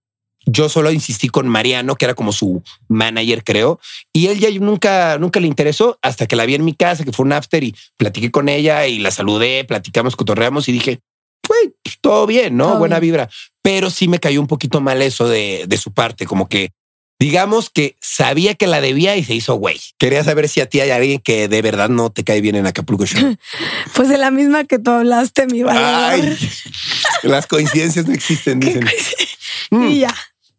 yo 0.44 0.68
solo 0.68 0.92
insistí 0.92 1.28
con 1.28 1.48
Mariano, 1.48 1.96
que 1.96 2.04
era 2.04 2.14
como 2.14 2.30
su 2.30 2.62
manager, 2.86 3.42
creo, 3.42 3.80
y 4.12 4.28
él 4.28 4.38
ya 4.38 4.48
nunca, 4.60 5.18
nunca 5.18 5.40
le 5.40 5.48
interesó 5.48 5.98
hasta 6.02 6.28
que 6.28 6.36
la 6.36 6.46
vi 6.46 6.54
en 6.54 6.64
mi 6.64 6.72
casa, 6.72 7.04
que 7.04 7.10
fue 7.10 7.26
un 7.26 7.32
after 7.32 7.64
y 7.64 7.74
platiqué 7.96 8.30
con 8.30 8.48
ella 8.48 8.86
y 8.86 9.00
la 9.00 9.10
saludé, 9.10 9.64
platicamos, 9.64 10.14
cotorreamos 10.14 10.68
y 10.68 10.72
dije, 10.72 11.00
güey, 11.46 11.74
todo 12.00 12.26
bien, 12.26 12.56
¿no? 12.56 12.66
Todo 12.68 12.78
Buena 12.78 13.00
bien. 13.00 13.12
vibra. 13.12 13.30
Pero 13.62 13.90
sí 13.90 14.08
me 14.08 14.18
cayó 14.20 14.40
un 14.40 14.46
poquito 14.46 14.80
mal 14.80 15.02
eso 15.02 15.28
de, 15.28 15.64
de 15.66 15.76
su 15.76 15.92
parte, 15.92 16.26
como 16.26 16.48
que 16.48 16.70
digamos 17.18 17.70
que 17.70 17.96
sabía 18.00 18.54
que 18.54 18.66
la 18.66 18.80
debía 18.80 19.16
y 19.16 19.24
se 19.24 19.34
hizo 19.34 19.54
güey. 19.54 19.80
Quería 19.98 20.22
saber 20.22 20.48
si 20.48 20.60
a 20.60 20.66
ti 20.68 20.80
hay 20.80 20.90
alguien 20.90 21.18
que 21.20 21.48
de 21.48 21.62
verdad 21.62 21.88
no 21.88 22.10
te 22.10 22.24
cae 22.24 22.40
bien 22.40 22.56
en 22.56 22.66
Acapulco 22.66 23.06
Show. 23.06 23.36
Pues 23.94 24.08
de 24.08 24.18
la 24.18 24.30
misma 24.30 24.64
que 24.64 24.78
tú 24.78 24.90
hablaste, 24.90 25.46
mi 25.46 25.62
valedor. 25.62 25.86
Ay, 25.88 26.38
las 27.22 27.46
coincidencias 27.48 28.06
no 28.06 28.12
existen, 28.12 28.60
dicen. 28.60 28.84
Mm. 29.70 29.86
Y 29.88 29.98
ya. 30.00 30.14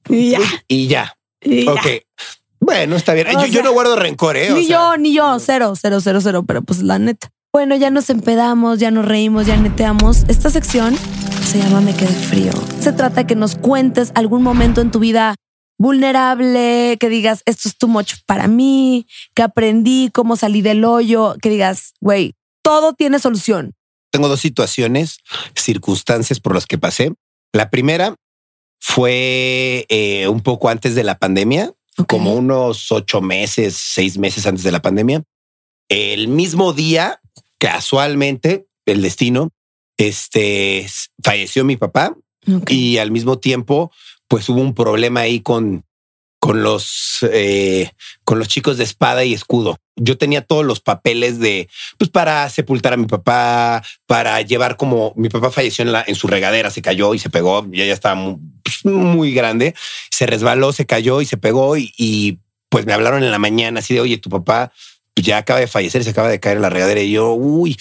Y 0.09 0.31
ya. 0.31 0.39
Y 0.67 0.87
ya. 0.87 1.17
y 1.41 1.65
ya. 1.65 1.71
Ok. 1.71 1.87
Bueno, 2.59 2.95
está 2.95 3.13
bien. 3.13 3.27
Yo, 3.31 3.45
yo 3.45 3.61
no 3.61 3.71
guardo 3.71 3.95
rencor, 3.95 4.35
¿eh? 4.35 4.51
O 4.51 4.55
Ni 4.55 4.65
sea, 4.65 4.77
yo, 4.77 4.97
ni 4.97 5.13
yo. 5.13 5.37
Cero, 5.39 5.73
cero, 5.79 5.99
cero, 6.01 6.19
cero. 6.21 6.43
Pero 6.47 6.63
pues 6.63 6.81
la 6.81 6.97
neta. 6.97 7.31
Bueno, 7.53 7.75
ya 7.75 7.89
nos 7.89 8.09
empedamos, 8.09 8.79
ya 8.79 8.91
nos 8.91 9.05
reímos, 9.05 9.47
ya 9.47 9.57
neteamos. 9.57 10.25
Esta 10.27 10.49
sección 10.49 10.95
se 11.45 11.59
llama 11.59 11.81
Me 11.81 11.95
quedé 11.95 12.07
frío. 12.07 12.51
Se 12.79 12.91
trata 12.91 13.21
de 13.21 13.27
que 13.27 13.35
nos 13.35 13.55
cuentes 13.55 14.11
algún 14.15 14.43
momento 14.43 14.81
en 14.81 14.91
tu 14.91 14.99
vida 14.99 15.35
vulnerable, 15.79 16.97
que 16.99 17.09
digas, 17.09 17.43
esto 17.45 17.69
es 17.69 17.77
too 17.77 17.87
much 17.87 18.15
para 18.25 18.47
mí, 18.47 19.07
que 19.35 19.43
aprendí, 19.43 20.09
cómo 20.13 20.35
salí 20.35 20.61
del 20.61 20.83
hoyo, 20.83 21.35
que 21.41 21.49
digas, 21.49 21.93
güey, 22.01 22.33
todo 22.63 22.93
tiene 22.93 23.19
solución. 23.19 23.73
Tengo 24.11 24.27
dos 24.27 24.39
situaciones, 24.39 25.19
circunstancias 25.55 26.39
por 26.39 26.53
las 26.53 26.65
que 26.65 26.77
pasé. 26.77 27.13
La 27.53 27.69
primera 27.69 28.15
fue 28.79 29.85
eh, 29.89 30.27
un 30.27 30.41
poco 30.41 30.69
antes 30.69 30.95
de 30.95 31.03
la 31.03 31.17
pandemia, 31.17 31.73
como 32.07 32.33
unos 32.33 32.91
ocho 32.91 33.21
meses, 33.21 33.75
seis 33.75 34.17
meses 34.17 34.45
antes 34.45 34.63
de 34.63 34.71
la 34.71 34.81
pandemia. 34.81 35.23
El 35.89 36.27
mismo 36.27 36.73
día, 36.73 37.21
casualmente, 37.57 38.67
el 38.85 39.01
destino, 39.01 39.51
este 39.97 40.87
falleció 41.23 41.65
mi 41.65 41.75
papá 41.75 42.15
y 42.67 42.97
al 42.97 43.11
mismo 43.11 43.39
tiempo, 43.39 43.91
pues 44.27 44.47
hubo 44.49 44.61
un 44.61 44.73
problema 44.73 45.21
ahí 45.21 45.41
con, 45.41 45.83
con 46.39 46.63
los 46.63 47.19
eh, 47.31 47.91
con 48.23 48.39
los 48.39 48.47
chicos 48.47 48.77
de 48.77 48.83
espada 48.83 49.23
y 49.23 49.33
escudo. 49.33 49.77
Yo 49.95 50.17
tenía 50.17 50.41
todos 50.41 50.63
los 50.63 50.79
papeles 50.79 51.39
de 51.39 51.67
pues 51.97 52.09
para 52.11 52.47
sepultar 52.49 52.93
a 52.93 52.97
mi 52.97 53.07
papá, 53.07 53.83
para 54.05 54.41
llevar 54.41 54.77
como 54.77 55.13
mi 55.15 55.29
papá 55.29 55.49
falleció 55.51 55.83
en 55.83 55.91
la 55.91 56.03
en 56.07 56.15
su 56.15 56.27
regadera, 56.27 56.69
se 56.69 56.81
cayó 56.81 57.13
y 57.13 57.19
se 57.19 57.29
pegó. 57.29 57.67
Y 57.71 57.81
ella 57.81 57.93
estaba 57.93 58.15
muy, 58.15 58.37
pues, 58.63 58.85
muy 58.85 59.33
grande, 59.33 59.73
se 60.11 60.27
resbaló, 60.27 60.71
se 60.71 60.85
cayó 60.85 61.21
y 61.21 61.25
se 61.25 61.37
pegó 61.37 61.75
y, 61.75 61.91
y, 61.97 62.39
pues 62.69 62.85
me 62.85 62.93
hablaron 62.93 63.23
en 63.23 63.31
la 63.31 63.39
mañana 63.39 63.79
así 63.79 63.93
de 63.93 64.01
oye, 64.01 64.17
tu 64.17 64.29
papá 64.29 64.73
ya 65.21 65.37
acaba 65.37 65.59
de 65.59 65.67
fallecer, 65.67 66.03
se 66.03 66.11
acaba 66.11 66.29
de 66.29 66.39
caer 66.39 66.57
en 66.57 66.63
la 66.63 66.69
regadera 66.69 67.01
y 67.01 67.11
yo, 67.11 67.33
uy, 67.33 67.77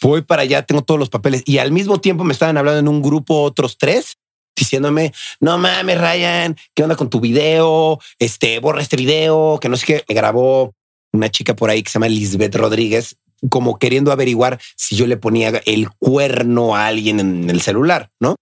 voy 0.00 0.22
para 0.22 0.42
allá, 0.42 0.62
tengo 0.62 0.82
todos 0.82 0.98
los 0.98 1.08
papeles. 1.08 1.42
Y 1.46 1.58
al 1.58 1.72
mismo 1.72 2.00
tiempo 2.00 2.24
me 2.24 2.32
estaban 2.32 2.56
hablando 2.56 2.80
en 2.80 2.88
un 2.88 3.02
grupo 3.02 3.42
otros 3.42 3.78
tres 3.78 4.16
diciéndome, 4.56 5.12
no 5.40 5.58
mames, 5.58 6.00
Ryan, 6.00 6.56
¿qué 6.74 6.82
onda 6.82 6.96
con 6.96 7.10
tu 7.10 7.20
video? 7.20 7.98
Este, 8.18 8.58
borra 8.58 8.82
este 8.82 8.96
video, 8.96 9.58
que 9.60 9.68
no 9.68 9.76
sé 9.76 9.86
qué. 9.86 10.04
Me 10.08 10.14
grabó 10.14 10.74
una 11.12 11.30
chica 11.30 11.56
por 11.56 11.70
ahí 11.70 11.82
que 11.82 11.90
se 11.90 11.94
llama 11.94 12.08
Lisbeth 12.08 12.54
Rodríguez, 12.54 13.16
como 13.48 13.78
queriendo 13.78 14.12
averiguar 14.12 14.60
si 14.76 14.96
yo 14.96 15.06
le 15.06 15.16
ponía 15.16 15.62
el 15.66 15.90
cuerno 15.90 16.76
a 16.76 16.86
alguien 16.86 17.20
en 17.20 17.50
el 17.50 17.60
celular, 17.60 18.10
¿no? 18.20 18.36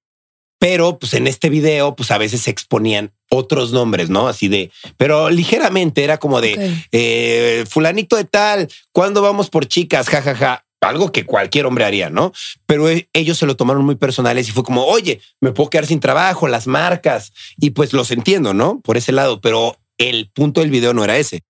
Pero 0.60 0.98
pues 0.98 1.14
en 1.14 1.26
este 1.26 1.48
video, 1.48 1.96
pues 1.96 2.10
a 2.10 2.18
veces 2.18 2.42
se 2.42 2.50
exponían 2.50 3.14
otros 3.30 3.72
nombres, 3.72 4.10
¿no? 4.10 4.28
Así 4.28 4.48
de, 4.48 4.70
pero 4.98 5.30
ligeramente 5.30 6.04
era 6.04 6.18
como 6.18 6.42
de 6.42 6.84
eh, 6.92 7.64
fulanito 7.66 8.14
de 8.14 8.24
tal, 8.24 8.68
¿cuándo 8.92 9.22
vamos 9.22 9.48
por 9.48 9.66
chicas? 9.66 10.08
Ja, 10.08 10.20
ja, 10.20 10.34
ja. 10.34 10.66
Algo 10.82 11.12
que 11.12 11.24
cualquier 11.24 11.64
hombre 11.64 11.86
haría, 11.86 12.10
¿no? 12.10 12.32
Pero 12.66 12.90
e, 12.90 13.08
ellos 13.14 13.38
se 13.38 13.46
lo 13.46 13.56
tomaron 13.56 13.84
muy 13.86 13.96
personales 13.96 14.48
y 14.48 14.52
fue 14.52 14.62
como, 14.62 14.84
oye, 14.84 15.22
me 15.40 15.52
puedo 15.52 15.70
quedar 15.70 15.86
sin 15.86 16.00
trabajo, 16.00 16.46
las 16.46 16.66
marcas. 16.66 17.32
Y 17.56 17.70
pues 17.70 17.94
los 17.94 18.10
entiendo, 18.10 18.52
¿no? 18.52 18.80
Por 18.80 18.98
ese 18.98 19.12
lado, 19.12 19.40
pero 19.40 19.78
el 19.96 20.30
punto 20.30 20.60
del 20.60 20.70
video 20.70 20.92
no 20.92 21.04
era 21.04 21.16
ese. 21.16 21.42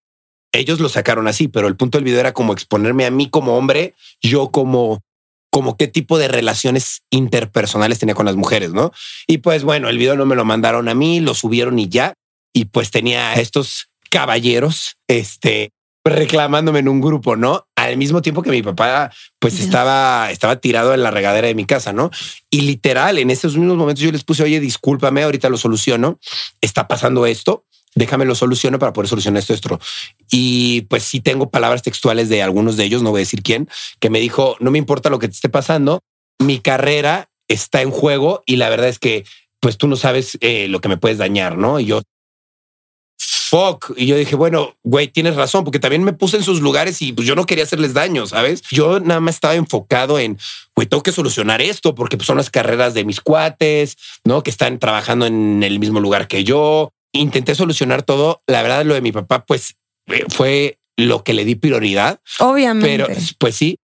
Ellos 0.52 0.78
lo 0.78 0.88
sacaron 0.88 1.26
así, 1.26 1.48
pero 1.48 1.66
el 1.66 1.76
punto 1.76 1.98
del 1.98 2.04
video 2.04 2.20
era 2.20 2.32
como 2.32 2.52
exponerme 2.52 3.06
a 3.06 3.10
mí 3.10 3.28
como 3.28 3.56
hombre, 3.56 3.94
yo 4.20 4.50
como 4.50 5.02
como 5.50 5.76
qué 5.76 5.88
tipo 5.88 6.18
de 6.18 6.28
relaciones 6.28 7.02
interpersonales 7.10 7.98
tenía 7.98 8.14
con 8.14 8.26
las 8.26 8.36
mujeres, 8.36 8.72
¿no? 8.72 8.92
Y 9.26 9.38
pues 9.38 9.64
bueno, 9.64 9.88
el 9.88 9.98
video 9.98 10.16
no 10.16 10.26
me 10.26 10.36
lo 10.36 10.44
mandaron 10.44 10.88
a 10.88 10.94
mí, 10.94 11.20
lo 11.20 11.34
subieron 11.34 11.78
y 11.78 11.88
ya. 11.88 12.14
Y 12.52 12.66
pues 12.66 12.90
tenía 12.90 13.30
a 13.30 13.34
estos 13.34 13.90
caballeros, 14.10 14.96
este, 15.08 15.72
reclamándome 16.04 16.78
en 16.78 16.88
un 16.88 17.00
grupo, 17.00 17.36
¿no? 17.36 17.66
Al 17.76 17.96
mismo 17.96 18.22
tiempo 18.22 18.42
que 18.42 18.50
mi 18.50 18.62
papá, 18.62 19.12
pues 19.38 19.60
estaba, 19.60 20.30
estaba 20.30 20.56
tirado 20.56 20.94
en 20.94 21.02
la 21.02 21.10
regadera 21.10 21.48
de 21.48 21.54
mi 21.54 21.64
casa, 21.64 21.92
¿no? 21.92 22.10
Y 22.50 22.62
literal, 22.62 23.18
en 23.18 23.30
esos 23.30 23.56
mismos 23.56 23.76
momentos 23.76 24.02
yo 24.02 24.12
les 24.12 24.24
puse, 24.24 24.42
oye, 24.42 24.60
discúlpame, 24.60 25.22
ahorita 25.22 25.48
lo 25.48 25.58
soluciono, 25.58 26.18
está 26.60 26.88
pasando 26.88 27.26
esto, 27.26 27.64
déjame 27.94 28.24
lo 28.24 28.34
soluciono 28.34 28.78
para 28.78 28.92
poder 28.92 29.08
solucionar 29.08 29.40
esto, 29.40 29.54
esto. 29.54 29.80
Y 30.30 30.82
pues 30.82 31.02
sí 31.02 31.20
tengo 31.20 31.50
palabras 31.50 31.82
textuales 31.82 32.28
de 32.28 32.42
algunos 32.42 32.76
de 32.76 32.84
ellos, 32.84 33.02
no 33.02 33.10
voy 33.10 33.20
a 33.20 33.26
decir 33.26 33.42
quién, 33.42 33.68
que 33.98 34.10
me 34.10 34.20
dijo, 34.20 34.56
no 34.60 34.70
me 34.70 34.78
importa 34.78 35.10
lo 35.10 35.18
que 35.18 35.28
te 35.28 35.34
esté 35.34 35.48
pasando, 35.48 36.00
mi 36.38 36.60
carrera 36.60 37.28
está 37.48 37.82
en 37.82 37.90
juego 37.90 38.42
y 38.46 38.56
la 38.56 38.70
verdad 38.70 38.88
es 38.88 38.98
que 38.98 39.24
pues 39.60 39.76
tú 39.76 39.88
no 39.88 39.96
sabes 39.96 40.38
eh, 40.40 40.68
lo 40.68 40.80
que 40.80 40.88
me 40.88 40.96
puedes 40.96 41.18
dañar, 41.18 41.58
¿no? 41.58 41.80
Y 41.80 41.86
yo, 41.86 42.00
fuck. 43.50 43.92
Y 43.96 44.06
yo 44.06 44.16
dije, 44.16 44.36
bueno, 44.36 44.76
güey, 44.84 45.08
tienes 45.08 45.34
razón, 45.34 45.64
porque 45.64 45.80
también 45.80 46.04
me 46.04 46.12
puse 46.12 46.36
en 46.36 46.44
sus 46.44 46.60
lugares 46.60 47.02
y 47.02 47.12
pues 47.12 47.26
yo 47.26 47.34
no 47.34 47.46
quería 47.46 47.64
hacerles 47.64 47.92
daño, 47.92 48.26
¿sabes? 48.26 48.62
Yo 48.70 49.00
nada 49.00 49.20
más 49.20 49.34
estaba 49.34 49.56
enfocado 49.56 50.18
en, 50.18 50.38
güey, 50.76 50.86
tengo 50.86 51.02
que 51.02 51.12
solucionar 51.12 51.60
esto 51.60 51.94
porque 51.94 52.16
pues, 52.16 52.28
son 52.28 52.36
las 52.36 52.48
carreras 52.48 52.94
de 52.94 53.04
mis 53.04 53.20
cuates, 53.20 53.96
¿no? 54.24 54.42
Que 54.44 54.50
están 54.50 54.78
trabajando 54.78 55.26
en 55.26 55.62
el 55.64 55.80
mismo 55.80 55.98
lugar 55.98 56.28
que 56.28 56.44
yo. 56.44 56.92
Intenté 57.12 57.54
solucionar 57.54 58.02
todo. 58.02 58.42
La 58.46 58.62
verdad, 58.62 58.84
lo 58.84 58.94
de 58.94 59.00
mi 59.00 59.12
papá, 59.12 59.44
pues 59.44 59.76
eh, 60.06 60.24
fue 60.28 60.78
lo 60.96 61.24
que 61.24 61.34
le 61.34 61.44
di 61.44 61.54
prioridad. 61.54 62.20
Obviamente. 62.38 62.88
Pero 62.88 63.08
pues 63.38 63.56
sí, 63.56 63.78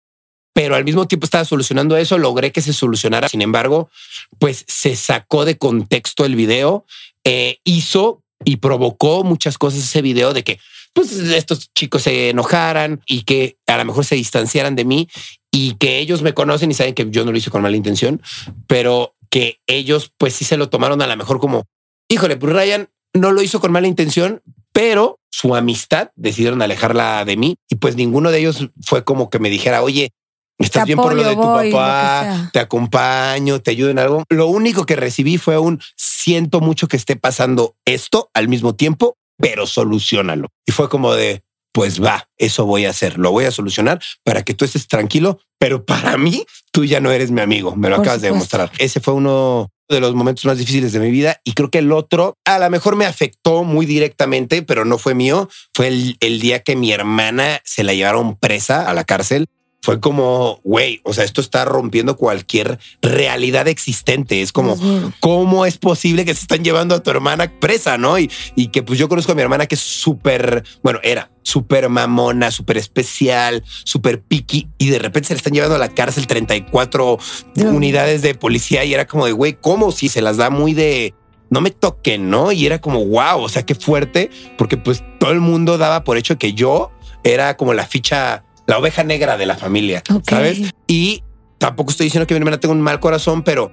pero 0.57 0.75
al 0.75 0.85
mismo 0.85 1.07
tiempo 1.07 1.27
estaba 1.27 1.45
solucionando 1.45 1.97
eso, 1.97 2.17
logré 2.17 2.51
que 2.51 2.63
se 2.63 2.73
solucionara. 2.73 3.29
Sin 3.29 3.43
embargo, 3.43 3.91
pues 4.39 4.65
se 4.67 4.97
sacó 4.97 5.45
de 5.45 5.59
contexto 5.59 6.25
el 6.25 6.35
video, 6.35 6.87
eh, 7.25 7.59
hizo 7.65 8.23
y 8.45 8.57
provocó 8.57 9.23
muchas 9.23 9.59
cosas 9.59 9.81
ese 9.81 10.01
video 10.01 10.33
de 10.33 10.45
que 10.45 10.59
pues 10.95 11.13
estos 11.13 11.71
chicos 11.75 12.03
se 12.05 12.31
enojaran 12.31 13.03
y 13.07 13.25
que 13.25 13.59
a 13.67 13.77
lo 13.77 13.85
mejor 13.85 14.07
se 14.07 14.15
distanciaran 14.15 14.77
de 14.77 14.87
mí 14.87 15.09
y 15.53 15.75
que 15.75 15.99
ellos 15.99 16.23
me 16.23 16.33
conocen 16.33 16.71
y 16.71 16.75
saben 16.75 16.95
que 16.95 17.07
yo 17.11 17.27
no 17.27 17.33
lo 17.33 17.39
hice 17.39 17.51
con 17.51 17.61
mala 17.61 17.77
intención, 17.77 18.23
pero 18.67 19.15
que 19.29 19.61
ellos 19.67 20.11
pues 20.17 20.35
sí 20.35 20.47
se 20.47 20.57
lo 20.57 20.71
tomaron 20.71 21.03
a 21.03 21.07
lo 21.07 21.17
mejor 21.19 21.39
como, 21.39 21.65
híjole, 22.09 22.39
pues 22.39 22.55
Ryan 22.55 22.89
no 23.15 23.33
lo 23.33 23.43
hizo 23.43 23.61
con 23.61 23.73
mala 23.73 23.89
intención, 23.89 24.43
pero 24.73 25.19
su 25.31 25.55
amistad 25.55 26.11
decidieron 26.17 26.63
alejarla 26.63 27.25
de 27.25 27.37
mí 27.37 27.57
y 27.69 27.77
pues 27.77 27.97
ninguno 27.97 28.31
de 28.31 28.41
ellos 28.41 28.71
fue 28.83 29.05
como 29.05 29.31
que 29.31 29.39
me 29.39 29.51
dijera, 29.51 29.83
oye, 29.83 30.13
Estás 30.59 30.87
bien 30.87 30.97
por 30.97 31.15
lo 31.15 31.23
de 31.23 31.35
tu 31.35 31.43
papá, 31.43 32.49
te 32.53 32.61
acompaño, 32.61 33.61
te 33.61 33.73
ayudo 33.73 33.91
en 33.91 33.99
algo. 33.99 34.25
Lo 34.31 34.47
único 34.47 34.87
que 34.87 34.97
recibí 34.97 35.37
fue 35.37 35.59
un 35.59 35.81
siento 35.97 36.61
mucho 36.61 36.89
que 36.89 36.97
esté 36.97 37.17
pasando 37.17 37.77
esto 37.85 38.31
al 38.33 38.49
mismo 38.49 38.75
tiempo, 38.75 39.19
pero 39.37 39.67
solucionalo. 39.67 40.49
Y 40.65 40.73
fue 40.73 40.89
como 40.89 41.13
de, 41.13 41.43
pues 41.77 42.03
va, 42.03 42.27
eso 42.39 42.65
voy 42.65 42.87
a 42.87 42.89
hacer, 42.89 43.19
lo 43.19 43.33
voy 43.33 43.45
a 43.45 43.51
solucionar 43.51 44.01
para 44.25 44.43
que 44.45 44.55
tú 44.55 44.65
estés 44.65 44.89
tranquilo, 44.89 45.41
pero 45.59 45.85
para 45.85 46.17
mí 46.17 46.47
tú 46.73 46.87
ya 46.87 47.01
no 47.01 47.11
eres 47.11 47.31
mi 47.31 47.43
amigo, 47.43 47.77
me 47.77 47.91
lo 47.91 47.97
acabas 47.97 48.23
de 48.23 48.31
demostrar. 48.31 48.73
Ese 48.79 48.99
fue 48.99 49.13
uno 49.13 49.69
de 49.87 50.01
los 50.01 50.15
momentos 50.15 50.47
más 50.47 50.57
difíciles 50.57 50.93
de 50.93 51.01
mi 51.01 51.11
vida 51.11 51.39
y 51.45 51.53
creo 51.53 51.71
que 51.71 51.81
el 51.81 51.93
otro 51.93 52.39
a 52.47 52.59
lo 52.59 52.71
mejor 52.71 52.97
me 52.97 53.05
afectó 53.05 53.63
muy 53.63 53.85
directamente, 53.85 54.63
pero 54.63 54.87
no 54.87 54.97
fue 54.97 55.13
mío. 55.15 55.51
Fue 55.75 55.89
el, 55.89 56.17
el 56.21 56.41
día 56.41 56.63
que 56.63 56.77
mi 56.77 56.93
hermana 56.93 57.61
se 57.63 57.85
la 57.85 57.93
llevaron 57.93 58.37
presa 58.37 58.89
a 58.89 58.95
la 58.95 59.05
cárcel 59.05 59.47
fue 59.87 60.01
como, 60.01 60.59
güey, 60.65 61.01
o 61.05 61.15
sea, 61.15 61.23
esto 61.23 61.41
está 61.41 61.65
rompiendo 61.65 62.17
cualquier 62.17 62.81
realidad 63.03 63.69
existente. 63.69 64.43
Es 64.43 64.51
como, 64.51 64.77
¿cómo 65.21 65.65
es 65.65 65.79
posible 65.79 66.25
que 66.25 66.35
se 66.35 66.41
están 66.41 66.65
llevando 66.65 66.97
a 66.97 67.05
tu 67.05 67.11
hermana 67.11 67.53
presa, 67.61 67.97
no? 67.97 68.19
Y, 68.19 68.29
y 68.57 68.67
que 68.73 68.83
pues 68.83 68.99
yo 68.99 69.09
conozco 69.09 69.31
a 69.31 69.37
mi 69.37 69.43
hermana 69.43 69.67
que 69.67 69.77
es 69.77 69.81
súper, 69.81 70.65
bueno, 70.83 70.99
era 71.05 71.31
súper 71.45 71.89
mamona, 71.89 72.51
súper 72.51 72.79
especial, 72.79 73.63
súper 73.85 74.21
piqui, 74.21 74.67
y 74.77 74.89
de 74.89 74.99
repente 74.99 75.29
se 75.29 75.35
le 75.35 75.39
están 75.39 75.53
llevando 75.53 75.77
a 75.77 75.79
la 75.79 75.95
cárcel 75.95 76.27
34 76.27 77.19
unidades 77.67 78.23
de 78.23 78.35
policía 78.35 78.85
y 78.85 78.93
era 78.93 79.07
como 79.07 79.27
de, 79.27 79.31
güey, 79.31 79.57
¿cómo 79.61 79.93
si 79.93 80.09
se 80.09 80.21
las 80.21 80.37
da 80.37 80.51
muy 80.51 80.75
de 80.75 81.15
no 81.49 81.61
me 81.61 81.71
toquen, 81.71 82.29
¿no? 82.29 82.51
Y 82.51 82.67
era 82.67 82.81
como, 82.81 83.07
wow, 83.07 83.41
o 83.41 83.49
sea, 83.49 83.65
qué 83.65 83.77
fuerte, 83.77 84.31
porque 84.59 84.77
pues 84.77 85.05
todo 85.21 85.31
el 85.31 85.41
mundo 85.41 85.79
daba 85.79 86.03
por 86.03 86.17
hecho 86.17 86.39
que 86.39 86.55
yo 86.55 86.91
era 87.23 87.57
como 87.57 87.73
la 87.73 87.87
ficha 87.87 88.43
la 88.67 88.79
oveja 88.79 89.05
negra 89.05 89.37
de 89.37 89.47
la 89.47 89.57
familia, 89.57 90.03
¿sabes? 90.29 90.75
Y 90.87 91.23
tampoco 91.59 91.91
estoy 91.91 92.07
diciendo 92.07 92.27
que 92.27 92.35
mi 92.35 92.39
hermana 92.39 92.59
tenga 92.59 92.75
un 92.75 92.81
mal 92.81 93.01
corazón, 93.01 93.43
pero 93.43 93.73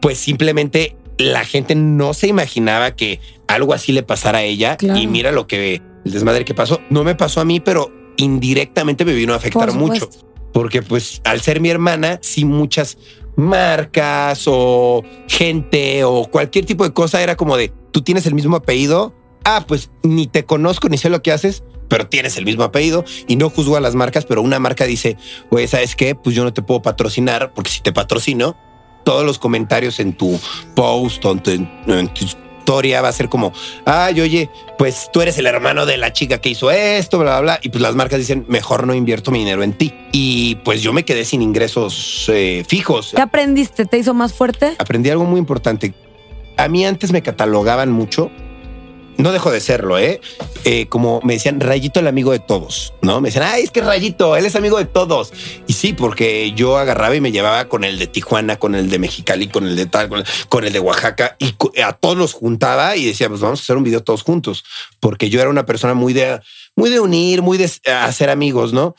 pues 0.00 0.18
simplemente 0.18 0.96
la 1.18 1.44
gente 1.44 1.74
no 1.74 2.14
se 2.14 2.26
imaginaba 2.26 2.96
que 2.96 3.20
algo 3.46 3.74
así 3.74 3.92
le 3.92 4.02
pasara 4.02 4.38
a 4.38 4.42
ella. 4.42 4.76
Y 4.80 5.06
mira 5.06 5.32
lo 5.32 5.46
que 5.46 5.80
el 6.04 6.12
desmadre 6.12 6.44
que 6.44 6.54
pasó. 6.54 6.80
No 6.90 7.04
me 7.04 7.14
pasó 7.14 7.40
a 7.40 7.44
mí, 7.44 7.60
pero 7.60 7.92
indirectamente 8.16 9.04
me 9.04 9.14
vino 9.14 9.32
a 9.32 9.36
afectar 9.36 9.72
mucho. 9.72 10.08
Porque 10.52 10.82
pues 10.82 11.22
al 11.24 11.40
ser 11.40 11.60
mi 11.60 11.70
hermana, 11.70 12.18
sí 12.22 12.44
muchas 12.44 12.98
marcas 13.36 14.44
o 14.46 15.02
gente 15.28 16.04
o 16.04 16.26
cualquier 16.30 16.66
tipo 16.66 16.84
de 16.84 16.92
cosa 16.92 17.22
era 17.22 17.36
como 17.36 17.56
de, 17.56 17.72
tú 17.90 18.02
tienes 18.02 18.26
el 18.26 18.34
mismo 18.34 18.56
apellido, 18.56 19.14
ah, 19.44 19.64
pues 19.66 19.90
ni 20.02 20.26
te 20.26 20.44
conozco 20.44 20.90
ni 20.90 20.98
sé 20.98 21.08
lo 21.08 21.22
que 21.22 21.32
haces, 21.32 21.64
pero 21.92 22.06
tienes 22.06 22.38
el 22.38 22.46
mismo 22.46 22.64
apellido 22.64 23.04
y 23.28 23.36
no 23.36 23.50
juzgo 23.50 23.76
a 23.76 23.80
las 23.80 23.94
marcas, 23.94 24.24
pero 24.24 24.40
una 24.40 24.58
marca 24.58 24.86
dice, 24.86 25.18
güey, 25.50 25.68
¿sabes 25.68 25.94
qué? 25.94 26.14
Pues 26.14 26.34
yo 26.34 26.42
no 26.42 26.54
te 26.54 26.62
puedo 26.62 26.80
patrocinar 26.80 27.52
porque 27.52 27.68
si 27.68 27.82
te 27.82 27.92
patrocino, 27.92 28.56
todos 29.04 29.26
los 29.26 29.38
comentarios 29.38 30.00
en 30.00 30.14
tu 30.14 30.40
post 30.74 31.22
o 31.26 31.32
en 31.32 31.42
tu, 31.42 32.24
historia 32.24 33.02
va 33.02 33.08
a 33.08 33.12
ser 33.12 33.28
como, 33.28 33.52
ay, 33.84 34.22
oye, 34.22 34.48
pues 34.78 35.10
tú 35.12 35.20
eres 35.20 35.36
el 35.36 35.44
hermano 35.44 35.84
de 35.84 35.98
la 35.98 36.14
chica 36.14 36.38
que 36.38 36.48
hizo 36.48 36.70
esto, 36.70 37.18
bla, 37.18 37.32
bla, 37.32 37.40
bla. 37.40 37.60
Y 37.62 37.68
pues 37.68 37.82
las 37.82 37.94
marcas 37.94 38.20
dicen, 38.20 38.46
mejor 38.48 38.86
no 38.86 38.94
invierto 38.94 39.30
mi 39.30 39.40
dinero 39.40 39.62
en 39.62 39.74
ti. 39.74 39.92
Y 40.12 40.54
pues 40.64 40.80
yo 40.80 40.94
me 40.94 41.04
quedé 41.04 41.26
sin 41.26 41.42
ingresos 41.42 42.24
eh, 42.32 42.64
fijos. 42.66 43.12
¿Qué 43.14 43.20
aprendiste? 43.20 43.84
¿Te 43.84 43.98
hizo 43.98 44.14
más 44.14 44.32
fuerte? 44.32 44.76
Aprendí 44.78 45.10
algo 45.10 45.24
muy 45.24 45.38
importante. 45.38 45.92
A 46.56 46.68
mí 46.68 46.86
antes 46.86 47.12
me 47.12 47.20
catalogaban 47.20 47.90
mucho 47.92 48.30
no 49.16 49.32
dejo 49.32 49.50
de 49.50 49.60
serlo, 49.60 49.98
¿eh? 49.98 50.20
¿eh? 50.64 50.86
Como 50.88 51.20
me 51.22 51.34
decían, 51.34 51.60
Rayito 51.60 52.00
el 52.00 52.06
amigo 52.06 52.32
de 52.32 52.38
todos, 52.38 52.94
¿no? 53.02 53.20
Me 53.20 53.28
decían, 53.28 53.44
ay, 53.46 53.64
es 53.64 53.70
que 53.70 53.80
Rayito, 53.80 54.36
él 54.36 54.46
es 54.46 54.56
amigo 54.56 54.78
de 54.78 54.84
todos. 54.84 55.32
Y 55.66 55.74
sí, 55.74 55.92
porque 55.92 56.52
yo 56.52 56.78
agarraba 56.78 57.14
y 57.14 57.20
me 57.20 57.32
llevaba 57.32 57.68
con 57.68 57.84
el 57.84 57.98
de 57.98 58.06
Tijuana, 58.06 58.58
con 58.58 58.74
el 58.74 58.90
de 58.90 58.98
Mexicali, 58.98 59.48
con 59.48 59.66
el 59.66 59.76
de 59.76 59.86
tal, 59.86 60.08
con 60.48 60.64
el, 60.64 60.72
de 60.72 60.80
Oaxaca, 60.80 61.36
y 61.38 61.54
a 61.80 61.92
todos 61.92 62.16
los 62.16 62.32
juntaba 62.32 62.96
y 62.96 63.04
decía, 63.04 63.28
pues 63.28 63.40
vamos 63.40 63.60
a 63.60 63.62
hacer 63.62 63.76
un 63.76 63.84
video 63.84 64.02
todos 64.02 64.22
juntos, 64.22 64.64
porque 65.00 65.30
yo 65.30 65.40
era 65.40 65.50
una 65.50 65.66
persona 65.66 65.94
muy 65.94 66.12
de, 66.12 66.40
muy 66.76 66.90
de 66.90 67.00
unir, 67.00 67.42
muy 67.42 67.58
de 67.58 67.70
hacer 67.92 68.30
amigos, 68.30 68.72
¿no? 68.72 68.94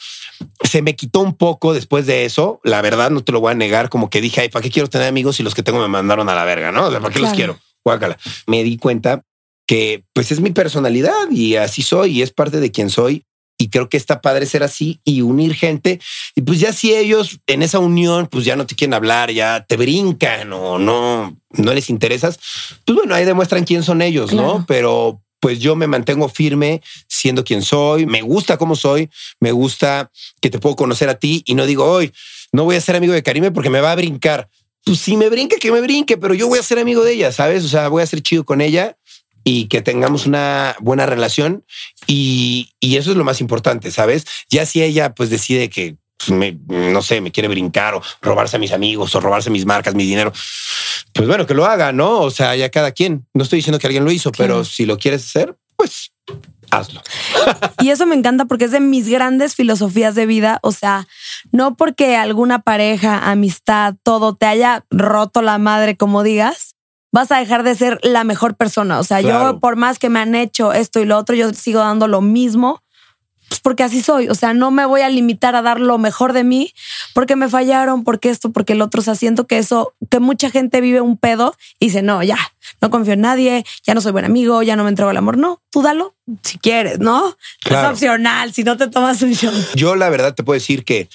Se 0.63 0.81
me 0.81 0.95
quitó 0.95 1.21
un 1.21 1.35
poco 1.35 1.73
después 1.73 2.05
de 2.05 2.25
eso, 2.25 2.59
la 2.63 2.81
verdad, 2.81 3.11
no 3.11 3.23
te 3.23 3.31
lo 3.31 3.39
voy 3.39 3.51
a 3.51 3.55
negar, 3.55 3.89
como 3.89 4.09
que 4.09 4.21
dije, 4.21 4.41
ay, 4.41 4.49
¿para 4.49 4.63
qué 4.63 4.69
quiero 4.69 4.89
tener 4.89 5.07
amigos 5.07 5.37
si 5.37 5.43
los 5.43 5.55
que 5.55 5.63
tengo 5.63 5.79
me 5.79 5.87
mandaron 5.87 6.29
a 6.29 6.35
la 6.35 6.45
verga, 6.45 6.71
¿no? 6.71 6.89
¿para 6.89 7.09
qué 7.09 7.19
los 7.19 7.33
quiero? 7.33 7.57
Guácala. 7.83 8.17
Me 8.47 8.63
di 8.63 8.77
cuenta 8.77 9.23
que 9.65 10.03
pues 10.13 10.31
es 10.31 10.39
mi 10.39 10.51
personalidad 10.51 11.29
y 11.31 11.55
así 11.55 11.81
soy 11.81 12.19
y 12.19 12.21
es 12.21 12.31
parte 12.31 12.59
de 12.59 12.71
quien 12.71 12.89
soy. 12.89 13.25
Y 13.57 13.69
creo 13.69 13.87
que 13.87 13.97
está 13.97 14.19
padre 14.19 14.45
ser 14.45 14.63
así 14.63 14.99
y 15.05 15.21
unir 15.21 15.53
gente. 15.53 16.01
Y 16.35 16.41
pues 16.41 16.59
ya 16.59 16.73
si 16.73 16.93
ellos 16.93 17.39
en 17.47 17.61
esa 17.61 17.79
unión, 17.79 18.27
pues 18.27 18.45
ya 18.45 18.55
no 18.55 18.65
te 18.65 18.75
quieren 18.75 18.95
hablar, 18.95 19.31
ya 19.31 19.63
te 19.65 19.77
brincan 19.77 20.51
o 20.51 20.79
no, 20.79 21.37
no 21.51 21.73
les 21.73 21.89
interesas, 21.89 22.39
pues 22.83 22.97
bueno, 22.97 23.15
ahí 23.15 23.25
demuestran 23.25 23.63
quién 23.63 23.83
son 23.83 24.01
ellos, 24.01 24.33
¿no? 24.33 24.65
Pero 24.67 25.21
pues 25.39 25.59
yo 25.59 25.75
me 25.75 25.87
mantengo 25.87 26.29
firme 26.29 26.81
siendo 27.07 27.43
quien 27.43 27.61
soy, 27.61 28.05
me 28.05 28.21
gusta 28.21 28.57
cómo 28.57 28.75
soy, 28.75 29.09
me 29.39 29.51
gusta 29.51 30.09
que 30.41 30.49
te 30.49 30.57
puedo 30.57 30.75
conocer 30.75 31.09
a 31.09 31.19
ti 31.19 31.43
y 31.45 31.53
no 31.55 31.65
digo, 31.65 31.85
hoy 31.85 32.11
no 32.53 32.63
voy 32.63 32.77
a 32.77 32.81
ser 32.81 32.95
amigo 32.95 33.13
de 33.13 33.23
Karime 33.23 33.51
porque 33.51 33.69
me 33.69 33.81
va 33.81 33.91
a 33.91 33.95
brincar. 33.95 34.49
Pues 34.85 34.99
si 34.99 35.15
me 35.15 35.29
brinque, 35.29 35.57
que 35.57 35.71
me 35.71 35.79
brinque, 35.79 36.17
pero 36.17 36.33
yo 36.33 36.47
voy 36.47 36.59
a 36.59 36.63
ser 36.63 36.79
amigo 36.79 37.03
de 37.03 37.13
ella, 37.13 37.31
¿sabes? 37.31 37.63
O 37.63 37.67
sea, 37.67 37.87
voy 37.87 38.03
a 38.03 38.05
ser 38.05 38.21
chido 38.21 38.43
con 38.43 38.61
ella 38.61 38.97
y 39.43 39.67
que 39.67 39.81
tengamos 39.81 40.25
una 40.25 40.75
buena 40.79 41.05
relación 41.05 41.65
y, 42.07 42.71
y 42.79 42.97
eso 42.97 43.11
es 43.11 43.17
lo 43.17 43.23
más 43.23 43.41
importante, 43.41 43.91
¿sabes? 43.91 44.25
Ya 44.49 44.65
si 44.65 44.81
ella 44.81 45.13
pues 45.13 45.29
decide 45.29 45.69
que 45.69 45.97
pues, 46.17 46.31
me, 46.31 46.57
no 46.67 47.01
sé, 47.01 47.21
me 47.21 47.31
quiere 47.31 47.49
brincar 47.49 47.95
o 47.95 48.01
robarse 48.21 48.55
a 48.55 48.59
mis 48.59 48.71
amigos 48.71 49.13
o 49.15 49.19
robarse 49.19 49.49
mis 49.49 49.65
marcas, 49.65 49.95
mi 49.95 50.05
dinero, 50.05 50.31
pues 51.13 51.27
bueno, 51.27 51.45
que 51.45 51.53
lo 51.53 51.65
haga, 51.65 51.91
¿no? 51.91 52.19
O 52.21 52.31
sea, 52.31 52.55
ya 52.55 52.69
cada 52.69 52.91
quien. 52.91 53.25
No 53.33 53.43
estoy 53.43 53.57
diciendo 53.57 53.79
que 53.79 53.87
alguien 53.87 54.05
lo 54.05 54.11
hizo, 54.11 54.31
pero 54.31 54.63
si 54.63 54.85
lo 54.85 54.97
quieres 54.97 55.25
hacer, 55.25 55.55
pues 55.75 56.11
hazlo. 56.71 57.01
Y 57.81 57.89
eso 57.89 58.05
me 58.05 58.15
encanta 58.15 58.45
porque 58.45 58.65
es 58.65 58.71
de 58.71 58.79
mis 58.79 59.09
grandes 59.09 59.55
filosofías 59.55 60.15
de 60.15 60.25
vida. 60.25 60.59
O 60.63 60.71
sea, 60.71 61.07
no 61.51 61.75
porque 61.75 62.15
alguna 62.15 62.59
pareja, 62.59 63.29
amistad, 63.29 63.95
todo 64.03 64.35
te 64.35 64.45
haya 64.45 64.85
roto 64.89 65.41
la 65.41 65.57
madre, 65.57 65.97
como 65.97 66.23
digas, 66.23 66.72
vas 67.13 67.31
a 67.31 67.37
dejar 67.37 67.63
de 67.63 67.75
ser 67.75 67.99
la 68.03 68.25
mejor 68.25 68.55
persona. 68.55 68.99
O 68.99 69.03
sea, 69.05 69.21
yo 69.21 69.59
por 69.59 69.77
más 69.77 69.99
que 69.99 70.09
me 70.09 70.19
han 70.19 70.35
hecho 70.35 70.73
esto 70.73 70.99
y 70.99 71.05
lo 71.05 71.17
otro, 71.17 71.35
yo 71.35 71.53
sigo 71.53 71.79
dando 71.79 72.09
lo 72.09 72.19
mismo 72.19 72.83
pues 73.53 73.59
porque 73.59 73.83
así 73.83 74.01
soy. 74.01 74.29
O 74.29 74.35
sea, 74.35 74.55
no 74.55 74.71
me 74.71 74.83
voy 74.85 75.01
a 75.01 75.09
limitar 75.09 75.55
a 75.55 75.61
dar 75.61 75.79
lo 75.79 75.99
mejor 75.99 76.33
de 76.33 76.43
mí 76.43 76.73
porque 77.13 77.35
me 77.35 77.49
fallaron, 77.49 78.03
porque 78.03 78.29
esto, 78.29 78.51
porque 78.51 78.73
el 78.73 78.81
otro. 78.81 79.01
O 79.01 79.03
sea, 79.03 79.13
siento 79.13 79.45
que 79.45 79.59
eso, 79.59 79.93
que 80.09 80.19
mucha 80.19 80.49
gente 80.49 80.81
vive 80.81 81.01
un 81.01 81.17
pedo 81.17 81.55
y 81.79 81.85
dice, 81.85 82.01
no, 82.01 82.23
ya, 82.23 82.39
no 82.81 82.89
confío 82.89 83.13
en 83.13 83.21
nadie, 83.21 83.63
ya 83.85 83.93
no 83.93 84.01
soy 84.01 84.11
buen 84.11 84.25
amigo, 84.25 84.63
ya 84.63 84.75
no 84.75 84.83
me 84.83 84.89
entrego 84.89 85.11
el 85.11 85.17
amor. 85.17 85.37
No, 85.37 85.61
tú 85.69 85.83
dalo 85.83 86.15
si 86.41 86.57
quieres, 86.57 86.99
¿no? 86.99 87.37
Es 87.69 87.77
opcional, 87.77 88.51
si 88.53 88.63
no 88.63 88.75
te 88.75 88.87
tomas 88.87 89.21
un 89.21 89.35
show. 89.35 89.53
Yo 89.75 89.95
la 89.95 90.09
verdad 90.09 90.33
te 90.33 90.43
puedo 90.43 90.55
decir 90.55 90.83
que 90.83 91.07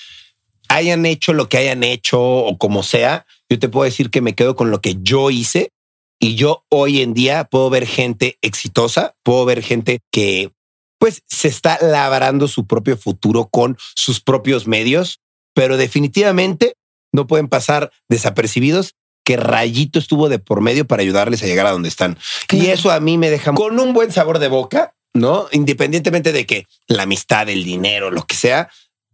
hayan 0.68 1.06
hecho 1.06 1.32
lo 1.32 1.48
que 1.48 1.56
hayan 1.56 1.82
hecho 1.82 2.20
o 2.20 2.56
como 2.56 2.84
sea, 2.84 3.26
yo 3.48 3.58
te 3.58 3.68
puedo 3.68 3.84
decir 3.84 4.10
que 4.10 4.20
me 4.20 4.34
quedo 4.34 4.54
con 4.54 4.70
lo 4.70 4.80
que 4.80 4.96
yo 5.00 5.30
hice 5.30 5.72
y 6.20 6.34
yo 6.34 6.64
hoy 6.68 7.02
en 7.02 7.14
día 7.14 7.44
puedo 7.44 7.70
ver 7.70 7.86
gente 7.86 8.38
exitosa, 8.42 9.16
puedo 9.22 9.44
ver 9.44 9.62
gente 9.62 10.00
que 10.10 10.52
pues 10.98 11.22
se 11.26 11.48
está 11.48 11.78
labrando 11.80 12.48
su 12.48 12.66
propio 12.66 12.96
futuro 12.96 13.48
con 13.48 13.78
sus 13.94 14.20
propios 14.20 14.66
medios, 14.66 15.20
pero 15.54 15.76
definitivamente 15.76 16.74
no 17.12 17.26
pueden 17.26 17.48
pasar 17.48 17.92
desapercibidos 18.08 18.94
que 19.24 19.36
Rayito 19.36 19.98
estuvo 19.98 20.28
de 20.28 20.38
por 20.38 20.60
medio 20.60 20.86
para 20.86 21.02
ayudarles 21.02 21.42
a 21.42 21.46
llegar 21.46 21.66
a 21.66 21.72
donde 21.72 21.88
están. 21.88 22.18
Y 22.50 22.66
eso 22.68 22.90
a 22.90 22.98
mí 22.98 23.18
me 23.18 23.30
deja 23.30 23.52
con 23.52 23.78
un 23.78 23.92
buen 23.92 24.10
sabor 24.10 24.38
de 24.38 24.48
boca, 24.48 24.94
¿no? 25.14 25.48
Independientemente 25.52 26.32
de 26.32 26.46
que 26.46 26.66
la 26.86 27.02
amistad, 27.04 27.48
el 27.48 27.62
dinero, 27.62 28.10
lo 28.10 28.22
que 28.22 28.34
sea, 28.34 28.70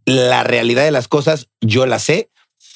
la 0.07 0.45
realidad 0.45 0.85
de 0.85 0.91
las 0.91 1.09
cosas 1.09 1.49
yo 1.61 1.87
la 1.87 1.99
sé. 1.99 2.31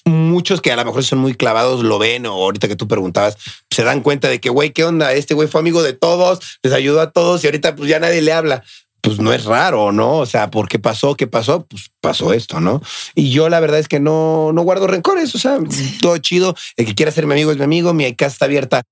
Muchos 0.05 0.61
que 0.61 0.73
a 0.73 0.77
lo 0.77 0.85
mejor 0.85 1.05
son 1.05 1.19
muy 1.19 1.35
clavados 1.35 1.83
lo 1.83 1.99
ven 1.99 2.27
o 2.27 2.33
ahorita 2.33 2.69
que 2.69 2.77
tú 2.77 2.89
preguntabas, 2.89 3.37
se 3.71 3.85
dan 3.85 4.01
cuenta 4.01 4.29
de 4.29 4.41
que, 4.41 4.51
güey, 4.51 4.73
¿qué 4.73 4.85
onda? 4.85 5.13
Este 5.13 5.35
güey 5.35 5.49
fue 5.49 5.61
amigo 5.61 5.83
de 5.83 5.93
todos, 5.93 6.59
les 6.63 6.73
ayudó 6.73 7.01
a 7.01 7.11
todos 7.11 7.43
y 7.45 7.47
ahorita 7.47 7.77
pues 7.77 7.89
ya 7.89 8.01
nadie 8.01 8.23
le 8.23 8.33
habla 8.33 8.65
pues 9.01 9.21
no 9.21 9.33
es 9.33 9.45
raro, 9.45 9.93
¿no? 9.93 10.19
O 10.19 10.27
sea, 10.27 10.51
¿por 10.51 10.69
qué 10.69 10.79
pasó? 10.79 11.15
¿Qué 11.15 11.27
pasó? 11.27 11.65
Pues 11.67 11.91
pasó 12.01 12.33
esto, 12.33 12.61
¿no? 12.61 12.83
Y 13.15 13.31
yo 13.31 13.49
la 13.49 13.61
verdad 13.61 13.79
es 13.79 13.89
que 13.89 14.01
no, 14.01 14.53
no 14.53 14.63
guardo 14.63 14.87
rencores, 14.87 15.35
o 15.35 15.39
sea, 15.39 15.59
todo 16.01 16.19
chido. 16.19 16.55
El 16.77 16.85
que 16.87 16.95
quiera 16.95 17.13
ser 17.13 17.27
mi 17.27 17.33
amigo 17.33 17.53
es 17.53 17.59
mi 17.59 17.65
amigo, 17.65 17.95
mi 17.95 18.13
casa 18.15 18.33
está 18.33 18.45
abierta 18.47 18.83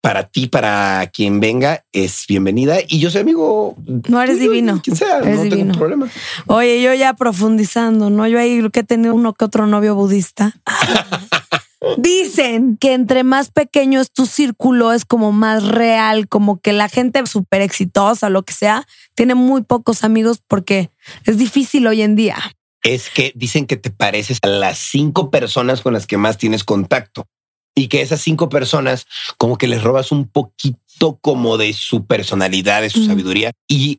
para 0.00 0.24
ti, 0.24 0.46
para 0.46 1.06
quien 1.12 1.40
venga, 1.40 1.84
es 1.92 2.24
bienvenida. 2.28 2.78
Y 2.86 3.00
yo 3.00 3.10
soy 3.10 3.22
amigo. 3.22 3.76
No 4.08 4.22
eres 4.22 4.38
divino. 4.38 4.80
Quien 4.82 4.96
sea, 4.96 5.20
no 5.20 5.48
tengo 5.48 5.78
problema. 5.78 6.08
Oye, 6.46 6.80
yo 6.82 6.94
ya 6.94 7.14
profundizando, 7.14 8.10
¿no? 8.10 8.26
Yo 8.26 8.38
ahí 8.38 8.62
que 8.70 8.80
he 8.80 8.84
tenido 8.84 9.14
uno 9.14 9.34
que 9.34 9.44
otro 9.44 9.66
novio 9.66 9.94
budista. 9.94 10.54
Dicen 11.96 12.76
que 12.76 12.92
entre 12.92 13.22
más 13.22 13.50
pequeño 13.50 14.00
es 14.00 14.10
tu 14.10 14.26
círculo, 14.26 14.92
es 14.92 15.04
como 15.04 15.32
más 15.32 15.66
real, 15.66 16.28
como 16.28 16.60
que 16.60 16.72
la 16.72 16.88
gente 16.88 17.24
súper 17.26 17.62
exitosa, 17.62 18.30
lo 18.30 18.42
que 18.42 18.52
sea, 18.52 18.86
tiene 19.14 19.34
muy 19.34 19.62
pocos 19.62 20.04
amigos 20.04 20.42
porque 20.46 20.90
es 21.24 21.38
difícil 21.38 21.86
hoy 21.86 22.02
en 22.02 22.16
día. 22.16 22.36
Es 22.82 23.10
que 23.10 23.32
dicen 23.34 23.66
que 23.66 23.76
te 23.76 23.90
pareces 23.90 24.38
a 24.42 24.48
las 24.48 24.78
cinco 24.78 25.30
personas 25.30 25.80
con 25.80 25.92
las 25.92 26.06
que 26.06 26.16
más 26.16 26.36
tienes 26.36 26.64
contacto 26.64 27.26
y 27.78 27.88
que 27.88 28.00
esas 28.02 28.20
cinco 28.20 28.48
personas 28.48 29.06
como 29.36 29.56
que 29.56 29.68
les 29.68 29.82
robas 29.82 30.10
un 30.10 30.28
poquito 30.28 31.18
como 31.20 31.56
de 31.56 31.72
su 31.72 32.06
personalidad, 32.06 32.82
de 32.82 32.90
su 32.90 33.04
sabiduría 33.04 33.52
y 33.68 33.98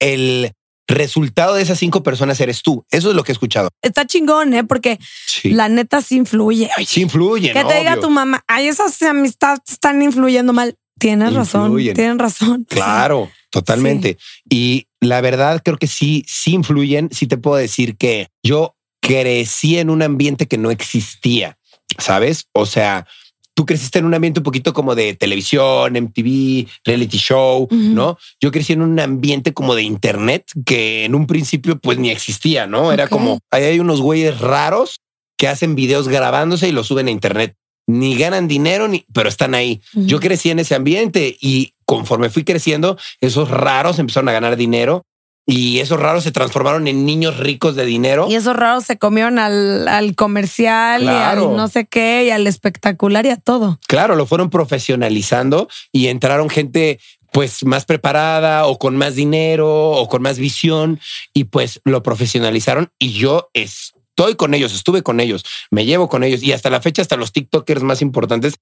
el 0.00 0.52
resultado 0.88 1.54
de 1.54 1.62
esas 1.62 1.78
cinco 1.78 2.02
personas 2.02 2.40
eres 2.40 2.62
tú. 2.62 2.84
Eso 2.90 3.10
es 3.10 3.16
lo 3.16 3.22
que 3.22 3.30
he 3.30 3.34
escuchado. 3.34 3.68
Está 3.80 4.06
chingón, 4.06 4.52
¿eh? 4.54 4.64
Porque 4.64 4.98
la 5.44 5.68
neta 5.68 6.02
sí 6.02 6.16
influye. 6.16 6.68
sí 6.84 7.02
influye. 7.02 7.52
Que 7.52 7.64
te 7.64 7.78
diga 7.78 8.00
tu 8.00 8.10
mamá, 8.10 8.42
ay, 8.48 8.66
esas 8.66 9.00
amistades 9.02 9.60
están 9.68 10.02
influyendo 10.02 10.52
mal. 10.52 10.74
Tienes 10.98 11.32
razón, 11.34 11.76
tienen 11.76 12.18
razón. 12.18 12.64
Claro, 12.68 13.30
totalmente. 13.50 14.18
Y 14.48 14.86
la 15.00 15.20
verdad 15.20 15.62
creo 15.64 15.76
que 15.76 15.86
sí, 15.86 16.24
sí 16.28 16.52
influyen. 16.52 17.08
Sí 17.12 17.26
te 17.26 17.38
puedo 17.38 17.56
decir 17.56 17.96
que 17.96 18.28
yo 18.42 18.76
crecí 19.00 19.78
en 19.78 19.90
un 19.90 20.02
ambiente 20.02 20.46
que 20.46 20.58
no 20.58 20.70
existía, 20.70 21.58
¿sabes? 21.98 22.46
O 22.52 22.66
sea, 22.66 23.06
tú 23.54 23.66
creciste 23.66 23.98
en 23.98 24.06
un 24.06 24.14
ambiente 24.14 24.40
un 24.40 24.44
poquito 24.44 24.72
como 24.72 24.94
de 24.94 25.14
televisión, 25.14 25.92
MTV, 25.92 26.66
reality 26.84 27.18
show, 27.18 27.68
¿no? 27.70 28.18
Yo 28.40 28.50
crecí 28.50 28.72
en 28.72 28.82
un 28.82 28.98
ambiente 28.98 29.52
como 29.52 29.74
de 29.74 29.82
internet 29.82 30.46
que 30.64 31.04
en 31.04 31.14
un 31.14 31.26
principio 31.26 31.78
pues 31.78 31.98
ni 31.98 32.10
existía, 32.10 32.66
¿no? 32.66 32.92
Era 32.92 33.08
como, 33.08 33.40
ahí 33.50 33.64
hay 33.64 33.80
unos 33.80 34.00
güeyes 34.00 34.40
raros 34.40 35.00
que 35.36 35.48
hacen 35.48 35.74
videos 35.74 36.08
grabándose 36.08 36.68
y 36.68 36.72
los 36.72 36.86
suben 36.86 37.08
a 37.08 37.10
internet. 37.10 37.56
Ni 37.88 38.16
ganan 38.16 38.46
dinero, 38.46 38.86
ni, 38.86 39.04
pero 39.12 39.28
están 39.28 39.54
ahí. 39.54 39.82
Yo 39.92 40.20
crecí 40.20 40.50
en 40.50 40.60
ese 40.60 40.76
ambiente 40.76 41.36
y 41.40 41.74
conforme 41.84 42.30
fui 42.30 42.44
creciendo, 42.44 42.96
esos 43.20 43.50
raros 43.50 43.98
empezaron 43.98 44.28
a 44.28 44.32
ganar 44.32 44.56
dinero 44.56 45.04
y 45.46 45.80
esos 45.80 45.98
raros 45.98 46.24
se 46.24 46.32
transformaron 46.32 46.86
en 46.86 47.04
niños 47.04 47.38
ricos 47.38 47.74
de 47.74 47.84
dinero. 47.84 48.26
Y 48.28 48.36
esos 48.36 48.54
raros 48.54 48.84
se 48.84 48.98
comieron 48.98 49.38
al, 49.38 50.14
comercial 50.16 51.02
y 51.02 51.08
al 51.08 51.56
no 51.56 51.68
sé 51.68 51.86
qué 51.86 52.26
y 52.26 52.30
al 52.30 52.46
espectacular 52.46 53.26
y 53.26 53.30
a 53.30 53.36
todo. 53.36 53.78
Claro, 53.88 54.14
lo 54.14 54.26
fueron 54.26 54.50
profesionalizando 54.50 55.68
y 55.90 56.08
entraron 56.08 56.48
gente 56.48 57.00
pues 57.32 57.64
más 57.64 57.86
preparada 57.86 58.66
o 58.66 58.78
con 58.78 58.96
más 58.96 59.14
dinero 59.14 59.90
o 59.90 60.08
con 60.08 60.22
más 60.22 60.38
visión 60.38 61.00
y 61.32 61.44
pues 61.44 61.80
lo 61.84 62.02
profesionalizaron 62.02 62.92
y 62.98 63.12
yo 63.12 63.48
estoy 63.54 64.34
con 64.36 64.52
ellos, 64.52 64.74
estuve 64.74 65.02
con 65.02 65.18
ellos, 65.18 65.44
me 65.70 65.86
llevo 65.86 66.08
con 66.10 66.24
ellos 66.24 66.42
y 66.42 66.52
hasta 66.52 66.68
la 66.68 66.82
fecha 66.82 67.00
hasta 67.00 67.16
los 67.16 67.32
TikTokers 67.32 67.82
más 67.82 68.02
importantes 68.02 68.56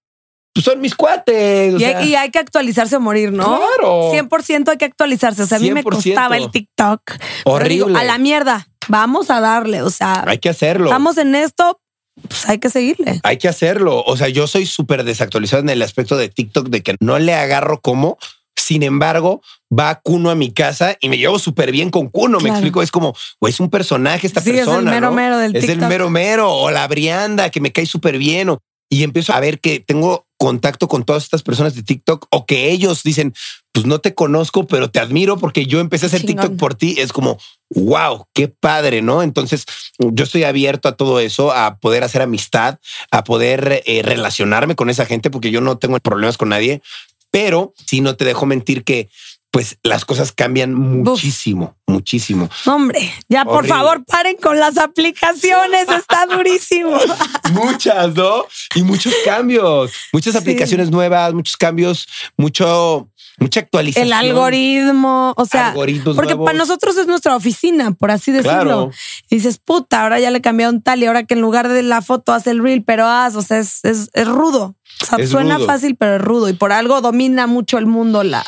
pues 0.52 0.64
son 0.64 0.80
mis 0.80 0.94
cuates. 0.94 1.80
Y, 1.80 1.84
hay, 1.84 2.30
que 2.30 2.38
actualizarse 2.38 2.96
o 2.96 3.00
morir, 3.00 3.32
¿no? 3.32 3.60
Claro. 3.78 4.12
100% 4.12 4.68
hay 4.68 4.76
que 4.76 4.84
actualizarse. 4.84 5.42
O 5.42 5.46
sea, 5.46 5.58
a 5.58 5.60
mí 5.60 5.70
me 5.70 5.84
costaba 5.84 6.36
el 6.36 6.50
TikTok. 6.50 7.00
Horrible. 7.44 7.98
a 7.98 8.04
la 8.04 8.18
mierda. 8.18 8.66
Vamos 8.88 9.30
a 9.30 9.40
darle. 9.40 9.82
O 9.82 9.90
sea, 9.90 10.24
hay 10.26 10.38
que 10.38 10.48
hacerlo. 10.48 10.86
Estamos 10.86 11.18
en 11.18 11.34
esto. 11.34 11.80
Pues 12.28 12.48
hay 12.48 12.58
que 12.58 12.68
seguirle. 12.68 13.20
Hay 13.22 13.38
que 13.38 13.48
hacerlo. 13.48 14.02
O 14.04 14.16
sea, 14.16 14.28
yo 14.28 14.46
soy 14.46 14.66
súper 14.66 15.04
desactualizado 15.04 15.62
en 15.62 15.70
el 15.70 15.82
aspecto 15.82 16.16
de 16.16 16.28
TikTok 16.28 16.68
de 16.68 16.82
que 16.82 16.96
no 17.00 17.18
le 17.18 17.34
agarro 17.34 17.80
como. 17.80 18.18
Sin 18.56 18.82
embargo, 18.82 19.42
va 19.76 20.00
Kuno 20.00 20.30
a 20.30 20.34
mi 20.34 20.52
casa 20.52 20.96
y 21.00 21.08
me 21.08 21.16
llevo 21.16 21.38
súper 21.38 21.72
bien 21.72 21.90
con 21.90 22.08
Kuno. 22.08 22.40
Me 22.40 22.50
explico. 22.50 22.82
Es 22.82 22.90
como, 22.90 23.14
o 23.38 23.48
es 23.48 23.58
un 23.60 23.70
personaje 23.70 24.26
esta 24.26 24.40
persona. 24.40 24.72
Es 24.72 24.78
el 24.78 24.84
mero 24.84 25.12
mero 25.12 25.38
del 25.38 25.56
Es 25.56 25.68
el 25.68 25.78
mero 25.78 26.10
mero. 26.10 26.52
O 26.52 26.70
la 26.70 26.86
Brianda 26.88 27.50
que 27.50 27.60
me 27.60 27.72
cae 27.72 27.86
súper 27.86 28.18
bien. 28.18 28.50
O, 28.50 28.58
y 28.90 29.04
empiezo 29.04 29.32
a 29.32 29.40
ver 29.40 29.60
que 29.60 29.80
tengo 29.80 30.26
contacto 30.36 30.88
con 30.88 31.04
todas 31.04 31.22
estas 31.22 31.42
personas 31.42 31.74
de 31.74 31.82
TikTok 31.82 32.26
o 32.30 32.44
que 32.44 32.70
ellos 32.70 33.02
dicen, 33.04 33.34
pues 33.72 33.86
no 33.86 34.00
te 34.00 34.14
conozco, 34.14 34.66
pero 34.66 34.90
te 34.90 34.98
admiro 34.98 35.38
porque 35.38 35.66
yo 35.66 35.78
empecé 35.78 36.06
a 36.06 36.08
hacer 36.08 36.24
TikTok 36.24 36.56
por 36.56 36.74
ti. 36.74 36.96
Es 36.98 37.12
como, 37.12 37.38
wow, 37.70 38.26
qué 38.34 38.48
padre, 38.48 39.00
¿no? 39.00 39.22
Entonces 39.22 39.64
yo 39.98 40.24
estoy 40.24 40.42
abierto 40.42 40.88
a 40.88 40.96
todo 40.96 41.20
eso, 41.20 41.52
a 41.52 41.78
poder 41.78 42.02
hacer 42.02 42.20
amistad, 42.20 42.80
a 43.12 43.22
poder 43.22 43.82
eh, 43.86 44.02
relacionarme 44.02 44.74
con 44.74 44.90
esa 44.90 45.06
gente 45.06 45.30
porque 45.30 45.52
yo 45.52 45.60
no 45.60 45.78
tengo 45.78 45.98
problemas 46.00 46.36
con 46.36 46.48
nadie, 46.48 46.82
pero 47.30 47.72
si 47.86 48.00
no 48.00 48.16
te 48.16 48.24
dejo 48.24 48.44
mentir 48.44 48.82
que 48.82 49.08
pues 49.50 49.78
las 49.82 50.04
cosas 50.04 50.32
cambian 50.32 50.74
muchísimo, 50.74 51.76
muchísimo. 51.86 52.48
Hombre, 52.66 53.12
ya 53.28 53.44
por 53.44 53.66
favor 53.66 54.04
paren 54.04 54.36
con 54.36 54.60
las 54.60 54.78
aplicaciones, 54.78 55.88
está 55.88 56.26
durísimo. 56.30 56.96
Muchas, 57.52 58.14
¿no? 58.14 58.44
Y 58.76 58.82
muchos 58.82 59.12
cambios, 59.24 59.92
muchas 60.12 60.36
aplicaciones 60.36 60.90
nuevas, 60.90 61.34
muchos 61.34 61.56
cambios, 61.56 62.06
mucho, 62.36 63.10
mucha 63.38 63.60
actualización. 63.60 64.06
El 64.06 64.12
algoritmo, 64.12 65.34
o 65.36 65.44
sea, 65.46 65.74
porque 65.74 66.36
para 66.36 66.56
nosotros 66.56 66.96
es 66.96 67.08
nuestra 67.08 67.34
oficina, 67.34 67.90
por 67.90 68.12
así 68.12 68.30
decirlo. 68.30 68.90
Y 69.28 69.36
dices, 69.36 69.58
puta, 69.58 70.02
ahora 70.02 70.20
ya 70.20 70.30
le 70.30 70.40
cambiaron 70.40 70.80
tal 70.80 71.02
y 71.02 71.06
ahora 71.06 71.24
que 71.24 71.34
en 71.34 71.40
lugar 71.40 71.68
de 71.68 71.82
la 71.82 72.02
foto 72.02 72.32
hace 72.32 72.50
el 72.50 72.62
reel, 72.62 72.84
pero 72.84 73.06
haz, 73.08 73.34
o 73.34 73.42
sea, 73.42 73.58
es, 73.58 73.84
es, 73.84 74.10
es 74.12 74.28
rudo. 74.28 74.76
O 75.02 75.06
sea, 75.06 75.18
Es 75.18 75.30
suena 75.30 75.56
rudo. 75.56 75.66
fácil, 75.66 75.96
pero 75.96 76.16
es 76.16 76.22
rudo. 76.22 76.48
Y 76.48 76.52
por 76.52 76.72
algo 76.72 77.00
domina 77.00 77.46
mucho 77.46 77.78
el 77.78 77.86
mundo 77.86 78.22
la, 78.22 78.44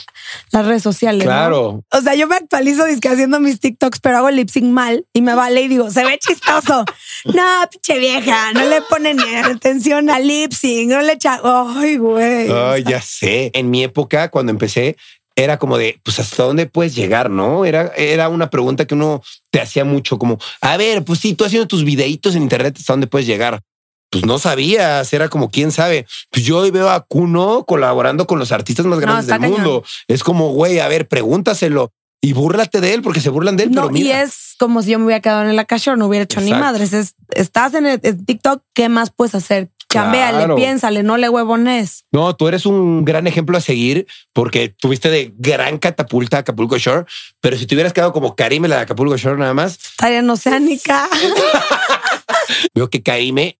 las 0.51 0.66
redes 0.66 0.82
sociales. 0.82 1.24
¿no? 1.24 1.30
Claro. 1.32 1.84
O 1.90 2.01
sea, 2.03 2.14
yo 2.14 2.26
me 2.26 2.36
actualizo 2.36 2.84
dizque 2.84 3.09
haciendo 3.09 3.40
mis 3.40 3.59
TikToks, 3.61 4.01
pero 4.01 4.18
hago 4.18 4.28
el 4.28 4.36
lip 4.36 4.51
sync 4.51 4.64
mal 4.66 5.07
y 5.12 5.22
me 5.22 5.34
vale 5.34 5.62
y 5.62 5.68
digo, 5.68 5.90
se 5.90 6.05
ve 6.05 6.18
chistoso. 6.18 6.84
No, 7.24 7.43
pinche 7.70 8.01
vieja, 8.01 8.53
no 8.53 8.64
le 8.64 8.82
pone 8.82 9.14
ni 9.14 9.22
atención 9.22 10.11
al 10.11 10.26
lip 10.26 10.53
sync, 10.53 10.90
no 10.90 11.03
le 11.03 11.12
echa. 11.12 11.40
Ay, 11.45 11.97
güey. 11.97 12.51
Ay, 12.51 12.82
ya 12.82 13.01
sé. 13.01 13.51
En 13.55 13.70
mi 13.70 13.84
época, 13.84 14.28
cuando 14.28 14.51
empecé, 14.51 14.97
era 15.36 15.57
como 15.59 15.78
de, 15.78 16.01
pues, 16.03 16.18
¿hasta 16.18 16.43
dónde 16.43 16.66
puedes 16.66 16.95
llegar? 16.97 17.30
No 17.30 17.64
era, 17.64 17.93
era 17.97 18.28
una 18.28 18.51
pregunta 18.51 18.86
que 18.86 18.95
uno 18.95 19.22
te 19.51 19.61
hacía 19.61 19.84
mucho, 19.84 20.18
como, 20.18 20.38
a 20.61 20.76
ver, 20.76 21.05
pues 21.05 21.20
sí, 21.20 21.34
tú 21.34 21.45
haciendo 21.45 21.68
tus 21.68 21.84
videitos 21.84 22.34
en 22.34 22.43
internet, 22.43 22.76
¿hasta 22.78 22.93
dónde 22.93 23.07
puedes 23.07 23.26
llegar? 23.26 23.61
Pues 24.12 24.26
no 24.26 24.38
sabías, 24.38 25.10
era 25.14 25.30
como, 25.30 25.50
quién 25.50 25.72
sabe. 25.72 26.06
Pues 26.30 26.44
yo 26.44 26.58
hoy 26.58 26.70
veo 26.70 26.90
a 26.90 27.00
Kuno 27.00 27.64
colaborando 27.64 28.26
con 28.26 28.38
los 28.38 28.52
artistas 28.52 28.84
más 28.84 29.00
grandes 29.00 29.26
del 29.26 29.40
mundo. 29.40 29.82
Es 30.06 30.22
como, 30.22 30.50
güey, 30.50 30.80
a 30.80 30.88
ver, 30.88 31.08
pregúntaselo 31.08 31.92
y 32.20 32.34
búrrate 32.34 32.82
de 32.82 32.92
él 32.92 33.00
porque 33.00 33.20
se 33.22 33.30
burlan 33.30 33.56
de 33.56 33.64
él. 33.64 33.70
No, 33.70 33.86
pero 33.86 33.96
y 33.96 34.02
mira, 34.02 34.20
es 34.20 34.54
como 34.58 34.82
si 34.82 34.90
yo 34.90 34.98
me 34.98 35.06
hubiera 35.06 35.22
quedado 35.22 35.48
en 35.48 35.56
la 35.56 35.64
calle 35.64 35.92
o 35.92 35.96
no 35.96 36.08
hubiera 36.08 36.24
hecho 36.24 36.42
ni 36.42 36.52
madres. 36.52 36.92
Es, 36.92 37.14
estás 37.30 37.72
en, 37.72 37.86
el, 37.86 38.00
en 38.02 38.24
TikTok, 38.26 38.62
¿qué 38.74 38.90
más 38.90 39.10
puedes 39.10 39.34
hacer? 39.34 39.70
Chambéale, 39.88 40.38
Claro. 40.38 40.56
piénsale, 40.56 41.02
no 41.02 41.16
le 41.16 41.30
huevones. 41.30 42.04
No, 42.12 42.36
tú 42.36 42.48
eres 42.48 42.66
un 42.66 43.06
gran 43.06 43.26
ejemplo 43.26 43.56
a 43.56 43.62
seguir 43.62 44.06
porque 44.34 44.68
tuviste 44.68 45.08
de 45.08 45.32
gran 45.38 45.78
catapulta 45.78 46.36
a 46.36 46.40
Acapulco 46.40 46.76
Shore, 46.76 47.06
pero 47.40 47.56
si 47.56 47.66
te 47.66 47.74
hubieras 47.74 47.94
quedado 47.94 48.12
como 48.12 48.36
Karime 48.36 48.68
la 48.68 48.76
de 48.76 48.82
Acapulco 48.82 49.16
Shore 49.16 49.38
nada 49.38 49.54
más, 49.54 49.78
Estaría 49.82 50.18
en 50.18 50.28
Oceánica. 50.30 51.08
veo 52.74 52.88
que 52.90 53.02
Karime 53.02 53.58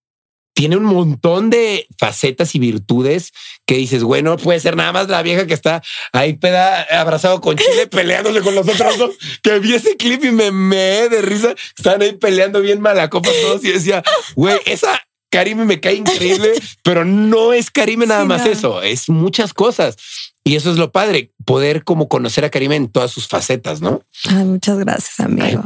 tiene 0.53 0.77
un 0.77 0.85
montón 0.85 1.49
de 1.49 1.87
facetas 1.97 2.53
y 2.55 2.59
virtudes 2.59 3.31
que 3.65 3.75
dices, 3.75 4.03
bueno, 4.03 4.31
no 4.31 4.37
puede 4.37 4.59
ser 4.59 4.75
nada 4.75 4.91
más 4.91 5.09
la 5.09 5.21
vieja 5.21 5.47
que 5.47 5.53
está 5.53 5.81
ahí 6.11 6.33
peda 6.33 6.83
abrazado 6.99 7.41
con 7.41 7.57
Chile 7.57 7.87
peleándose 7.91 8.41
con 8.41 8.55
los 8.55 8.67
otros 8.67 8.97
dos. 8.97 9.15
Que 9.41 9.59
vi 9.59 9.73
ese 9.73 9.97
clip 9.97 10.23
y 10.23 10.31
me 10.31 10.51
me 10.51 11.09
de 11.09 11.21
risa. 11.21 11.55
Estaban 11.77 12.01
ahí 12.01 12.13
peleando 12.13 12.61
bien 12.61 12.81
mala 12.81 13.09
copa 13.09 13.29
todos 13.41 13.63
y 13.65 13.71
decía, 13.71 14.03
güey, 14.35 14.59
esa 14.65 15.01
Karime 15.31 15.65
me 15.65 15.79
cae 15.79 15.95
increíble, 15.95 16.53
pero 16.83 17.05
no 17.05 17.53
es 17.53 17.71
Karime 17.71 18.05
nada 18.05 18.21
Sí, 18.21 18.27
más 18.27 18.45
no. 18.45 18.51
eso, 18.51 18.81
es 18.83 19.09
muchas 19.09 19.53
cosas. 19.53 19.97
Y 20.43 20.55
eso 20.55 20.69
es 20.69 20.77
lo 20.77 20.91
padre, 20.91 21.31
poder 21.45 21.83
como 21.83 22.07
conocer 22.07 22.45
a 22.45 22.51
Karime 22.51 22.75
en 22.75 22.87
todas 22.91 23.09
sus 23.11 23.27
facetas, 23.27 23.81
¿no? 23.81 24.03
Ay, 24.29 24.43
muchas 24.43 24.77
gracias, 24.77 25.19
amigo. 25.19 25.63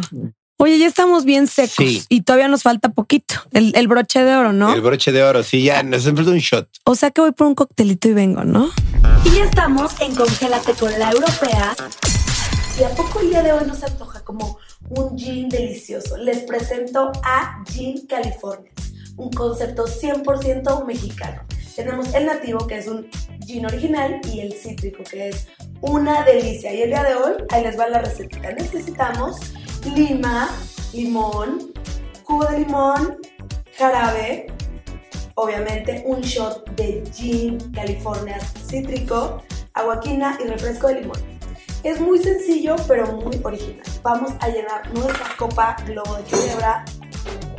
Oye, 0.60 0.80
ya 0.80 0.88
estamos 0.88 1.24
bien 1.24 1.46
secos 1.46 1.76
Sí. 1.78 2.04
y 2.10 2.22
todavía 2.22 2.48
nos 2.48 2.64
falta 2.64 2.90
poquito. 2.90 3.36
El, 3.52 3.74
el 3.76 3.88
broche 3.88 4.24
de 4.24 4.36
oro, 4.36 4.54
¿no? 4.54 4.74
El 4.74 4.82
broche 4.82 5.12
de 5.12 5.22
oro, 5.24 5.44
sí, 5.44 5.64
ya 5.64 5.84
nos 5.84 6.04
falta 6.06 6.32
un 6.32 6.40
shot. 6.40 6.68
O 6.84 6.96
sea 6.96 7.12
que 7.12 7.22
voy 7.22 7.32
por 7.32 7.46
un 7.48 7.54
coctelito 7.56 8.10
y 8.10 8.14
vengo, 8.14 8.44
¿no? 8.44 8.72
Y 9.26 9.36
ya 9.36 9.44
estamos 9.44 10.00
en 10.02 10.16
Congélate 10.16 10.74
con 10.74 10.98
la 10.98 11.12
Europea. 11.12 11.76
¿Y 12.80 12.84
a 12.84 12.90
poco 12.90 13.20
el 13.20 13.30
día 13.30 13.44
de 13.44 13.54
hoy 13.54 13.66
nos 13.68 13.84
antoja 13.84 14.22
como 14.24 14.58
un 14.90 15.16
gin 15.18 15.48
delicioso? 15.50 16.18
Les 16.18 16.40
presento 16.40 17.12
a 17.24 17.64
Gin 17.72 18.08
California, 18.08 18.72
un 19.16 19.30
concepto 19.32 19.86
100% 19.88 20.86
mexicano. 20.86 21.42
Tenemos 21.76 22.12
el 22.16 22.26
nativo, 22.26 22.66
que 22.66 22.80
es 22.80 22.88
un 22.88 23.08
gin 23.46 23.66
original, 23.68 24.20
y 24.34 24.40
el 24.40 24.54
cítrico, 24.54 25.04
que 25.04 25.30
es 25.30 25.48
una 25.82 26.24
delicia. 26.24 26.74
Y 26.74 26.82
el 26.82 26.90
día 26.90 27.04
de 27.04 27.14
hoy, 27.14 27.34
ahí 27.52 27.62
les 27.64 27.78
va 27.78 27.88
la 27.88 28.00
receta. 28.02 28.40
Necesitamos 28.54 29.38
lima, 29.96 30.50
limón, 30.94 31.72
jugo 32.24 32.46
de 32.46 32.60
limón, 32.60 33.18
jarabe, 33.78 34.48
obviamente 35.36 36.04
un 36.06 36.22
shot 36.22 36.70
de 36.72 37.04
gin 37.14 37.58
California 37.72 38.40
cítrico, 38.40 39.44
aguaquina 39.74 40.38
y 40.44 40.48
refresco 40.48 40.88
de 40.88 41.02
limón. 41.02 41.20
Es 41.84 42.02
muy 42.02 42.20
sencillo, 42.20 42.76
pero 42.88 43.14
muy 43.14 43.40
original. 43.44 43.86
Vamos 44.02 44.32
a 44.40 44.50
llenar 44.50 44.92
nuestra 44.94 45.28
copa 45.38 45.76
globo 45.86 46.16
de 46.16 46.24
ginebra. 46.26 46.84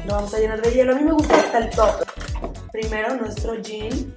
Lo 0.06 0.14
vamos 0.14 0.34
a 0.34 0.38
llenar 0.38 0.60
de 0.60 0.72
hielo. 0.72 0.92
A 0.92 0.96
mí 0.96 1.04
me 1.04 1.12
gusta 1.12 1.36
hasta 1.36 1.58
el 1.58 1.70
top. 1.70 2.04
Primero 2.72 3.14
nuestro 3.16 3.54
gin. 3.62 4.14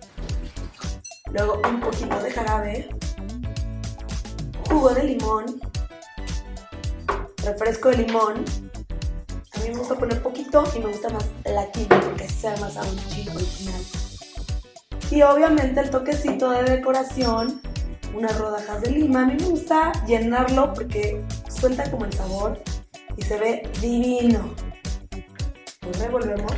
Luego 1.31 1.61
un 1.69 1.79
poquito 1.79 2.19
de 2.19 2.31
jarabe. 2.31 2.89
Jugo 4.69 4.89
de 4.89 5.03
limón. 5.03 5.70
Refresco 7.43 7.89
de 7.89 7.97
limón. 7.97 8.45
A 9.53 9.59
mí 9.59 9.69
me 9.69 9.77
gusta 9.77 9.95
poner 9.95 10.21
poquito 10.21 10.63
y 10.75 10.79
me 10.79 10.87
gusta 10.87 11.09
más 11.09 11.25
la 11.45 11.69
química 11.71 11.99
porque 12.01 12.27
sabe 12.29 12.59
más 12.61 12.77
a 12.77 12.83
un 12.83 12.97
gin 12.97 13.29
original. 13.29 13.81
Y 15.09 15.21
obviamente 15.23 15.81
el 15.81 15.89
toquecito 15.89 16.51
de 16.51 16.63
decoración, 16.63 17.61
unas 18.15 18.37
rodajas 18.37 18.81
de 18.81 18.91
lima. 18.91 19.23
A 19.23 19.25
mí 19.25 19.35
me 19.39 19.45
gusta 19.45 19.91
llenarlo 20.05 20.73
porque 20.73 21.21
suelta 21.49 21.89
como 21.89 22.05
el 22.05 22.13
sabor 22.13 22.61
y 23.17 23.21
se 23.23 23.37
ve 23.37 23.69
divino. 23.81 24.53
Lo 25.81 25.91
revolvemos 25.93 26.53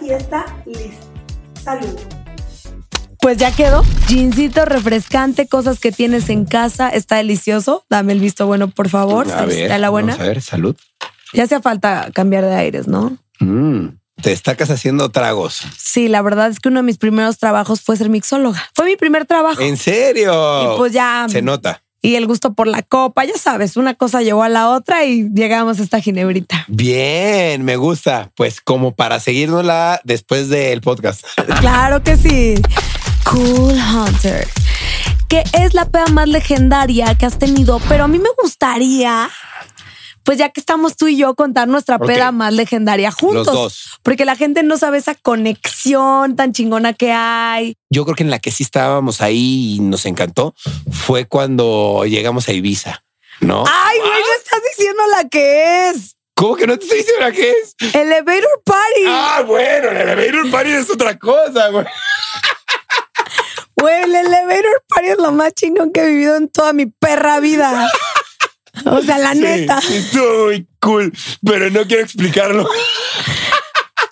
y 0.00 0.10
está 0.10 0.46
listo. 0.64 1.06
Salud. 1.62 2.23
Pues 3.24 3.38
ya 3.38 3.52
quedó. 3.52 3.82
Gincito 4.06 4.66
refrescante, 4.66 5.48
cosas 5.48 5.80
que 5.80 5.90
tienes 5.92 6.28
en 6.28 6.44
casa. 6.44 6.90
Está 6.90 7.16
delicioso. 7.16 7.86
Dame 7.88 8.12
el 8.12 8.20
visto 8.20 8.46
bueno, 8.46 8.68
por 8.68 8.90
favor. 8.90 9.32
A 9.32 9.46
ver, 9.46 9.62
Está 9.62 9.78
la 9.78 9.88
buena. 9.88 10.12
vamos 10.12 10.26
a 10.26 10.28
ver, 10.28 10.42
salud. 10.42 10.76
Ya 11.32 11.44
hacía 11.44 11.62
falta 11.62 12.10
cambiar 12.12 12.44
de 12.44 12.54
aires, 12.54 12.86
¿no? 12.86 13.16
Mm, 13.40 13.96
te 14.20 14.28
destacas 14.28 14.68
haciendo 14.68 15.08
tragos. 15.08 15.62
Sí, 15.78 16.08
la 16.08 16.20
verdad 16.20 16.48
es 16.48 16.60
que 16.60 16.68
uno 16.68 16.80
de 16.80 16.82
mis 16.82 16.98
primeros 16.98 17.38
trabajos 17.38 17.80
fue 17.80 17.96
ser 17.96 18.10
mixóloga. 18.10 18.62
Fue 18.74 18.84
mi 18.84 18.96
primer 18.96 19.24
trabajo. 19.24 19.62
¿En 19.62 19.78
serio? 19.78 20.74
Y 20.74 20.76
pues 20.76 20.92
ya. 20.92 21.24
Se 21.30 21.40
nota. 21.40 21.80
Y 22.02 22.16
el 22.16 22.26
gusto 22.26 22.52
por 22.52 22.66
la 22.66 22.82
copa, 22.82 23.24
ya 23.24 23.38
sabes, 23.38 23.78
una 23.78 23.94
cosa 23.94 24.20
llevó 24.20 24.42
a 24.42 24.50
la 24.50 24.68
otra 24.68 25.06
y 25.06 25.30
llegamos 25.30 25.80
a 25.80 25.82
esta 25.82 26.02
ginebrita. 26.02 26.66
Bien, 26.68 27.64
me 27.64 27.76
gusta. 27.76 28.30
Pues 28.36 28.60
como 28.60 28.94
para 28.94 29.18
seguirnosla 29.18 30.02
después 30.04 30.50
del 30.50 30.82
podcast. 30.82 31.24
Claro 31.60 32.02
que 32.02 32.18
sí. 32.18 32.56
Cool 33.24 33.74
Hunter. 33.74 34.46
Que 35.28 35.42
es 35.52 35.74
la 35.74 35.86
peda 35.86 36.06
más 36.06 36.28
legendaria 36.28 37.14
que 37.14 37.26
has 37.26 37.38
tenido, 37.38 37.80
pero 37.88 38.04
a 38.04 38.08
mí 38.08 38.18
me 38.18 38.28
gustaría, 38.40 39.28
pues 40.22 40.38
ya 40.38 40.50
que 40.50 40.60
estamos 40.60 40.96
tú 40.96 41.08
y 41.08 41.16
yo, 41.16 41.34
contar 41.34 41.66
nuestra 41.66 41.98
peda 41.98 42.30
más 42.32 42.52
legendaria 42.52 43.10
juntos. 43.10 43.46
Los 43.46 43.54
dos. 43.54 43.98
Porque 44.02 44.24
la 44.24 44.36
gente 44.36 44.62
no 44.62 44.76
sabe 44.76 44.98
esa 44.98 45.14
conexión 45.14 46.36
tan 46.36 46.52
chingona 46.52 46.92
que 46.92 47.12
hay. 47.12 47.76
Yo 47.90 48.04
creo 48.04 48.14
que 48.14 48.22
en 48.22 48.30
la 48.30 48.38
que 48.38 48.50
sí 48.50 48.62
estábamos 48.62 49.20
ahí 49.20 49.76
y 49.76 49.80
nos 49.80 50.06
encantó 50.06 50.54
fue 50.92 51.26
cuando 51.26 52.04
llegamos 52.06 52.48
a 52.48 52.52
Ibiza, 52.52 53.02
¿no? 53.40 53.64
Ay, 53.66 53.98
güey, 53.98 54.10
no 54.10 54.36
estás 54.38 54.60
diciendo 54.76 55.02
la 55.10 55.28
que 55.28 55.88
es. 55.90 56.16
¿Cómo 56.36 56.56
que 56.56 56.66
no 56.66 56.76
te 56.76 56.84
estoy 56.84 56.98
diciendo 56.98 57.24
la 57.24 57.32
que 57.32 57.50
es? 57.50 57.94
Elevator 57.94 58.62
Party. 58.64 59.04
Ah, 59.06 59.44
bueno, 59.46 59.90
el 59.90 59.96
elevator 59.96 60.50
party 60.50 60.70
es 60.70 60.90
otra 60.90 61.16
cosa, 61.16 61.68
güey. 61.68 61.86
Güey, 63.84 64.02
el 64.04 64.14
Elevator 64.14 64.82
Party 64.88 65.08
es 65.08 65.18
lo 65.18 65.30
más 65.30 65.52
chingón 65.52 65.92
que 65.92 66.00
he 66.00 66.06
vivido 66.06 66.36
en 66.36 66.48
toda 66.48 66.72
mi 66.72 66.86
perra 66.86 67.38
vida. 67.38 67.86
O 68.86 69.02
sea, 69.02 69.18
la 69.18 69.34
neta. 69.34 69.78
Estuvo 69.78 70.46
muy 70.46 70.66
cool, 70.80 71.12
pero 71.44 71.68
no 71.70 71.86
quiero 71.86 72.02
explicarlo. 72.02 72.66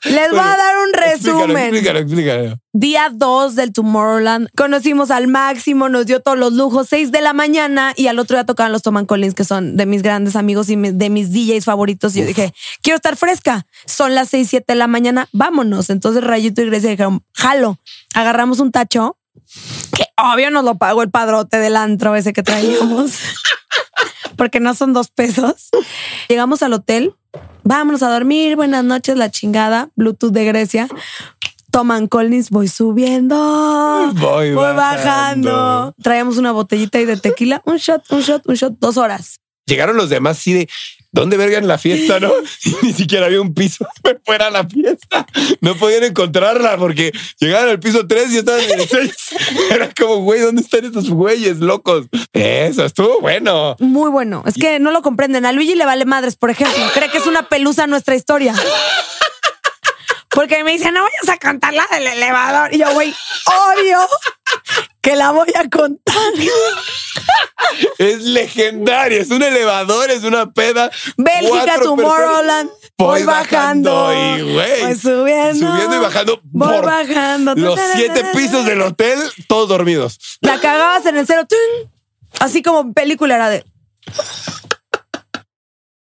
Les 0.04 0.30
voy 0.30 0.40
a 0.40 0.56
dar 0.56 0.76
un 0.86 0.92
resumen. 0.92 1.56
explícalo, 1.56 1.98
explícalo. 2.00 2.58
Día 2.74 3.10
2 3.10 3.54
del 3.54 3.72
Tomorrowland. 3.72 4.48
Conocimos 4.54 5.10
al 5.10 5.26
máximo, 5.28 5.88
nos 5.88 6.04
dio 6.04 6.20
todos 6.20 6.38
los 6.38 6.52
lujos, 6.52 6.88
6 6.90 7.10
de 7.10 7.22
la 7.22 7.32
mañana 7.32 7.94
y 7.96 8.08
al 8.08 8.18
otro 8.18 8.36
día 8.36 8.44
tocaban 8.44 8.72
los 8.72 8.82
Toman 8.82 9.06
Collins, 9.06 9.34
que 9.34 9.44
son 9.44 9.76
de 9.78 9.86
mis 9.86 10.02
grandes 10.02 10.36
amigos 10.36 10.68
y 10.68 10.76
de 10.76 11.08
mis 11.08 11.32
DJs 11.32 11.64
favoritos. 11.64 12.14
Y 12.14 12.20
yo 12.20 12.26
dije, 12.26 12.52
quiero 12.82 12.96
estar 12.96 13.16
fresca. 13.16 13.66
Son 13.86 14.14
las 14.14 14.28
6, 14.28 14.48
7 14.50 14.64
de 14.68 14.78
la 14.78 14.86
mañana, 14.86 15.28
vámonos. 15.32 15.88
Entonces 15.88 16.22
Rayito 16.22 16.60
y 16.60 16.66
Grecia 16.66 16.90
dijeron, 16.90 17.24
jalo. 17.32 17.78
Agarramos 18.12 18.60
un 18.60 18.70
tacho, 18.70 19.16
que 19.96 20.04
obvio 20.16 20.50
nos 20.50 20.64
lo 20.64 20.76
pagó 20.78 21.02
el 21.02 21.10
padrote 21.10 21.58
del 21.58 21.76
antro 21.76 22.14
ese 22.16 22.32
que 22.32 22.42
traíamos. 22.42 23.18
Porque 24.36 24.60
no 24.60 24.74
son 24.74 24.92
dos 24.92 25.08
pesos. 25.10 25.68
Llegamos 26.28 26.62
al 26.62 26.72
hotel, 26.72 27.14
vámonos 27.64 28.02
a 28.02 28.10
dormir, 28.10 28.56
buenas 28.56 28.84
noches, 28.84 29.16
la 29.16 29.30
chingada, 29.30 29.90
Bluetooth 29.94 30.32
de 30.32 30.44
Grecia. 30.44 30.88
Toman 31.70 32.06
Collins, 32.06 32.50
voy 32.50 32.68
subiendo, 32.68 33.34
Voy 34.14 34.52
bajando. 34.52 34.74
bajando. 34.76 35.94
Traíamos 36.02 36.36
una 36.36 36.52
botellita 36.52 36.98
ahí 36.98 37.06
de 37.06 37.16
tequila, 37.16 37.62
un 37.64 37.76
shot, 37.78 38.04
un 38.10 38.20
shot, 38.20 38.42
un 38.46 38.54
shot, 38.54 38.74
dos 38.78 38.98
horas. 38.98 39.40
Llegaron 39.66 39.96
los 39.96 40.10
demás 40.10 40.36
así 40.38 40.52
de 40.52 40.68
¿dónde 41.12 41.36
verga 41.36 41.58
en 41.58 41.68
la 41.68 41.78
fiesta? 41.78 42.18
No, 42.18 42.32
Y 42.64 42.74
ni 42.86 42.92
siquiera 42.92 43.26
había 43.26 43.40
un 43.40 43.54
piso 43.54 43.86
fuera 44.24 44.50
la 44.50 44.66
fiesta. 44.66 45.26
No 45.60 45.76
podían 45.76 46.04
encontrarla 46.04 46.76
porque 46.76 47.12
llegaron 47.38 47.70
al 47.70 47.80
piso 47.80 48.06
3 48.06 48.32
y 48.32 48.38
estaban 48.38 48.60
en 48.62 48.80
el 48.80 48.88
6. 48.88 49.14
Era 49.70 49.90
como, 49.98 50.16
güey, 50.16 50.40
¿dónde 50.40 50.62
están 50.62 50.84
estos 50.84 51.10
güeyes 51.10 51.58
locos? 51.58 52.06
Eso 52.32 52.84
estuvo 52.84 53.20
bueno. 53.20 53.76
Muy 53.78 54.10
bueno. 54.10 54.42
Es 54.46 54.54
que 54.54 54.78
no 54.78 54.90
lo 54.90 55.02
comprenden. 55.02 55.46
A 55.46 55.52
Luigi 55.52 55.74
le 55.74 55.84
vale 55.84 56.04
madres, 56.04 56.36
por 56.36 56.50
ejemplo. 56.50 56.82
Cree 56.94 57.10
que 57.10 57.18
es 57.18 57.26
una 57.26 57.48
pelusa 57.48 57.86
nuestra 57.86 58.14
historia. 58.14 58.54
Porque 60.32 60.64
me 60.64 60.72
dicen, 60.72 60.94
no 60.94 61.02
vayas 61.02 61.28
a 61.28 61.36
cantar 61.36 61.74
la 61.74 61.86
del 61.90 62.06
elevador. 62.06 62.74
Y 62.74 62.78
yo, 62.78 62.90
güey, 62.92 63.14
obvio 63.46 63.98
que 65.00 65.16
la 65.16 65.30
voy 65.30 65.52
a 65.54 65.68
contar. 65.68 66.32
Es 67.98 68.22
legendaria, 68.22 69.20
es 69.20 69.30
un 69.30 69.42
elevador, 69.42 70.10
es 70.10 70.24
una 70.24 70.50
peda. 70.52 70.90
Bélgica, 71.16 71.78
Tomorrowland. 71.80 72.70
Voy, 72.98 73.20
Voy 73.20 73.22
bajando. 73.24 74.06
bajando 74.06 74.38
y, 74.38 74.52
güey, 74.52 74.82
Voy 74.82 74.94
subiendo. 74.96 75.72
Subiendo 75.72 75.96
y 75.96 75.98
bajando 75.98 76.40
Voy 76.44 76.68
por 76.68 76.84
bajando. 76.86 77.54
Los 77.54 77.80
siete 77.94 78.24
pisos 78.34 78.64
del 78.64 78.80
hotel, 78.82 79.18
todos 79.48 79.68
dormidos. 79.68 80.18
La 80.40 80.60
cagabas 80.60 81.06
en 81.06 81.16
el 81.16 81.26
cero. 81.26 81.46
Así 82.40 82.62
como 82.62 82.92
película 82.92 83.34
era 83.34 83.50
de. 83.50 83.64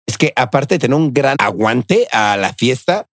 Es 0.05 0.17
que 0.17 0.33
aparte 0.35 0.75
de 0.75 0.79
tener 0.79 0.95
un 0.95 1.13
gran 1.13 1.35
aguante 1.39 2.07
a 2.11 2.37
la 2.37 2.53
fiesta, 2.53 3.07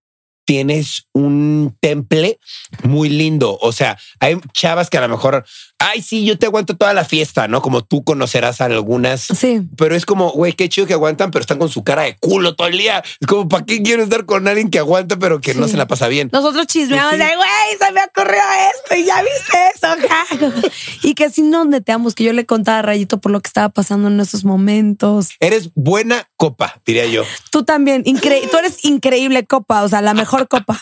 tienes 0.45 1.09
un 1.13 1.77
temple 1.81 2.39
muy 2.85 3.09
lindo. 3.09 3.59
O 3.61 3.73
sea, 3.73 3.99
hay 4.21 4.39
chavas 4.53 4.91
que 4.91 4.99
a 4.99 5.03
lo 5.03 5.09
mejor, 5.09 5.45
ay, 5.83 6.03
sí, 6.03 6.25
yo 6.25 6.39
te 6.39 6.47
aguanto 6.47 6.77
toda 6.77 6.95
la 6.95 7.05
fiesta, 7.05 7.49
¿no? 7.49 7.61
Como 7.63 7.83
tú 7.83 8.05
conocerás 8.05 8.61
a 8.61 8.67
algunas. 8.67 9.23
Sí. 9.23 9.63
Pero 9.77 9.95
es 9.95 10.07
como, 10.07 10.31
güey, 10.33 10.53
qué 10.53 10.69
chido 10.69 10.87
que 10.87 10.95
aguantan, 10.95 11.31
pero 11.31 11.41
están 11.41 11.59
con 11.59 11.69
su 11.69 11.85
cara 11.85 12.03
de 12.03 12.17
culo 12.17 12.55
todo 12.55 12.69
el 12.69 12.79
día. 12.79 13.03
Es 13.21 13.27
como, 13.27 13.49
¿para 13.49 13.65
qué 13.65 13.83
quiero 13.83 14.03
estar 14.03 14.25
con 14.25 14.47
alguien 14.49 14.71
que 14.71 14.79
aguanta, 14.79 15.17
pero 15.19 15.41
que 15.41 15.55
no 15.55 15.69
se 15.69 15.77
la 15.77 15.87
pasa 15.87 16.09
bien? 16.09 16.31
Nosotros 16.33 16.67
chismeamos 16.67 17.13
sí. 17.13 17.19
de, 17.19 17.37
güey, 17.37 17.79
se 17.79 17.93
me 17.93 18.01
ocurrió 18.05 18.43
esto 18.75 18.95
y 18.97 19.05
ya 19.05 19.23
viste 19.23 19.59
eso. 19.75 20.09
ja". 20.09 20.69
y 21.03 21.15
que 21.15 21.31
si 21.31 21.43
no 21.43 21.65
neteamos, 21.65 22.15
que 22.15 22.25
yo 22.25 22.33
le 22.33 22.47
contaba 22.47 22.79
a 22.79 22.83
Rayito 22.83 23.19
por 23.19 23.33
lo 23.33 23.41
que 23.41 23.49
estaba 23.49 23.69
pasando 23.69 24.09
en 24.09 24.21
esos 24.21 24.45
momentos. 24.45 25.31
Eres 25.41 25.71
buena 25.75 26.29
copa, 26.37 26.81
diría 26.87 27.07
yo. 27.07 27.25
Tú 27.51 27.65
también, 27.65 28.05
incre- 28.05 28.49
tú 28.51 28.57
eres 28.57 28.85
increíble 28.85 29.45
copa, 29.45 29.83
o 29.83 29.89
sea, 29.89 30.01
la 30.03 30.15
mejor 30.15 30.49
copa. 30.49 30.81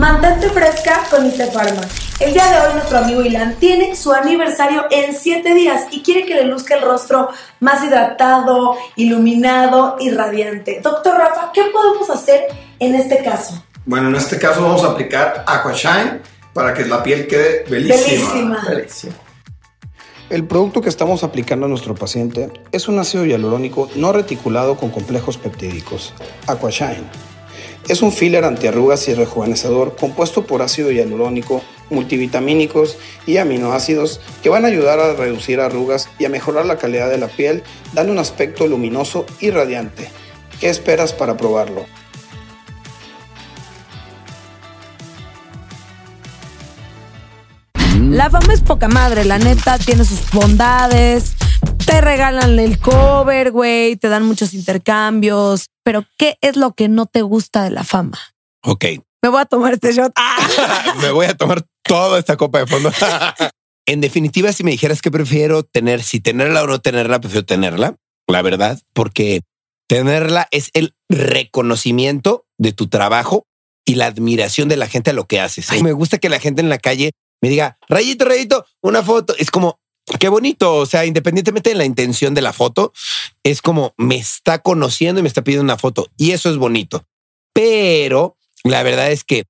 Mantente 0.00 0.48
fresca 0.48 1.02
con 1.10 1.26
Itefarma. 1.26 1.82
El 2.20 2.32
día 2.32 2.50
de 2.50 2.66
hoy 2.66 2.72
nuestro 2.72 2.96
amigo 2.96 3.20
Ilan 3.20 3.56
tiene 3.56 3.94
su 3.94 4.14
aniversario 4.14 4.86
en 4.90 5.14
7 5.14 5.52
días 5.54 5.88
y 5.90 6.00
quiere 6.00 6.24
que 6.24 6.36
le 6.36 6.46
luzca 6.46 6.76
el 6.76 6.80
rostro 6.80 7.28
más 7.60 7.84
hidratado, 7.84 8.76
iluminado 8.96 9.98
y 10.00 10.10
radiante. 10.10 10.80
Doctor 10.82 11.18
Rafa, 11.18 11.50
¿qué 11.52 11.64
podemos 11.70 12.08
hacer 12.08 12.46
en 12.78 12.94
este 12.94 13.22
caso? 13.22 13.62
Bueno, 13.84 14.08
en 14.08 14.14
este 14.14 14.38
caso 14.38 14.62
vamos 14.62 14.84
a 14.84 14.92
aplicar 14.92 15.44
Aquashine 15.46 16.22
para 16.54 16.72
que 16.72 16.86
la 16.86 17.02
piel 17.02 17.26
quede 17.26 17.66
bellísima. 17.68 18.64
Bellísima. 18.66 19.12
El 20.30 20.46
producto 20.46 20.80
que 20.80 20.88
estamos 20.88 21.24
aplicando 21.24 21.66
a 21.66 21.68
nuestro 21.68 21.94
paciente 21.94 22.50
es 22.72 22.88
un 22.88 22.98
ácido 22.98 23.26
hialurónico 23.26 23.90
no 23.96 24.14
reticulado 24.14 24.78
con 24.78 24.88
complejos 24.88 25.36
peptídicos, 25.36 26.14
Aquashine. 26.46 27.29
Es 27.90 28.02
un 28.02 28.12
filler 28.12 28.44
antiarrugas 28.44 29.08
y 29.08 29.14
rejuvenecedor 29.14 29.96
compuesto 29.96 30.46
por 30.46 30.62
ácido 30.62 30.92
hialurónico, 30.92 31.60
multivitamínicos 31.90 32.96
y 33.26 33.38
aminoácidos 33.38 34.20
que 34.44 34.48
van 34.48 34.64
a 34.64 34.68
ayudar 34.68 35.00
a 35.00 35.14
reducir 35.14 35.58
arrugas 35.58 36.08
y 36.16 36.24
a 36.24 36.28
mejorar 36.28 36.66
la 36.66 36.78
calidad 36.78 37.10
de 37.10 37.18
la 37.18 37.26
piel, 37.26 37.64
dando 37.92 38.12
un 38.12 38.20
aspecto 38.20 38.68
luminoso 38.68 39.26
y 39.40 39.50
radiante. 39.50 40.08
¿Qué 40.60 40.68
esperas 40.68 41.12
para 41.12 41.36
probarlo? 41.36 41.84
La 47.98 48.30
fama 48.30 48.52
es 48.54 48.60
poca 48.60 48.86
madre, 48.86 49.24
la 49.24 49.40
neta, 49.40 49.78
tiene 49.80 50.04
sus 50.04 50.30
bondades. 50.30 51.34
Te 51.86 52.00
regalan 52.00 52.56
el 52.60 52.78
cover, 52.78 53.50
güey, 53.50 53.96
te 53.96 54.08
dan 54.08 54.24
muchos 54.24 54.54
intercambios. 54.54 55.66
Pero, 55.90 56.06
¿qué 56.16 56.38
es 56.40 56.54
lo 56.54 56.74
que 56.74 56.88
no 56.88 57.06
te 57.06 57.22
gusta 57.22 57.64
de 57.64 57.70
la 57.70 57.82
fama? 57.82 58.16
Ok. 58.62 58.84
Me 59.24 59.28
voy 59.28 59.40
a 59.40 59.44
tomar 59.44 59.72
este 59.72 59.92
shot. 59.92 60.12
me 61.02 61.10
voy 61.10 61.26
a 61.26 61.36
tomar 61.36 61.66
toda 61.82 62.16
esta 62.16 62.36
copa 62.36 62.60
de 62.60 62.68
fondo. 62.68 62.92
en 63.86 64.00
definitiva, 64.00 64.52
si 64.52 64.62
me 64.62 64.70
dijeras 64.70 65.02
que 65.02 65.10
prefiero 65.10 65.64
tener, 65.64 66.04
si 66.04 66.20
tenerla 66.20 66.62
o 66.62 66.68
no 66.68 66.80
tenerla, 66.80 67.20
prefiero 67.20 67.44
tenerla, 67.44 67.96
la 68.28 68.40
verdad, 68.40 68.80
porque 68.92 69.40
tenerla 69.88 70.46
es 70.52 70.70
el 70.74 70.94
reconocimiento 71.08 72.44
de 72.56 72.72
tu 72.72 72.86
trabajo 72.86 73.48
y 73.84 73.96
la 73.96 74.06
admiración 74.06 74.68
de 74.68 74.76
la 74.76 74.86
gente 74.86 75.10
a 75.10 75.14
lo 75.14 75.26
que 75.26 75.40
haces. 75.40 75.72
Ay, 75.72 75.82
me 75.82 75.90
gusta 75.90 76.18
que 76.18 76.28
la 76.28 76.38
gente 76.38 76.60
en 76.60 76.68
la 76.68 76.78
calle 76.78 77.10
me 77.42 77.48
diga, 77.48 77.78
rayito, 77.88 78.26
rayito, 78.26 78.64
una 78.80 79.02
foto. 79.02 79.34
Es 79.38 79.50
como, 79.50 79.80
qué 80.18 80.28
bonito. 80.28 80.76
O 80.76 80.86
sea, 80.86 81.04
independientemente 81.06 81.70
de 81.70 81.76
la 81.76 81.84
intención 81.84 82.34
de 82.34 82.42
la 82.42 82.52
foto, 82.52 82.92
es 83.42 83.62
como 83.62 83.94
me 83.96 84.16
está 84.16 84.60
conociendo 84.60 85.20
y 85.20 85.22
me 85.22 85.28
está 85.28 85.42
pidiendo 85.42 85.64
una 85.64 85.78
foto. 85.78 86.08
Y 86.16 86.32
eso 86.32 86.50
es 86.50 86.56
bonito. 86.56 87.04
Pero 87.52 88.36
la 88.64 88.82
verdad 88.82 89.10
es 89.10 89.24
que 89.24 89.44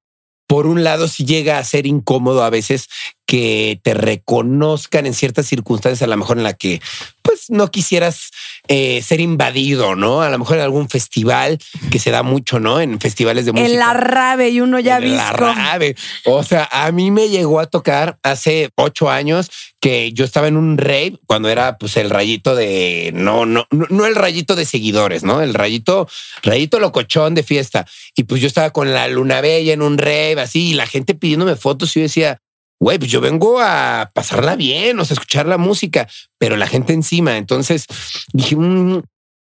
por 0.46 0.66
un 0.66 0.82
lado 0.82 1.06
sí 1.06 1.24
llega 1.24 1.58
a 1.58 1.64
ser 1.64 1.86
incómodo 1.86 2.42
a 2.42 2.50
veces 2.50 2.88
que 3.30 3.78
te 3.84 3.94
reconozcan 3.94 5.06
en 5.06 5.14
ciertas 5.14 5.46
circunstancias, 5.46 6.02
a 6.02 6.10
lo 6.10 6.16
mejor 6.16 6.36
en 6.38 6.42
la 6.42 6.54
que 6.54 6.80
pues 7.22 7.48
no 7.48 7.70
quisieras 7.70 8.32
eh, 8.66 9.02
ser 9.02 9.20
invadido, 9.20 9.94
¿no? 9.94 10.22
A 10.22 10.30
lo 10.30 10.38
mejor 10.40 10.56
en 10.56 10.64
algún 10.64 10.88
festival 10.88 11.60
que 11.92 12.00
se 12.00 12.10
da 12.10 12.24
mucho, 12.24 12.58
¿no? 12.58 12.80
En 12.80 12.98
festivales 12.98 13.46
de 13.46 13.52
música. 13.52 13.70
En 13.70 13.78
la 13.78 13.92
rave 13.92 14.50
y 14.50 14.60
uno 14.60 14.80
ya 14.80 14.96
En 14.96 15.16
la 15.16 15.30
visco. 15.30 15.44
rave. 15.44 15.94
O 16.24 16.42
sea, 16.42 16.68
a 16.72 16.90
mí 16.90 17.12
me 17.12 17.28
llegó 17.28 17.60
a 17.60 17.66
tocar 17.66 18.18
hace 18.24 18.70
ocho 18.74 19.08
años 19.08 19.48
que 19.78 20.12
yo 20.12 20.24
estaba 20.24 20.48
en 20.48 20.56
un 20.56 20.76
rave 20.76 21.16
cuando 21.26 21.48
era 21.50 21.78
pues 21.78 21.96
el 21.98 22.10
rayito 22.10 22.56
de 22.56 23.12
no, 23.14 23.46
no, 23.46 23.68
no, 23.70 23.86
no 23.90 24.06
el 24.06 24.16
rayito 24.16 24.56
de 24.56 24.64
seguidores, 24.64 25.22
no 25.22 25.40
el 25.40 25.54
rayito, 25.54 26.08
rayito 26.42 26.80
locochón 26.80 27.36
de 27.36 27.44
fiesta. 27.44 27.86
Y 28.16 28.24
pues 28.24 28.40
yo 28.40 28.48
estaba 28.48 28.70
con 28.70 28.92
la 28.92 29.06
luna 29.06 29.40
bella 29.40 29.72
en 29.72 29.82
un 29.82 29.98
rave 29.98 30.40
así 30.40 30.70
y 30.70 30.74
la 30.74 30.88
gente 30.88 31.14
pidiéndome 31.14 31.54
fotos 31.54 31.96
y 31.96 32.00
yo 32.00 32.02
decía, 32.02 32.40
güey, 32.80 32.98
pues 32.98 33.10
yo 33.10 33.20
vengo 33.20 33.60
a 33.60 34.10
pasarla 34.14 34.56
bien, 34.56 34.98
o 34.98 35.04
sea, 35.04 35.14
escuchar 35.14 35.46
la 35.46 35.58
música, 35.58 36.08
pero 36.38 36.56
la 36.56 36.66
gente 36.66 36.92
encima. 36.92 37.36
Entonces 37.36 37.86
dije, 38.32 38.56
"Mm, 38.56 39.02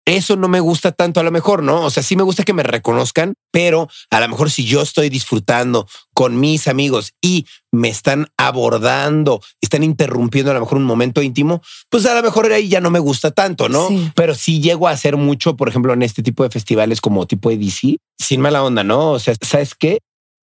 eso 0.06 0.36
no 0.36 0.48
me 0.48 0.60
gusta 0.60 0.92
tanto 0.92 1.20
a 1.20 1.22
lo 1.22 1.30
mejor, 1.30 1.62
¿no? 1.62 1.82
O 1.82 1.90
sea, 1.90 2.02
sí 2.02 2.14
me 2.14 2.22
gusta 2.22 2.42
que 2.42 2.52
me 2.52 2.62
reconozcan, 2.62 3.34
pero 3.50 3.88
a 4.10 4.20
lo 4.20 4.28
mejor 4.28 4.50
si 4.50 4.64
yo 4.64 4.82
estoy 4.82 5.08
disfrutando 5.08 5.88
con 6.12 6.38
mis 6.38 6.68
amigos 6.68 7.12
y 7.22 7.46
me 7.72 7.88
están 7.88 8.28
abordando, 8.36 9.40
están 9.62 9.82
interrumpiendo 9.82 10.50
a 10.50 10.54
lo 10.54 10.60
mejor 10.60 10.76
un 10.76 10.84
momento 10.84 11.22
íntimo, 11.22 11.62
pues 11.88 12.04
a 12.04 12.14
lo 12.14 12.22
mejor 12.22 12.52
ahí 12.52 12.68
ya 12.68 12.80
no 12.80 12.90
me 12.90 12.98
gusta 12.98 13.30
tanto, 13.30 13.68
¿no? 13.70 13.88
Sí. 13.88 14.12
Pero 14.14 14.34
sí 14.34 14.60
llego 14.60 14.88
a 14.88 14.92
hacer 14.92 15.16
mucho, 15.16 15.56
por 15.56 15.70
ejemplo, 15.70 15.94
en 15.94 16.02
este 16.02 16.22
tipo 16.22 16.42
de 16.42 16.50
festivales 16.50 17.00
como 17.00 17.26
tipo 17.26 17.50
EDC, 17.50 17.96
sin 18.18 18.40
mala 18.42 18.62
onda, 18.62 18.84
¿no? 18.84 19.12
O 19.12 19.18
sea, 19.18 19.34
¿sabes 19.40 19.74
qué? 19.74 20.00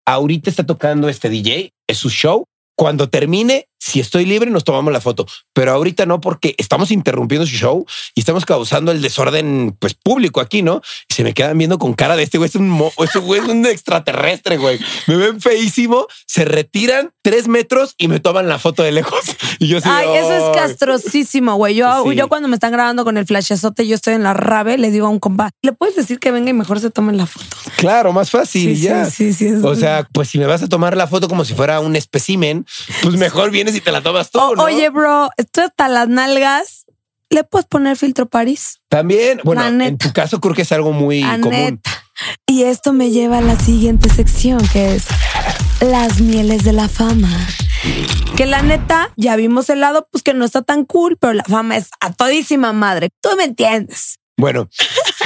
Ahorita 0.05 0.49
está 0.49 0.65
tocando 0.65 1.09
este 1.09 1.29
DJ, 1.29 1.71
es 1.88 1.97
su 1.97 2.09
show. 2.09 2.45
Cuando 2.76 3.09
termine, 3.09 3.67
si 3.86 3.99
estoy 3.99 4.25
libre, 4.25 4.49
nos 4.49 4.63
tomamos 4.63 4.93
la 4.93 5.01
foto, 5.01 5.25
pero 5.51 5.73
ahorita 5.73 6.05
no, 6.05 6.21
porque 6.21 6.55
estamos 6.57 6.89
interrumpiendo 6.89 7.45
su 7.45 7.53
show 7.55 7.86
y 8.15 8.21
estamos 8.21 8.45
causando 8.45 8.91
el 8.93 9.01
desorden 9.01 9.75
pues 9.77 9.93
público 9.93 10.39
aquí, 10.39 10.61
¿no? 10.61 10.81
Y 11.09 11.13
se 11.15 11.23
me 11.25 11.34
quedan 11.34 11.57
viendo 11.57 11.77
con 11.77 11.93
cara 11.93 12.15
de 12.15 12.23
este 12.23 12.38
güey, 12.38 12.47
es 12.49 12.55
un, 12.55 12.69
mo- 12.69 12.93
este 12.99 13.19
güey 13.19 13.41
es 13.41 13.47
un 13.49 13.65
extraterrestre, 13.65 14.57
güey. 14.57 14.79
Me 15.07 15.17
ven 15.17 15.41
feísimo, 15.41 16.07
se 16.25 16.45
retiran 16.45 17.11
tres 17.21 17.49
metros 17.49 17.95
y 17.97 18.07
me 18.07 18.21
toman 18.21 18.47
la 18.47 18.57
foto 18.57 18.84
de 18.84 18.91
lejos. 18.93 19.19
Y 19.59 19.67
yo 19.67 19.77
así, 19.77 19.88
Ay, 19.89 20.07
eso 20.17 20.34
es 20.51 20.57
castrosísimo, 20.57 21.55
güey. 21.55 21.75
Yo, 21.75 22.03
Sí. 22.09 22.15
yo 22.15 22.27
cuando 22.27 22.47
me 22.47 22.55
están 22.55 22.71
grabando 22.71 23.03
con 23.03 23.17
el 23.17 23.25
flashazote, 23.25 23.88
yo 23.88 23.95
estoy 23.95 24.13
en 24.15 24.23
la 24.23 24.34
rave, 24.34 24.77
le 24.77 24.91
digo 24.91 25.07
a 25.07 25.09
un 25.09 25.19
compa, 25.19 25.51
¿le 25.61 25.71
puedes 25.73 25.95
decir 25.95 26.19
que 26.19 26.31
venga 26.31 26.49
y 26.49 26.53
mejor 26.53 26.79
se 26.79 26.89
tomen 26.89 27.17
la 27.17 27.25
foto? 27.25 27.45
Claro, 27.77 28.11
más 28.13 28.29
fácil, 28.31 28.75
Sí, 28.75 28.81
ya. 28.81 29.05
sí, 29.09 29.34
sí, 29.34 29.49
sí, 29.49 29.55
O 29.63 29.75
sea, 29.75 30.07
pues 30.11 30.29
si 30.29 30.38
me 30.39 30.45
vas 30.45 30.63
a 30.63 30.67
tomar 30.69 30.97
la 30.97 31.07
foto 31.07 31.27
como 31.27 31.45
si 31.45 31.53
fuera 31.53 31.79
un 31.79 31.95
espécimen, 31.95 32.65
pues 33.01 33.15
mejor 33.15 33.51
vienes 33.51 33.72
y 33.76 33.82
te 33.82 33.91
la 33.91 34.01
tomas 34.01 34.32
tú, 34.32 34.39
O- 34.39 34.55
¿no? 34.55 34.63
Oye, 34.63 34.89
bro, 34.89 35.30
estoy 35.38 35.65
hasta 35.65 35.88
las 35.88 36.07
nalgas. 36.07 36.86
¿Le 37.30 37.43
puedes 37.43 37.65
poner 37.67 37.97
filtro 37.97 38.28
París? 38.28 38.80
También, 38.89 39.41
bueno, 39.43 39.65
en 39.65 39.97
tu 39.97 40.13
caso 40.13 40.39
creo 40.39 40.53
que 40.53 40.61
es 40.61 40.71
algo 40.71 40.91
muy 40.91 41.21
La 41.21 41.39
común. 41.39 41.51
neta. 41.59 41.89
Y 42.45 42.63
esto 42.63 42.93
me 42.93 43.09
lleva 43.09 43.39
a 43.39 43.41
la 43.41 43.57
siguiente 43.59 44.07
sección, 44.09 44.59
que 44.71 44.93
es 44.95 45.05
las 45.82 46.21
mieles 46.21 46.63
de 46.63 46.74
la 46.74 46.88
fama. 46.88 47.30
Que 48.38 48.45
la 48.45 48.61
neta, 48.61 49.09
ya 49.17 49.36
vimos 49.36 49.69
el 49.71 49.80
lado, 49.80 50.07
pues 50.11 50.24
que 50.24 50.36
no 50.36 50.45
está 50.45 50.61
tan 50.61 50.86
cool, 50.86 51.17
pero 51.19 51.34
la 51.34 51.43
fama 51.43 51.76
es 51.76 51.89
a 52.01 52.13
todísima 52.13 52.71
madre. 52.71 53.09
Tú 53.19 53.30
me 53.36 53.45
entiendes. 53.45 54.19
Bueno, 54.38 54.69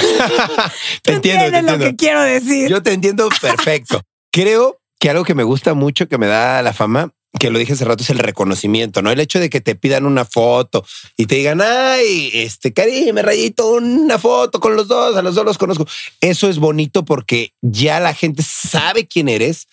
te 1.02 1.12
entiendo, 1.12 1.20
te 1.22 1.46
entiendes 1.46 1.52
lo 1.52 1.58
entiendo. 1.58 1.84
que 1.84 1.96
quiero 1.96 2.22
decir. 2.22 2.68
Yo 2.70 2.82
te 2.82 2.92
entiendo 2.94 3.28
perfecto. 3.40 4.00
Creo 4.32 4.78
que 4.98 5.10
algo 5.10 5.24
que 5.24 5.34
me 5.34 5.42
gusta 5.44 5.74
mucho 5.74 6.08
que 6.08 6.16
me 6.18 6.26
da 6.26 6.62
la 6.62 6.72
fama, 6.72 7.12
que 7.38 7.50
lo 7.50 7.58
dije 7.58 7.74
hace 7.74 7.84
rato, 7.84 8.02
es 8.02 8.10
el 8.10 8.18
reconocimiento, 8.18 9.02
¿no? 9.02 9.10
El 9.10 9.20
hecho 9.20 9.38
de 9.38 9.50
que 9.50 9.60
te 9.60 9.74
pidan 9.74 10.06
una 10.06 10.24
foto 10.24 10.84
y 11.16 11.26
te 11.26 11.34
digan, 11.34 11.60
ay, 11.60 12.30
este, 12.32 12.72
Karim, 12.72 13.14
me 13.14 13.22
rayito, 13.22 13.68
una 13.68 14.18
foto 14.18 14.60
con 14.60 14.76
los 14.76 14.88
dos, 14.88 15.16
a 15.16 15.22
los 15.22 15.34
dos 15.34 15.44
los 15.44 15.58
conozco. 15.58 15.86
Eso 16.20 16.48
es 16.48 16.58
bonito 16.58 17.04
porque 17.04 17.52
ya 17.60 18.00
la 18.00 18.14
gente 18.14 18.42
sabe 18.42 19.06
quién 19.06 19.28
eres, 19.28 19.66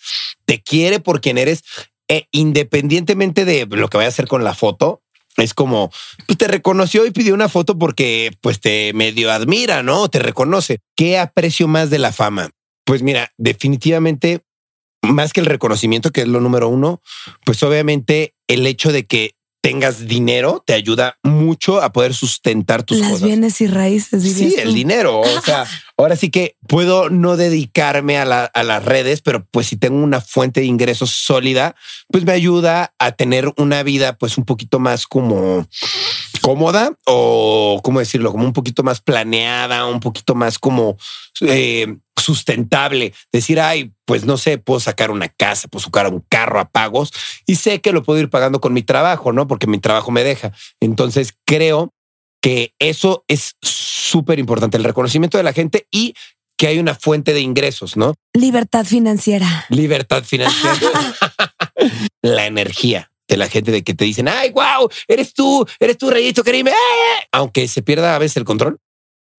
te 0.44 0.62
quiere 0.62 1.00
por 1.00 1.20
quién 1.20 1.38
eres, 1.38 1.64
e 2.08 2.28
independientemente 2.30 3.44
de 3.44 3.66
lo 3.66 3.88
que 3.88 3.96
vaya 3.96 4.08
a 4.08 4.10
hacer 4.10 4.28
con 4.28 4.44
la 4.44 4.54
foto. 4.54 5.02
Es 5.36 5.52
como, 5.52 5.90
pues 6.26 6.38
te 6.38 6.48
reconoció 6.48 7.04
y 7.04 7.10
pidió 7.10 7.34
una 7.34 7.48
foto 7.48 7.78
porque 7.78 8.32
pues 8.40 8.60
te 8.60 8.92
medio 8.94 9.30
admira, 9.30 9.82
¿no? 9.82 10.08
Te 10.08 10.18
reconoce. 10.18 10.78
¿Qué 10.96 11.18
aprecio 11.18 11.68
más 11.68 11.90
de 11.90 11.98
la 11.98 12.12
fama? 12.12 12.50
Pues 12.84 13.02
mira, 13.02 13.32
definitivamente 13.36 14.42
más 15.12 15.32
que 15.32 15.40
el 15.40 15.46
reconocimiento, 15.46 16.10
que 16.10 16.22
es 16.22 16.28
lo 16.28 16.40
número 16.40 16.68
uno, 16.68 17.00
pues 17.44 17.62
obviamente 17.62 18.34
el 18.48 18.66
hecho 18.66 18.92
de 18.92 19.06
que 19.06 19.34
tengas 19.62 20.06
dinero 20.06 20.62
te 20.64 20.74
ayuda 20.74 21.18
mucho 21.24 21.82
a 21.82 21.92
poder 21.92 22.14
sustentar 22.14 22.84
tus 22.84 22.98
Las 23.00 23.10
cosas. 23.10 23.26
bienes 23.26 23.60
y 23.60 23.66
raíces. 23.66 24.22
Sí, 24.22 24.54
el 24.58 24.72
dinero. 24.74 25.18
O 25.20 25.40
sea, 25.44 25.66
ahora 25.96 26.14
sí 26.14 26.30
que 26.30 26.56
puedo 26.68 27.10
no 27.10 27.36
dedicarme 27.36 28.16
a, 28.16 28.24
la- 28.24 28.44
a 28.44 28.62
las 28.62 28.84
redes, 28.84 29.22
pero 29.22 29.44
pues 29.50 29.66
si 29.66 29.76
tengo 29.76 29.96
una 30.04 30.20
fuente 30.20 30.60
de 30.60 30.66
ingresos 30.66 31.10
sólida, 31.10 31.74
pues 32.12 32.24
me 32.24 32.30
ayuda 32.30 32.94
a 33.00 33.10
tener 33.12 33.52
una 33.56 33.82
vida 33.82 34.16
pues 34.16 34.38
un 34.38 34.44
poquito 34.44 34.78
más 34.78 35.08
como 35.08 35.66
cómoda 36.46 36.96
o 37.06 37.80
cómo 37.82 37.98
decirlo, 37.98 38.30
como 38.30 38.44
un 38.44 38.52
poquito 38.52 38.84
más 38.84 39.00
planeada, 39.00 39.84
un 39.86 39.98
poquito 39.98 40.36
más 40.36 40.60
como 40.60 40.96
eh, 41.40 41.96
sustentable. 42.16 43.12
Decir, 43.32 43.58
ay, 43.58 43.90
pues 44.04 44.26
no 44.26 44.36
sé, 44.36 44.56
puedo 44.56 44.78
sacar 44.78 45.10
una 45.10 45.28
casa, 45.28 45.66
puedo 45.66 45.84
sacar 45.86 46.06
un 46.06 46.24
carro 46.28 46.60
a 46.60 46.68
pagos 46.68 47.10
y 47.46 47.56
sé 47.56 47.80
que 47.80 47.90
lo 47.90 48.04
puedo 48.04 48.20
ir 48.20 48.30
pagando 48.30 48.60
con 48.60 48.72
mi 48.72 48.84
trabajo, 48.84 49.32
¿no? 49.32 49.48
Porque 49.48 49.66
mi 49.66 49.80
trabajo 49.80 50.12
me 50.12 50.22
deja. 50.22 50.52
Entonces 50.78 51.34
creo 51.44 51.92
que 52.40 52.74
eso 52.78 53.24
es 53.26 53.56
súper 53.60 54.38
importante, 54.38 54.76
el 54.76 54.84
reconocimiento 54.84 55.38
de 55.38 55.42
la 55.42 55.52
gente 55.52 55.88
y 55.90 56.14
que 56.56 56.68
hay 56.68 56.78
una 56.78 56.94
fuente 56.94 57.32
de 57.32 57.40
ingresos, 57.40 57.96
¿no? 57.96 58.14
Libertad 58.32 58.86
financiera. 58.86 59.66
Libertad 59.68 60.22
financiera, 60.22 60.78
la 62.22 62.46
energía 62.46 63.10
de 63.28 63.36
la 63.36 63.48
gente 63.48 63.72
de 63.72 63.82
que 63.82 63.94
te 63.94 64.04
dicen, 64.04 64.28
ay, 64.28 64.50
wow, 64.50 64.88
eres 65.08 65.34
tú, 65.34 65.66
eres 65.80 65.98
tú, 65.98 66.10
Reyito 66.10 66.44
Karime. 66.44 66.70
¡eh! 66.70 67.28
Aunque 67.32 67.68
se 67.68 67.82
pierda 67.82 68.14
a 68.14 68.18
veces 68.18 68.36
el 68.36 68.44
control, 68.44 68.78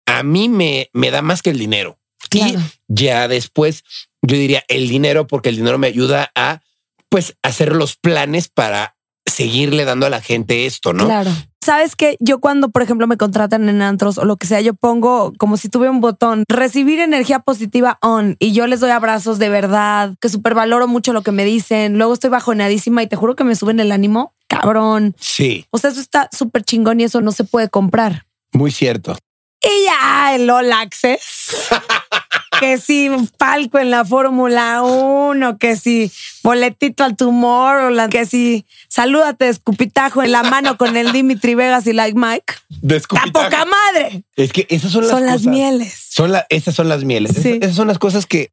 a 0.06 0.24
mí 0.24 0.50
me, 0.50 0.90
me 0.94 1.12
da 1.12 1.22
más 1.22 1.42
que 1.42 1.50
el 1.50 1.60
dinero. 1.60 2.00
Claro. 2.30 2.60
Y 2.60 2.64
ya 2.88 3.28
después 3.28 3.84
yo 4.22 4.36
diría 4.36 4.64
el 4.68 4.90
dinero, 4.90 5.28
porque 5.28 5.50
el 5.50 5.58
dinero 5.58 5.78
me 5.78 5.88
ayuda 5.88 6.32
a 6.36 6.62
pues 7.10 7.38
hacer 7.42 7.74
los 7.74 7.96
planes 7.96 8.50
para 8.50 8.98
seguirle 9.26 9.86
dando 9.86 10.06
a 10.06 10.10
la 10.10 10.22
gente 10.22 10.66
esto, 10.66 10.94
¿no? 10.94 11.06
Claro. 11.06 11.32
Sabes 11.68 11.97
que 11.97 12.15
yo 12.22 12.39
cuando, 12.39 12.70
por 12.70 12.82
ejemplo, 12.82 13.07
me 13.07 13.18
contratan 13.18 13.68
en 13.68 13.82
antros 13.82 14.18
o 14.18 14.24
lo 14.24 14.38
que 14.38 14.47
sea, 14.47 14.61
yo 14.61 14.74
pongo 14.74 15.34
como 15.38 15.57
si 15.57 15.68
tuviera 15.68 15.91
un 15.91 15.99
botón, 15.99 16.45
recibir 16.47 17.01
energía 17.01 17.39
positiva 17.39 17.97
on 18.01 18.38
y 18.39 18.53
yo 18.53 18.68
les 18.68 18.80
doy 18.80 18.91
abrazos 18.91 19.38
de 19.38 19.49
verdad, 19.49 20.15
que 20.22 20.30
supervaloro 20.30 20.88
mucho 20.88 21.11
lo 21.11 21.24
que 21.24 21.34
me 21.34 21.43
dicen. 21.43 21.97
Luego 21.97 22.13
estoy 22.13 22.30
bajoneadísima 22.30 23.03
y 23.03 23.07
te 23.07 23.18
juro 23.18 23.36
que 23.36 23.43
me 23.43 23.53
suben 23.53 23.82
el 23.82 23.91
ánimo. 23.91 24.34
Cabrón. 24.47 25.13
Sí, 25.20 25.65
O 25.72 25.78
sea, 25.78 25.89
eso 25.89 25.99
está 25.99 26.30
súper 26.32 26.63
chingón 26.63 27.01
y 27.01 27.03
eso 27.03 27.20
no 27.20 27.34
se 27.34 27.43
puede 27.43 27.68
comprar. 27.68 28.28
muy 28.53 28.72
cierto. 28.72 29.18
Y 29.61 29.84
ya 29.88 30.36
el 30.36 30.49
All 30.49 30.72
Access. 30.72 31.68
que 32.60 32.78
si 32.78 33.10
palco 33.38 33.80
en 33.80 33.89
la 33.89 34.05
Fórmula 34.05 34.82
1, 34.84 35.58
que 35.58 35.76
si 35.76 36.12
boletito 36.43 37.03
al 37.03 37.16
Tomorrowland, 37.16 38.12
que 38.12 38.26
si 38.26 38.66
salúdate 38.88 39.45
de 39.45 39.51
escupitajo 39.51 40.24
en 40.24 40.32
la 40.32 40.43
mano 40.43 40.78
con 40.78 40.95
el 40.97 41.12
Dimitri 41.12 41.55
Vegas 41.55 41.88
y 41.88 41.93
Like 41.93 42.18
Mike. 42.18 42.53
De 42.70 42.97
¡A 42.97 43.32
poca 43.32 43.66
madre! 43.66 44.24
Es 44.36 44.51
que 44.51 44.66
esas 44.70 44.91
son 44.91 45.03
las 45.03 45.12
Son 45.12 45.26
las 45.26 45.45
mieles. 45.45 46.08
Son 46.10 46.32
la, 46.32 46.45
esas 46.49 46.76
son 46.76 46.89
las 46.89 47.03
mieles. 47.03 47.34
Sí. 47.34 47.49
Esas, 47.49 47.62
esas 47.62 47.76
son 47.76 47.88
las 47.88 47.99
cosas 47.99 48.26
que 48.26 48.51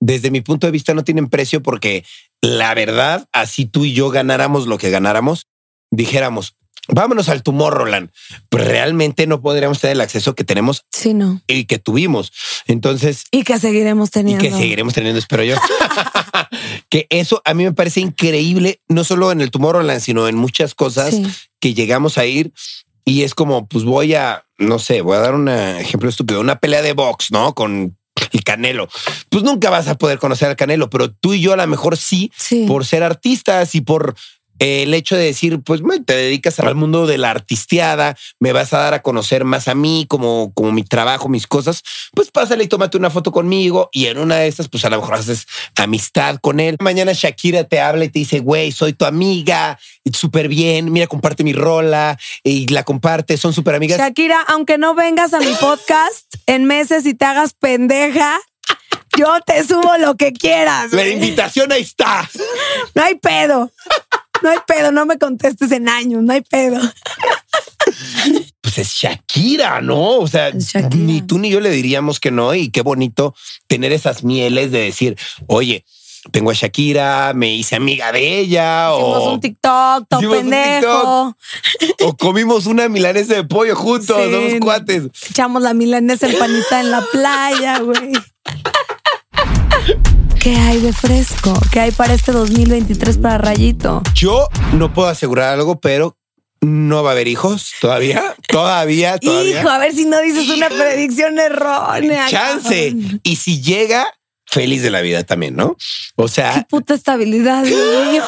desde 0.00 0.30
mi 0.30 0.40
punto 0.40 0.66
de 0.66 0.70
vista 0.70 0.94
no 0.94 1.04
tienen 1.04 1.28
precio 1.28 1.62
porque 1.62 2.04
la 2.42 2.74
verdad, 2.74 3.28
así 3.32 3.64
tú 3.66 3.84
y 3.84 3.92
yo 3.92 4.10
ganáramos 4.10 4.66
lo 4.66 4.78
que 4.78 4.90
ganáramos, 4.90 5.46
dijéramos, 5.90 6.56
vámonos 6.88 7.28
al 7.28 7.42
Tomorrowland. 7.42 8.10
Realmente 8.50 9.26
no 9.26 9.40
podríamos 9.40 9.80
tener 9.80 9.96
el 9.96 10.00
acceso 10.00 10.34
que 10.34 10.44
tenemos 10.44 10.84
Sí, 10.92 11.14
no. 11.14 11.40
y 11.46 11.64
que 11.64 11.78
tuvimos. 11.78 12.32
Entonces, 12.66 13.24
Y 13.30 13.42
que 13.44 13.58
seguiremos 13.58 14.08
y 14.08 14.12
teniendo. 14.12 14.42
que 14.42 14.50
seguiremos 14.50 14.94
teniendo, 14.94 15.18
espero 15.18 15.44
yo. 15.44 15.56
que 16.90 17.06
eso 17.10 17.42
a 17.44 17.54
mí 17.54 17.64
me 17.64 17.72
parece 17.72 18.00
increíble, 18.00 18.80
no 18.88 19.04
solo 19.04 19.32
en 19.32 19.40
el 19.40 19.50
Tomorrowland, 19.50 20.00
sino 20.00 20.28
en 20.28 20.36
muchas 20.36 20.74
cosas 20.74 21.14
Sí. 21.14 21.26
que 21.60 21.74
llegamos 21.74 22.18
a 22.18 22.26
ir 22.26 22.52
y 23.04 23.22
es 23.22 23.34
como, 23.34 23.66
pues 23.68 23.84
voy 23.84 24.14
a, 24.14 24.44
no 24.58 24.78
sé, 24.78 25.00
voy 25.00 25.16
a 25.16 25.20
dar 25.20 25.34
un 25.34 25.48
ejemplo 25.48 26.08
estúpido, 26.08 26.40
una 26.40 26.58
pelea 26.58 26.82
de 26.82 26.92
box, 26.92 27.30
¿no? 27.30 27.54
Con 27.54 27.96
el 28.32 28.44
Canelo. 28.44 28.88
Pues 29.28 29.44
nunca 29.44 29.70
vas 29.70 29.88
a 29.88 29.96
poder 29.96 30.18
conocer 30.18 30.48
al 30.48 30.56
Canelo, 30.56 30.90
pero 30.90 31.12
tú 31.12 31.34
y 31.34 31.40
yo 31.40 31.52
a 31.52 31.56
lo 31.56 31.66
mejor 31.66 31.96
sí, 31.96 32.32
Sí. 32.36 32.64
por 32.66 32.84
ser 32.84 33.02
artistas 33.02 33.74
y 33.74 33.80
por 33.82 34.16
el 34.58 34.94
hecho 34.94 35.16
de 35.16 35.24
decir, 35.24 35.60
pues 35.62 35.82
te 36.04 36.14
dedicas 36.14 36.58
al 36.60 36.74
mundo 36.74 37.06
de 37.06 37.18
la 37.18 37.30
artisteada, 37.30 38.16
me 38.40 38.52
vas 38.52 38.72
a 38.72 38.78
dar 38.78 38.94
a 38.94 39.02
conocer 39.02 39.44
más 39.44 39.68
a 39.68 39.74
mí, 39.74 40.06
como, 40.08 40.52
como 40.54 40.72
mi 40.72 40.82
trabajo, 40.82 41.28
mis 41.28 41.46
cosas, 41.46 41.82
pues 42.14 42.30
pásale 42.30 42.64
y 42.64 42.68
tómate 42.68 42.96
una 42.96 43.10
foto 43.10 43.32
conmigo 43.32 43.88
y 43.92 44.06
en 44.06 44.18
una 44.18 44.36
de 44.36 44.48
estas, 44.48 44.68
pues 44.68 44.84
a 44.84 44.90
lo 44.90 45.00
mejor 45.00 45.14
haces 45.14 45.46
amistad 45.76 46.38
con 46.40 46.60
él. 46.60 46.76
Mañana 46.80 47.12
Shakira 47.12 47.64
te 47.64 47.80
habla 47.80 48.04
y 48.04 48.08
te 48.08 48.18
dice, 48.20 48.40
güey, 48.40 48.72
soy 48.72 48.92
tu 48.92 49.04
amiga, 49.04 49.78
y 50.04 50.12
súper 50.12 50.48
bien, 50.48 50.92
mira, 50.92 51.06
comparte 51.06 51.44
mi 51.44 51.52
rola 51.52 52.18
y 52.42 52.66
la 52.68 52.84
comparte, 52.84 53.36
son 53.36 53.52
súper 53.52 53.74
amigas. 53.74 53.98
Shakira, 53.98 54.40
aunque 54.48 54.78
no 54.78 54.94
vengas 54.94 55.34
a 55.34 55.40
mi 55.40 55.52
podcast 55.60 56.26
en 56.46 56.64
meses 56.64 57.06
y 57.06 57.14
te 57.14 57.24
hagas 57.24 57.54
pendeja, 57.54 58.38
yo 59.16 59.40
te 59.44 59.64
subo 59.64 59.96
lo 59.98 60.16
que 60.16 60.32
quieras. 60.32 60.92
La 60.92 61.08
invitación 61.08 61.72
ahí 61.72 61.82
está. 61.82 62.28
No 62.94 63.02
hay 63.02 63.16
pedo. 63.16 63.72
No 64.42 64.50
hay 64.50 64.58
pedo, 64.66 64.92
no 64.92 65.06
me 65.06 65.18
contestes 65.18 65.72
en 65.72 65.88
años, 65.88 66.22
no 66.22 66.32
hay 66.32 66.42
pedo. 66.42 66.78
pues 68.60 68.78
es 68.78 68.88
Shakira, 68.92 69.80
¿no? 69.80 70.18
O 70.18 70.28
sea, 70.28 70.50
ni 70.94 71.22
tú 71.22 71.38
ni 71.38 71.50
yo 71.50 71.60
le 71.60 71.70
diríamos 71.70 72.20
que 72.20 72.30
no. 72.30 72.54
Y 72.54 72.70
qué 72.70 72.82
bonito 72.82 73.34
tener 73.66 73.92
esas 73.92 74.24
mieles 74.24 74.70
de 74.72 74.80
decir, 74.80 75.16
oye, 75.46 75.84
tengo 76.32 76.50
a 76.50 76.54
Shakira, 76.54 77.32
me 77.34 77.54
hice 77.54 77.76
amiga 77.76 78.10
de 78.10 78.40
ella 78.40 78.90
Hicimos 78.92 79.18
o, 79.18 79.32
un 79.34 79.40
TikTok, 79.40 80.06
un 80.20 80.30
pendejo. 80.30 81.36
o 82.04 82.16
comimos 82.16 82.66
una 82.66 82.88
milanesa 82.88 83.34
de 83.34 83.44
pollo 83.44 83.76
juntos, 83.76 84.16
Sí. 84.24 84.32
somos 84.32 84.54
cuates. 84.60 85.04
Echamos 85.30 85.62
la 85.62 85.72
milanesa 85.72 86.26
empanizada 86.28 86.80
en 86.80 86.90
la 86.90 87.02
playa, 87.12 87.78
güey. 87.78 88.12
¿Qué 90.46 90.54
hay 90.54 90.80
de 90.80 90.92
fresco? 90.92 91.52
¿Qué 91.72 91.80
hay 91.80 91.90
para 91.90 92.14
este 92.14 92.30
2023 92.30 93.18
para 93.18 93.36
Rayito? 93.36 94.00
Yo 94.14 94.46
no 94.74 94.94
puedo 94.94 95.08
asegurar 95.08 95.52
algo, 95.52 95.80
pero 95.80 96.16
no 96.60 97.02
va 97.02 97.10
a 97.10 97.12
haber 97.14 97.26
hijos 97.26 97.72
todavía, 97.80 98.36
todavía, 98.46 99.18
todavía. 99.20 99.60
Hijo, 99.60 99.68
a 99.68 99.78
ver 99.78 99.92
si 99.92 100.04
no 100.04 100.20
dices 100.20 100.48
una 100.50 100.68
predicción 100.68 101.40
errónea. 101.40 102.28
Chance. 102.28 102.92
cabrón. 102.92 103.20
Y 103.24 103.34
si 103.34 103.60
llega, 103.60 104.06
feliz 104.46 104.84
de 104.84 104.92
la 104.92 105.00
vida 105.00 105.24
también, 105.24 105.56
¿no? 105.56 105.76
O 106.14 106.26
Qué 106.26 106.32
sea, 106.32 106.64
puta 106.70 106.94
estabilidad, 106.94 107.64
mío. 107.64 108.22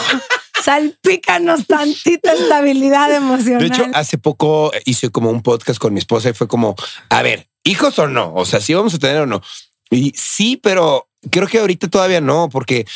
Salpícanos 0.65 1.69
tantita 1.69 2.33
estabilidad 2.33 3.15
emocional. 3.15 3.61
De 3.61 3.69
hecho, 3.69 3.87
hace 3.95 4.19
poco 4.19 4.73
hice 4.87 5.11
como 5.11 5.31
un 5.31 5.41
podcast 5.41 5.79
con 5.79 5.93
mi 5.93 6.01
esposa 6.01 6.31
y 6.31 6.33
fue 6.33 6.49
como, 6.49 6.75
a 7.11 7.23
ver, 7.23 7.49
hijos 7.63 7.97
o 8.01 8.09
no, 8.09 8.35
o 8.35 8.45
sea, 8.45 8.61
si 8.61 8.75
vamos 8.75 8.93
a 8.95 8.99
tener 8.99 9.21
o 9.21 9.27
no. 9.27 9.41
Y 9.89 10.13
sí, 10.17 10.59
pero 10.61 11.08
creo 11.31 11.47
que 11.47 11.59
ahorita 11.59 11.89
todavía 11.89 12.21
no, 12.21 12.49
porque 12.51 12.87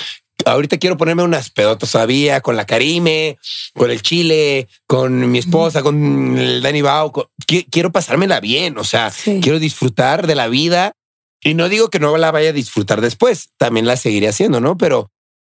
ahorita 0.45 0.79
quiero 0.79 0.97
ponerme 0.97 1.23
unas 1.23 1.51
pedotas 1.51 1.93
todavía 1.93 2.41
con 2.41 2.57
la 2.57 2.65
Karime, 2.67 3.39
con 3.75 3.91
el 3.91 4.03
Chile, 4.03 4.69
con 4.87 5.31
mi 5.31 5.39
esposa, 5.39 5.83
con 5.83 6.37
el 6.39 6.63
Dani 6.63 6.83
Bao. 6.83 7.13
con- 7.13 7.27
qui- 7.47 7.67
quiero 7.71 7.93
pasármela 7.93 8.41
bien, 8.41 8.77
o 8.79 8.85
sea, 8.85 9.11
Sí. 9.11 9.41
quiero 9.43 9.59
disfrutar 9.59 10.27
de 10.27 10.35
la 10.35 10.49
vida 10.49 10.95
y 11.41 11.55
no 11.55 11.69
digo 11.69 11.91
que 11.91 12.01
no 12.01 12.17
la 12.17 12.31
vaya 12.31 12.51
a 12.51 12.53
disfrutar 12.55 13.01
después, 13.01 13.51
también 13.57 13.87
la 13.87 13.97
seguiré 13.97 14.29
haciendo, 14.29 14.61
¿no? 14.61 14.77
Pero 14.77 15.11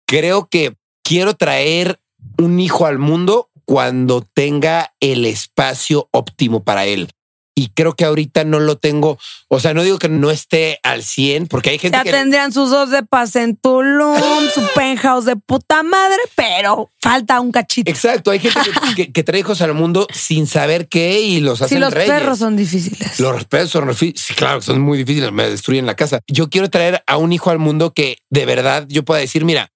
creo 0.07 0.47
que 0.49 0.75
quiero 1.03 1.35
traer 1.35 1.99
un 2.37 2.59
hijo 2.59 2.85
al 2.85 2.97
mundo 2.99 3.49
cuando 3.65 4.21
tenga 4.33 4.93
el 4.99 5.25
espacio 5.25 6.07
óptimo 6.11 6.63
para 6.63 6.85
él. 6.85 7.11
Y 7.59 7.67
creo 7.75 7.93
que 7.93 8.05
ahorita 8.05 8.45
no 8.45 8.61
lo 8.61 8.77
tengo. 8.77 9.19
O 9.49 9.59
sea, 9.59 9.73
no 9.73 9.83
digo 9.83 9.99
que 9.99 10.07
no 10.07 10.31
esté 10.31 10.79
al 10.81 11.03
100, 11.03 11.47
porque 11.47 11.71
hay 11.71 11.77
gente 11.79 11.97
Ya 11.97 12.03
que... 12.05 12.11
tendrían 12.11 12.53
sus 12.53 12.69
dos 12.69 12.89
de 12.89 13.03
paz 13.03 13.35
en 13.35 13.57
Tulum, 13.57 14.15
su 14.53 14.61
penthouse 14.75 15.25
de 15.25 15.35
puta 15.35 15.83
madre, 15.83 16.17
pero 16.35 16.89
falta 17.01 17.39
un 17.41 17.51
cachito. 17.51 17.91
Exacto, 17.91 18.31
hay 18.31 18.39
gente 18.39 18.59
que, 18.61 18.95
que- 18.95 19.11
que 19.11 19.23
trae 19.23 19.41
hijos 19.41 19.61
al 19.61 19.73
mundo 19.73 20.07
sin 20.13 20.47
saber 20.47 20.87
qué 20.87 21.19
y 21.21 21.41
los 21.41 21.57
Si 21.59 21.65
hacen 21.65 21.81
los 21.81 21.93
reyes. 21.93 22.09
perros 22.11 22.39
son 22.39 22.55
difíciles. 22.55 23.19
Los 23.19 23.43
perros 23.45 23.71
son 23.71 23.89
refi- 23.89 24.15
sí, 24.15 24.33
claro, 24.35 24.61
son 24.61 24.79
muy 24.79 24.97
difíciles, 24.99 25.31
me 25.33 25.49
destruyen 25.49 25.85
la 25.85 25.95
casa. 25.95 26.21
Yo 26.27 26.49
quiero 26.49 26.69
traer 26.69 27.03
a 27.07 27.17
un 27.17 27.33
hijo 27.33 27.49
al 27.49 27.59
mundo 27.59 27.93
que 27.93 28.19
de 28.29 28.45
verdad 28.45 28.85
yo 28.87 29.03
pueda 29.03 29.19
decir, 29.19 29.43
mira, 29.43 29.69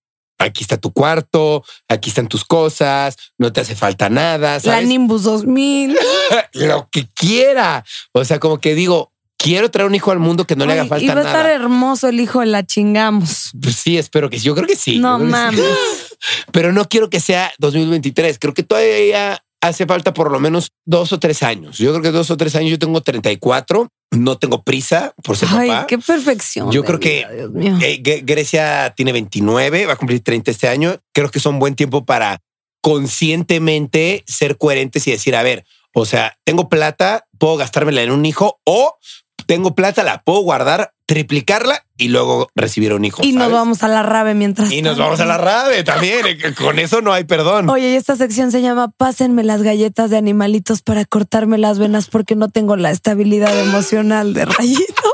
aquí 0.44 0.64
está 0.64 0.78
tu 0.78 0.92
cuarto, 0.92 1.64
aquí 1.88 2.10
están 2.10 2.28
tus 2.28 2.46
cosas, 2.46 3.16
no 3.38 3.52
te 3.52 3.62
hace 3.62 3.76
falta 3.76 4.10
nada, 4.10 4.54
La 4.56 4.60
¿sabes? 4.60 4.88
Nimbus 4.88 5.24
2000. 5.24 5.98
Lo 6.54 6.90
que 6.92 7.08
quiera. 7.14 7.84
O 8.12 8.24
sea, 8.26 8.40
como 8.40 8.60
que 8.60 8.76
digo, 8.76 9.12
quiero 9.38 9.70
traer 9.70 9.88
un 9.88 9.96
hijo 9.96 10.12
al 10.12 10.20
mundo 10.20 10.46
que 10.46 10.56
no 10.56 10.66
le 10.66 10.74
haga 10.74 10.86
falta 10.86 11.04
y 11.04 11.08
va 11.08 11.16
a 11.16 11.18
estar 11.18 11.44
nada. 11.44 11.54
hermoso 11.54 12.08
el 12.08 12.20
hijo 12.20 12.44
la 12.46 12.66
chingamos. 12.66 13.52
Pues 13.62 13.76
sí, 13.76 13.98
espero 13.98 14.30
que 14.30 14.40
sí. 14.40 14.46
Yo 14.46 14.56
creo 14.56 14.68
que 14.68 14.76
sí. 14.76 15.00
no 15.00 15.20
sí. 15.20 15.26
mames. 15.26 15.64
Pero 16.52 16.72
no 16.72 16.86
quiero 16.86 17.10
que 17.10 17.20
sea 17.20 17.52
2023. 17.60 18.40
Creo 18.40 18.54
que 18.54 18.64
todavía 18.64 19.44
hace 19.62 19.86
falta 19.86 20.14
por 20.14 20.32
lo 20.32 20.40
menos 20.40 20.72
dos 20.86 21.12
o 21.14 21.20
tres 21.20 21.44
años. 21.44 21.78
Yo 21.78 21.92
creo 21.92 22.02
que 22.02 22.12
dos 22.12 22.32
o 22.32 22.38
tres 22.38 22.56
años. 22.56 22.72
Yo 22.72 22.80
tengo 22.80 23.02
34. 23.02 23.90
No 24.18 24.38
tengo 24.38 24.64
prisa 24.64 25.14
por 25.24 25.38
ser 25.38 25.50
Ay, 25.52 25.68
papá. 25.70 25.88
qué 25.88 25.98
perfección. 25.98 26.72
Yo 26.72 26.84
creo 26.84 27.00
que 27.00 27.26
vida, 27.52 27.78
eh, 27.82 28.02
Gre- 28.02 28.22
Grecia 28.26 28.94
tiene 28.96 29.12
29, 29.12 29.86
va 29.86 29.94
a 29.94 29.96
cumplir 29.96 30.24
30 30.24 30.52
este 30.52 30.68
año. 30.68 30.96
Creo 31.14 31.30
que 31.30 31.40
es 31.40 31.46
un 31.46 31.60
buen 31.60 31.76
tiempo 31.76 32.06
para 32.06 32.42
conscientemente 32.82 34.24
ser 34.28 34.58
coherentes 34.58 35.08
y 35.08 35.12
decir, 35.12 35.36
a 35.36 35.44
ver, 35.44 35.66
o 35.94 36.06
sea, 36.06 36.38
tengo 36.44 36.70
plata, 36.70 37.26
puedo 37.38 37.58
gastármela 37.58 38.02
en 38.02 38.12
un 38.12 38.26
hijo 38.26 38.60
o 38.66 38.98
tengo 39.46 39.76
plata, 39.76 40.04
la 40.04 40.22
puedo 40.24 40.40
guardar, 40.42 40.93
triplicarla 41.06 41.86
y 41.98 42.08
luego 42.10 42.50
recibir 42.56 42.94
un 42.94 43.04
hijo. 43.06 43.22
y 43.24 43.34
nos 43.34 43.52
vamos 43.52 43.84
a 43.84 43.88
la 43.88 44.04
rave 44.04 44.34
mientras. 44.34 44.72
Y 44.72 44.82
nos 44.82 44.98
vamos 44.98 45.20
a 45.20 45.26
la 45.26 45.38
rave 45.38 45.84
también. 45.84 46.26
eh, 46.26 46.54
Con 46.58 46.80
eso 46.80 47.02
no 47.02 47.12
hay 47.14 47.24
perdón. 47.26 47.70
Oye, 47.70 47.92
y 47.92 47.96
esta 47.96 48.16
sección 48.16 48.52
se 48.52 48.62
llama 48.62 48.90
Pásenme 48.96 49.44
las 49.44 49.62
galletas 49.64 50.10
de 50.10 50.18
animalitos 50.18 50.82
para 50.82 51.06
cortarme 51.06 51.58
las 51.58 51.78
venas 51.80 52.08
porque 52.08 52.36
no 52.36 52.50
tengo 52.50 52.76
la 52.78 52.92
estabilidad 52.92 53.58
emocional 53.60 54.34
de 54.34 54.46
rayito. 54.46 55.14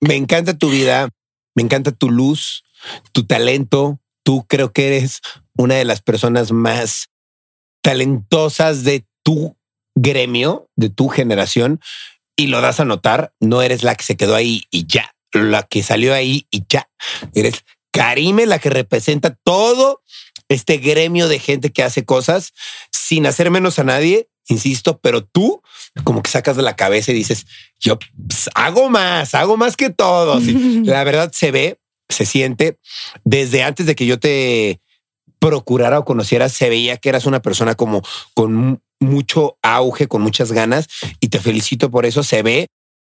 Me 0.00 0.14
encanta 0.16 0.58
tu 0.58 0.68
vida, 0.68 1.08
me 1.54 1.62
encanta 1.62 1.90
tu 1.92 2.10
luz, 2.10 2.64
tu 3.12 3.24
talento. 3.24 3.98
Tú 4.24 4.44
creo 4.48 4.72
que 4.72 4.88
eres 4.88 5.20
una 5.56 5.76
de 5.76 5.84
las 5.84 6.02
personas 6.02 6.50
más 6.52 7.08
talentosas 7.82 8.82
de 8.84 9.06
tu 9.22 9.56
gremio, 9.94 10.68
de 10.76 10.90
tu 10.90 11.08
generación, 11.08 11.80
y 12.36 12.48
lo 12.48 12.60
das 12.60 12.80
a 12.80 12.84
notar. 12.84 13.32
No 13.40 13.62
eres 13.62 13.82
la 13.82 13.94
que 13.94 14.04
se 14.04 14.16
quedó 14.16 14.34
ahí 14.34 14.64
y 14.70 14.86
ya, 14.86 15.14
la 15.32 15.62
que 15.62 15.82
salió 15.82 16.14
ahí 16.14 16.46
y 16.50 16.62
ya. 16.68 16.88
Eres 17.34 17.64
Karime, 17.90 18.46
la 18.46 18.58
que 18.58 18.70
representa 18.70 19.36
todo 19.42 20.02
este 20.48 20.78
gremio 20.78 21.28
de 21.28 21.38
gente 21.38 21.72
que 21.72 21.82
hace 21.82 22.04
cosas 22.04 22.52
sin 22.92 23.26
hacer 23.26 23.50
menos 23.50 23.78
a 23.78 23.84
nadie, 23.84 24.28
insisto, 24.48 24.98
pero 25.00 25.24
tú 25.24 25.62
como 26.04 26.22
que 26.22 26.30
sacas 26.30 26.56
de 26.56 26.62
la 26.62 26.76
cabeza 26.76 27.10
y 27.10 27.14
dices, 27.14 27.46
yo 27.80 27.98
pues, 27.98 28.50
hago 28.54 28.90
más, 28.90 29.34
hago 29.34 29.56
más 29.56 29.76
que 29.76 29.90
todos. 29.90 30.44
Y 30.46 30.84
la 30.84 31.04
verdad 31.04 31.32
se 31.34 31.50
ve, 31.50 31.80
se 32.08 32.26
siente 32.26 32.78
desde 33.24 33.62
antes 33.62 33.86
de 33.86 33.94
que 33.94 34.06
yo 34.06 34.18
te 34.18 34.80
procurara 35.38 35.98
o 35.98 36.04
conociera, 36.04 36.48
se 36.48 36.68
veía 36.68 36.96
que 36.96 37.08
eras 37.08 37.26
una 37.26 37.40
persona 37.42 37.74
como 37.74 38.02
con 38.34 38.82
mucho 39.00 39.58
auge, 39.62 40.08
con 40.08 40.22
muchas 40.22 40.52
ganas 40.52 40.88
y 41.20 41.28
te 41.28 41.40
felicito 41.40 41.90
por 41.90 42.06
eso. 42.06 42.22
Se 42.22 42.42
ve 42.42 42.68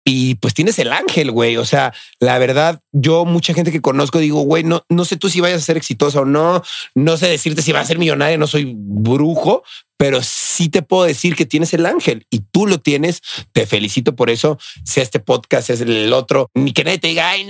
y 0.04 0.36
pues 0.36 0.54
tienes 0.54 0.80
el 0.80 0.92
ángel, 0.92 1.32
güey. 1.32 1.58
O 1.58 1.66
sea, 1.66 1.94
la 2.20 2.38
verdad, 2.40 2.80
yo 2.92 3.26
mucha 3.26 3.54
gente 3.54 3.72
que 3.72 3.82
conozco 3.82 4.20
digo, 4.20 4.42
güey, 4.42 4.64
no, 4.64 4.84
no 4.90 5.06
sé 5.06 5.18
tú 5.18 5.30
si 5.30 5.42
vayas 5.42 5.62
a 5.62 5.66
ser 5.66 5.78
exitosa 5.78 6.22
o 6.22 6.26
no, 6.26 6.64
no 6.96 7.18
sé 7.18 7.28
decirte 7.28 7.62
si 7.62 7.72
vas 7.72 7.84
a 7.84 7.88
ser 7.88 8.00
millonaria, 8.00 8.38
no 8.38 8.48
soy 8.48 8.74
brujo, 8.76 9.64
pero 9.98 10.24
sí 10.24 10.70
te 10.70 10.82
puedo 10.82 11.04
decir 11.04 11.36
que 11.36 11.46
tienes 11.46 11.76
el 11.76 11.86
ángel 11.86 12.26
y 12.32 12.40
tú 12.52 12.66
lo 12.66 12.80
tienes. 12.80 13.22
Te 13.52 13.68
felicito 13.68 14.16
por 14.16 14.32
eso. 14.32 14.58
Sea 14.84 15.04
este 15.04 15.20
podcast, 15.20 15.70
es 15.70 15.82
el 15.82 16.12
otro, 16.12 16.50
ni 16.56 16.74
que 16.74 16.84
nadie 16.84 16.98
te 16.98 17.10
diga, 17.10 17.30
ay, 17.30 17.48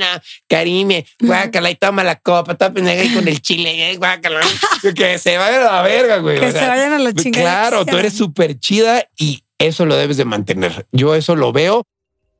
Karime, 0.49 1.05
guácala 1.21 1.71
y 1.71 1.75
toma 1.75 2.03
la 2.03 2.17
copa, 2.17 2.51
está 2.51 2.73
pendeja 2.73 3.01
ahí 3.01 3.13
con 3.13 3.25
el 3.27 3.41
chile, 3.41 3.95
guácala. 3.95 4.41
que 4.95 5.17
se 5.17 5.37
vayan 5.37 5.61
a 5.63 5.71
la 5.71 5.81
verga, 5.83 6.17
güey. 6.17 6.39
Que 6.39 6.47
O 6.47 6.51
se 6.51 6.59
sea, 6.59 6.67
vayan 6.67 6.91
a 6.91 6.99
la 6.99 7.13
chingada. 7.13 7.69
Claro, 7.69 7.85
tú 7.85 7.97
eres 7.97 8.13
súper 8.13 8.59
chida 8.59 9.07
y 9.17 9.43
eso 9.57 9.85
lo 9.85 9.95
debes 9.95 10.17
de 10.17 10.25
mantener. 10.25 10.87
Yo 10.91 11.15
eso 11.15 11.35
lo 11.35 11.53
veo, 11.53 11.85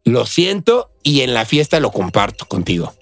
lo 0.03 0.25
siento 0.25 0.91
y 1.03 1.21
en 1.21 1.33
la 1.33 1.45
fiesta 1.45 1.79
lo 1.79 1.91
comparto 1.91 2.45
contigo. 2.45 2.93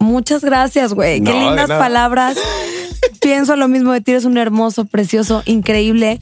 Muchas 0.00 0.44
gracias, 0.44 0.94
güey. 0.94 1.20
Qué 1.22 1.32
No, 1.32 1.48
lindas 1.48 1.68
palabras. 1.68 2.36
Pienso 3.20 3.56
lo 3.56 3.68
mismo 3.68 3.92
de 3.92 4.00
ti, 4.00 4.12
eres 4.12 4.24
un 4.24 4.38
hermoso, 4.38 4.84
precioso, 4.84 5.42
increíble. 5.44 6.18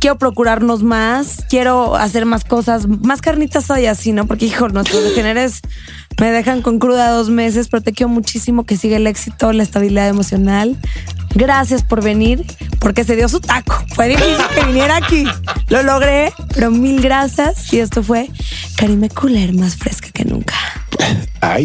Quiero 0.00 0.18
procurarnos 0.18 0.82
más, 0.82 1.44
quiero 1.48 1.96
hacer 1.96 2.24
más 2.26 2.44
cosas, 2.44 2.86
más 2.86 3.20
carnitas 3.20 3.70
hay 3.70 3.86
así, 3.86 4.12
¿no? 4.12 4.26
Porque, 4.26 4.46
hijo, 4.46 4.68
nuestros 4.68 5.02
degeneres 5.08 5.60
me 6.20 6.30
dejan 6.30 6.62
con 6.62 6.78
cruda 6.78 7.10
dos 7.10 7.30
meses, 7.30 7.68
pero 7.68 7.82
te 7.82 7.92
quiero 7.92 8.08
muchísimo 8.08 8.64
que 8.64 8.76
siga 8.76 8.96
el 8.96 9.06
éxito, 9.06 9.52
la 9.52 9.62
estabilidad 9.62 10.08
emocional. 10.08 10.76
Gracias 11.34 11.82
por 11.82 12.02
venir, 12.02 12.44
porque 12.80 13.04
se 13.04 13.16
dio 13.16 13.28
su 13.28 13.40
taco. 13.40 13.84
Fue 13.94 14.08
difícil 14.08 14.36
que 14.54 14.64
viniera 14.64 14.96
aquí. 14.96 15.24
Lo 15.68 15.82
logré, 15.82 16.32
pero 16.54 16.70
mil 16.70 17.02
gracias. 17.02 17.72
Y 17.72 17.80
esto 17.80 18.02
fue 18.02 18.30
Karime 18.76 19.10
Cooler, 19.10 19.52
más 19.52 19.76
fresca 19.76 20.08
que 20.10 20.24
nunca. 20.24 20.54
Ay. 21.40 21.64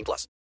18 0.01 0.05
plus. 0.05 0.27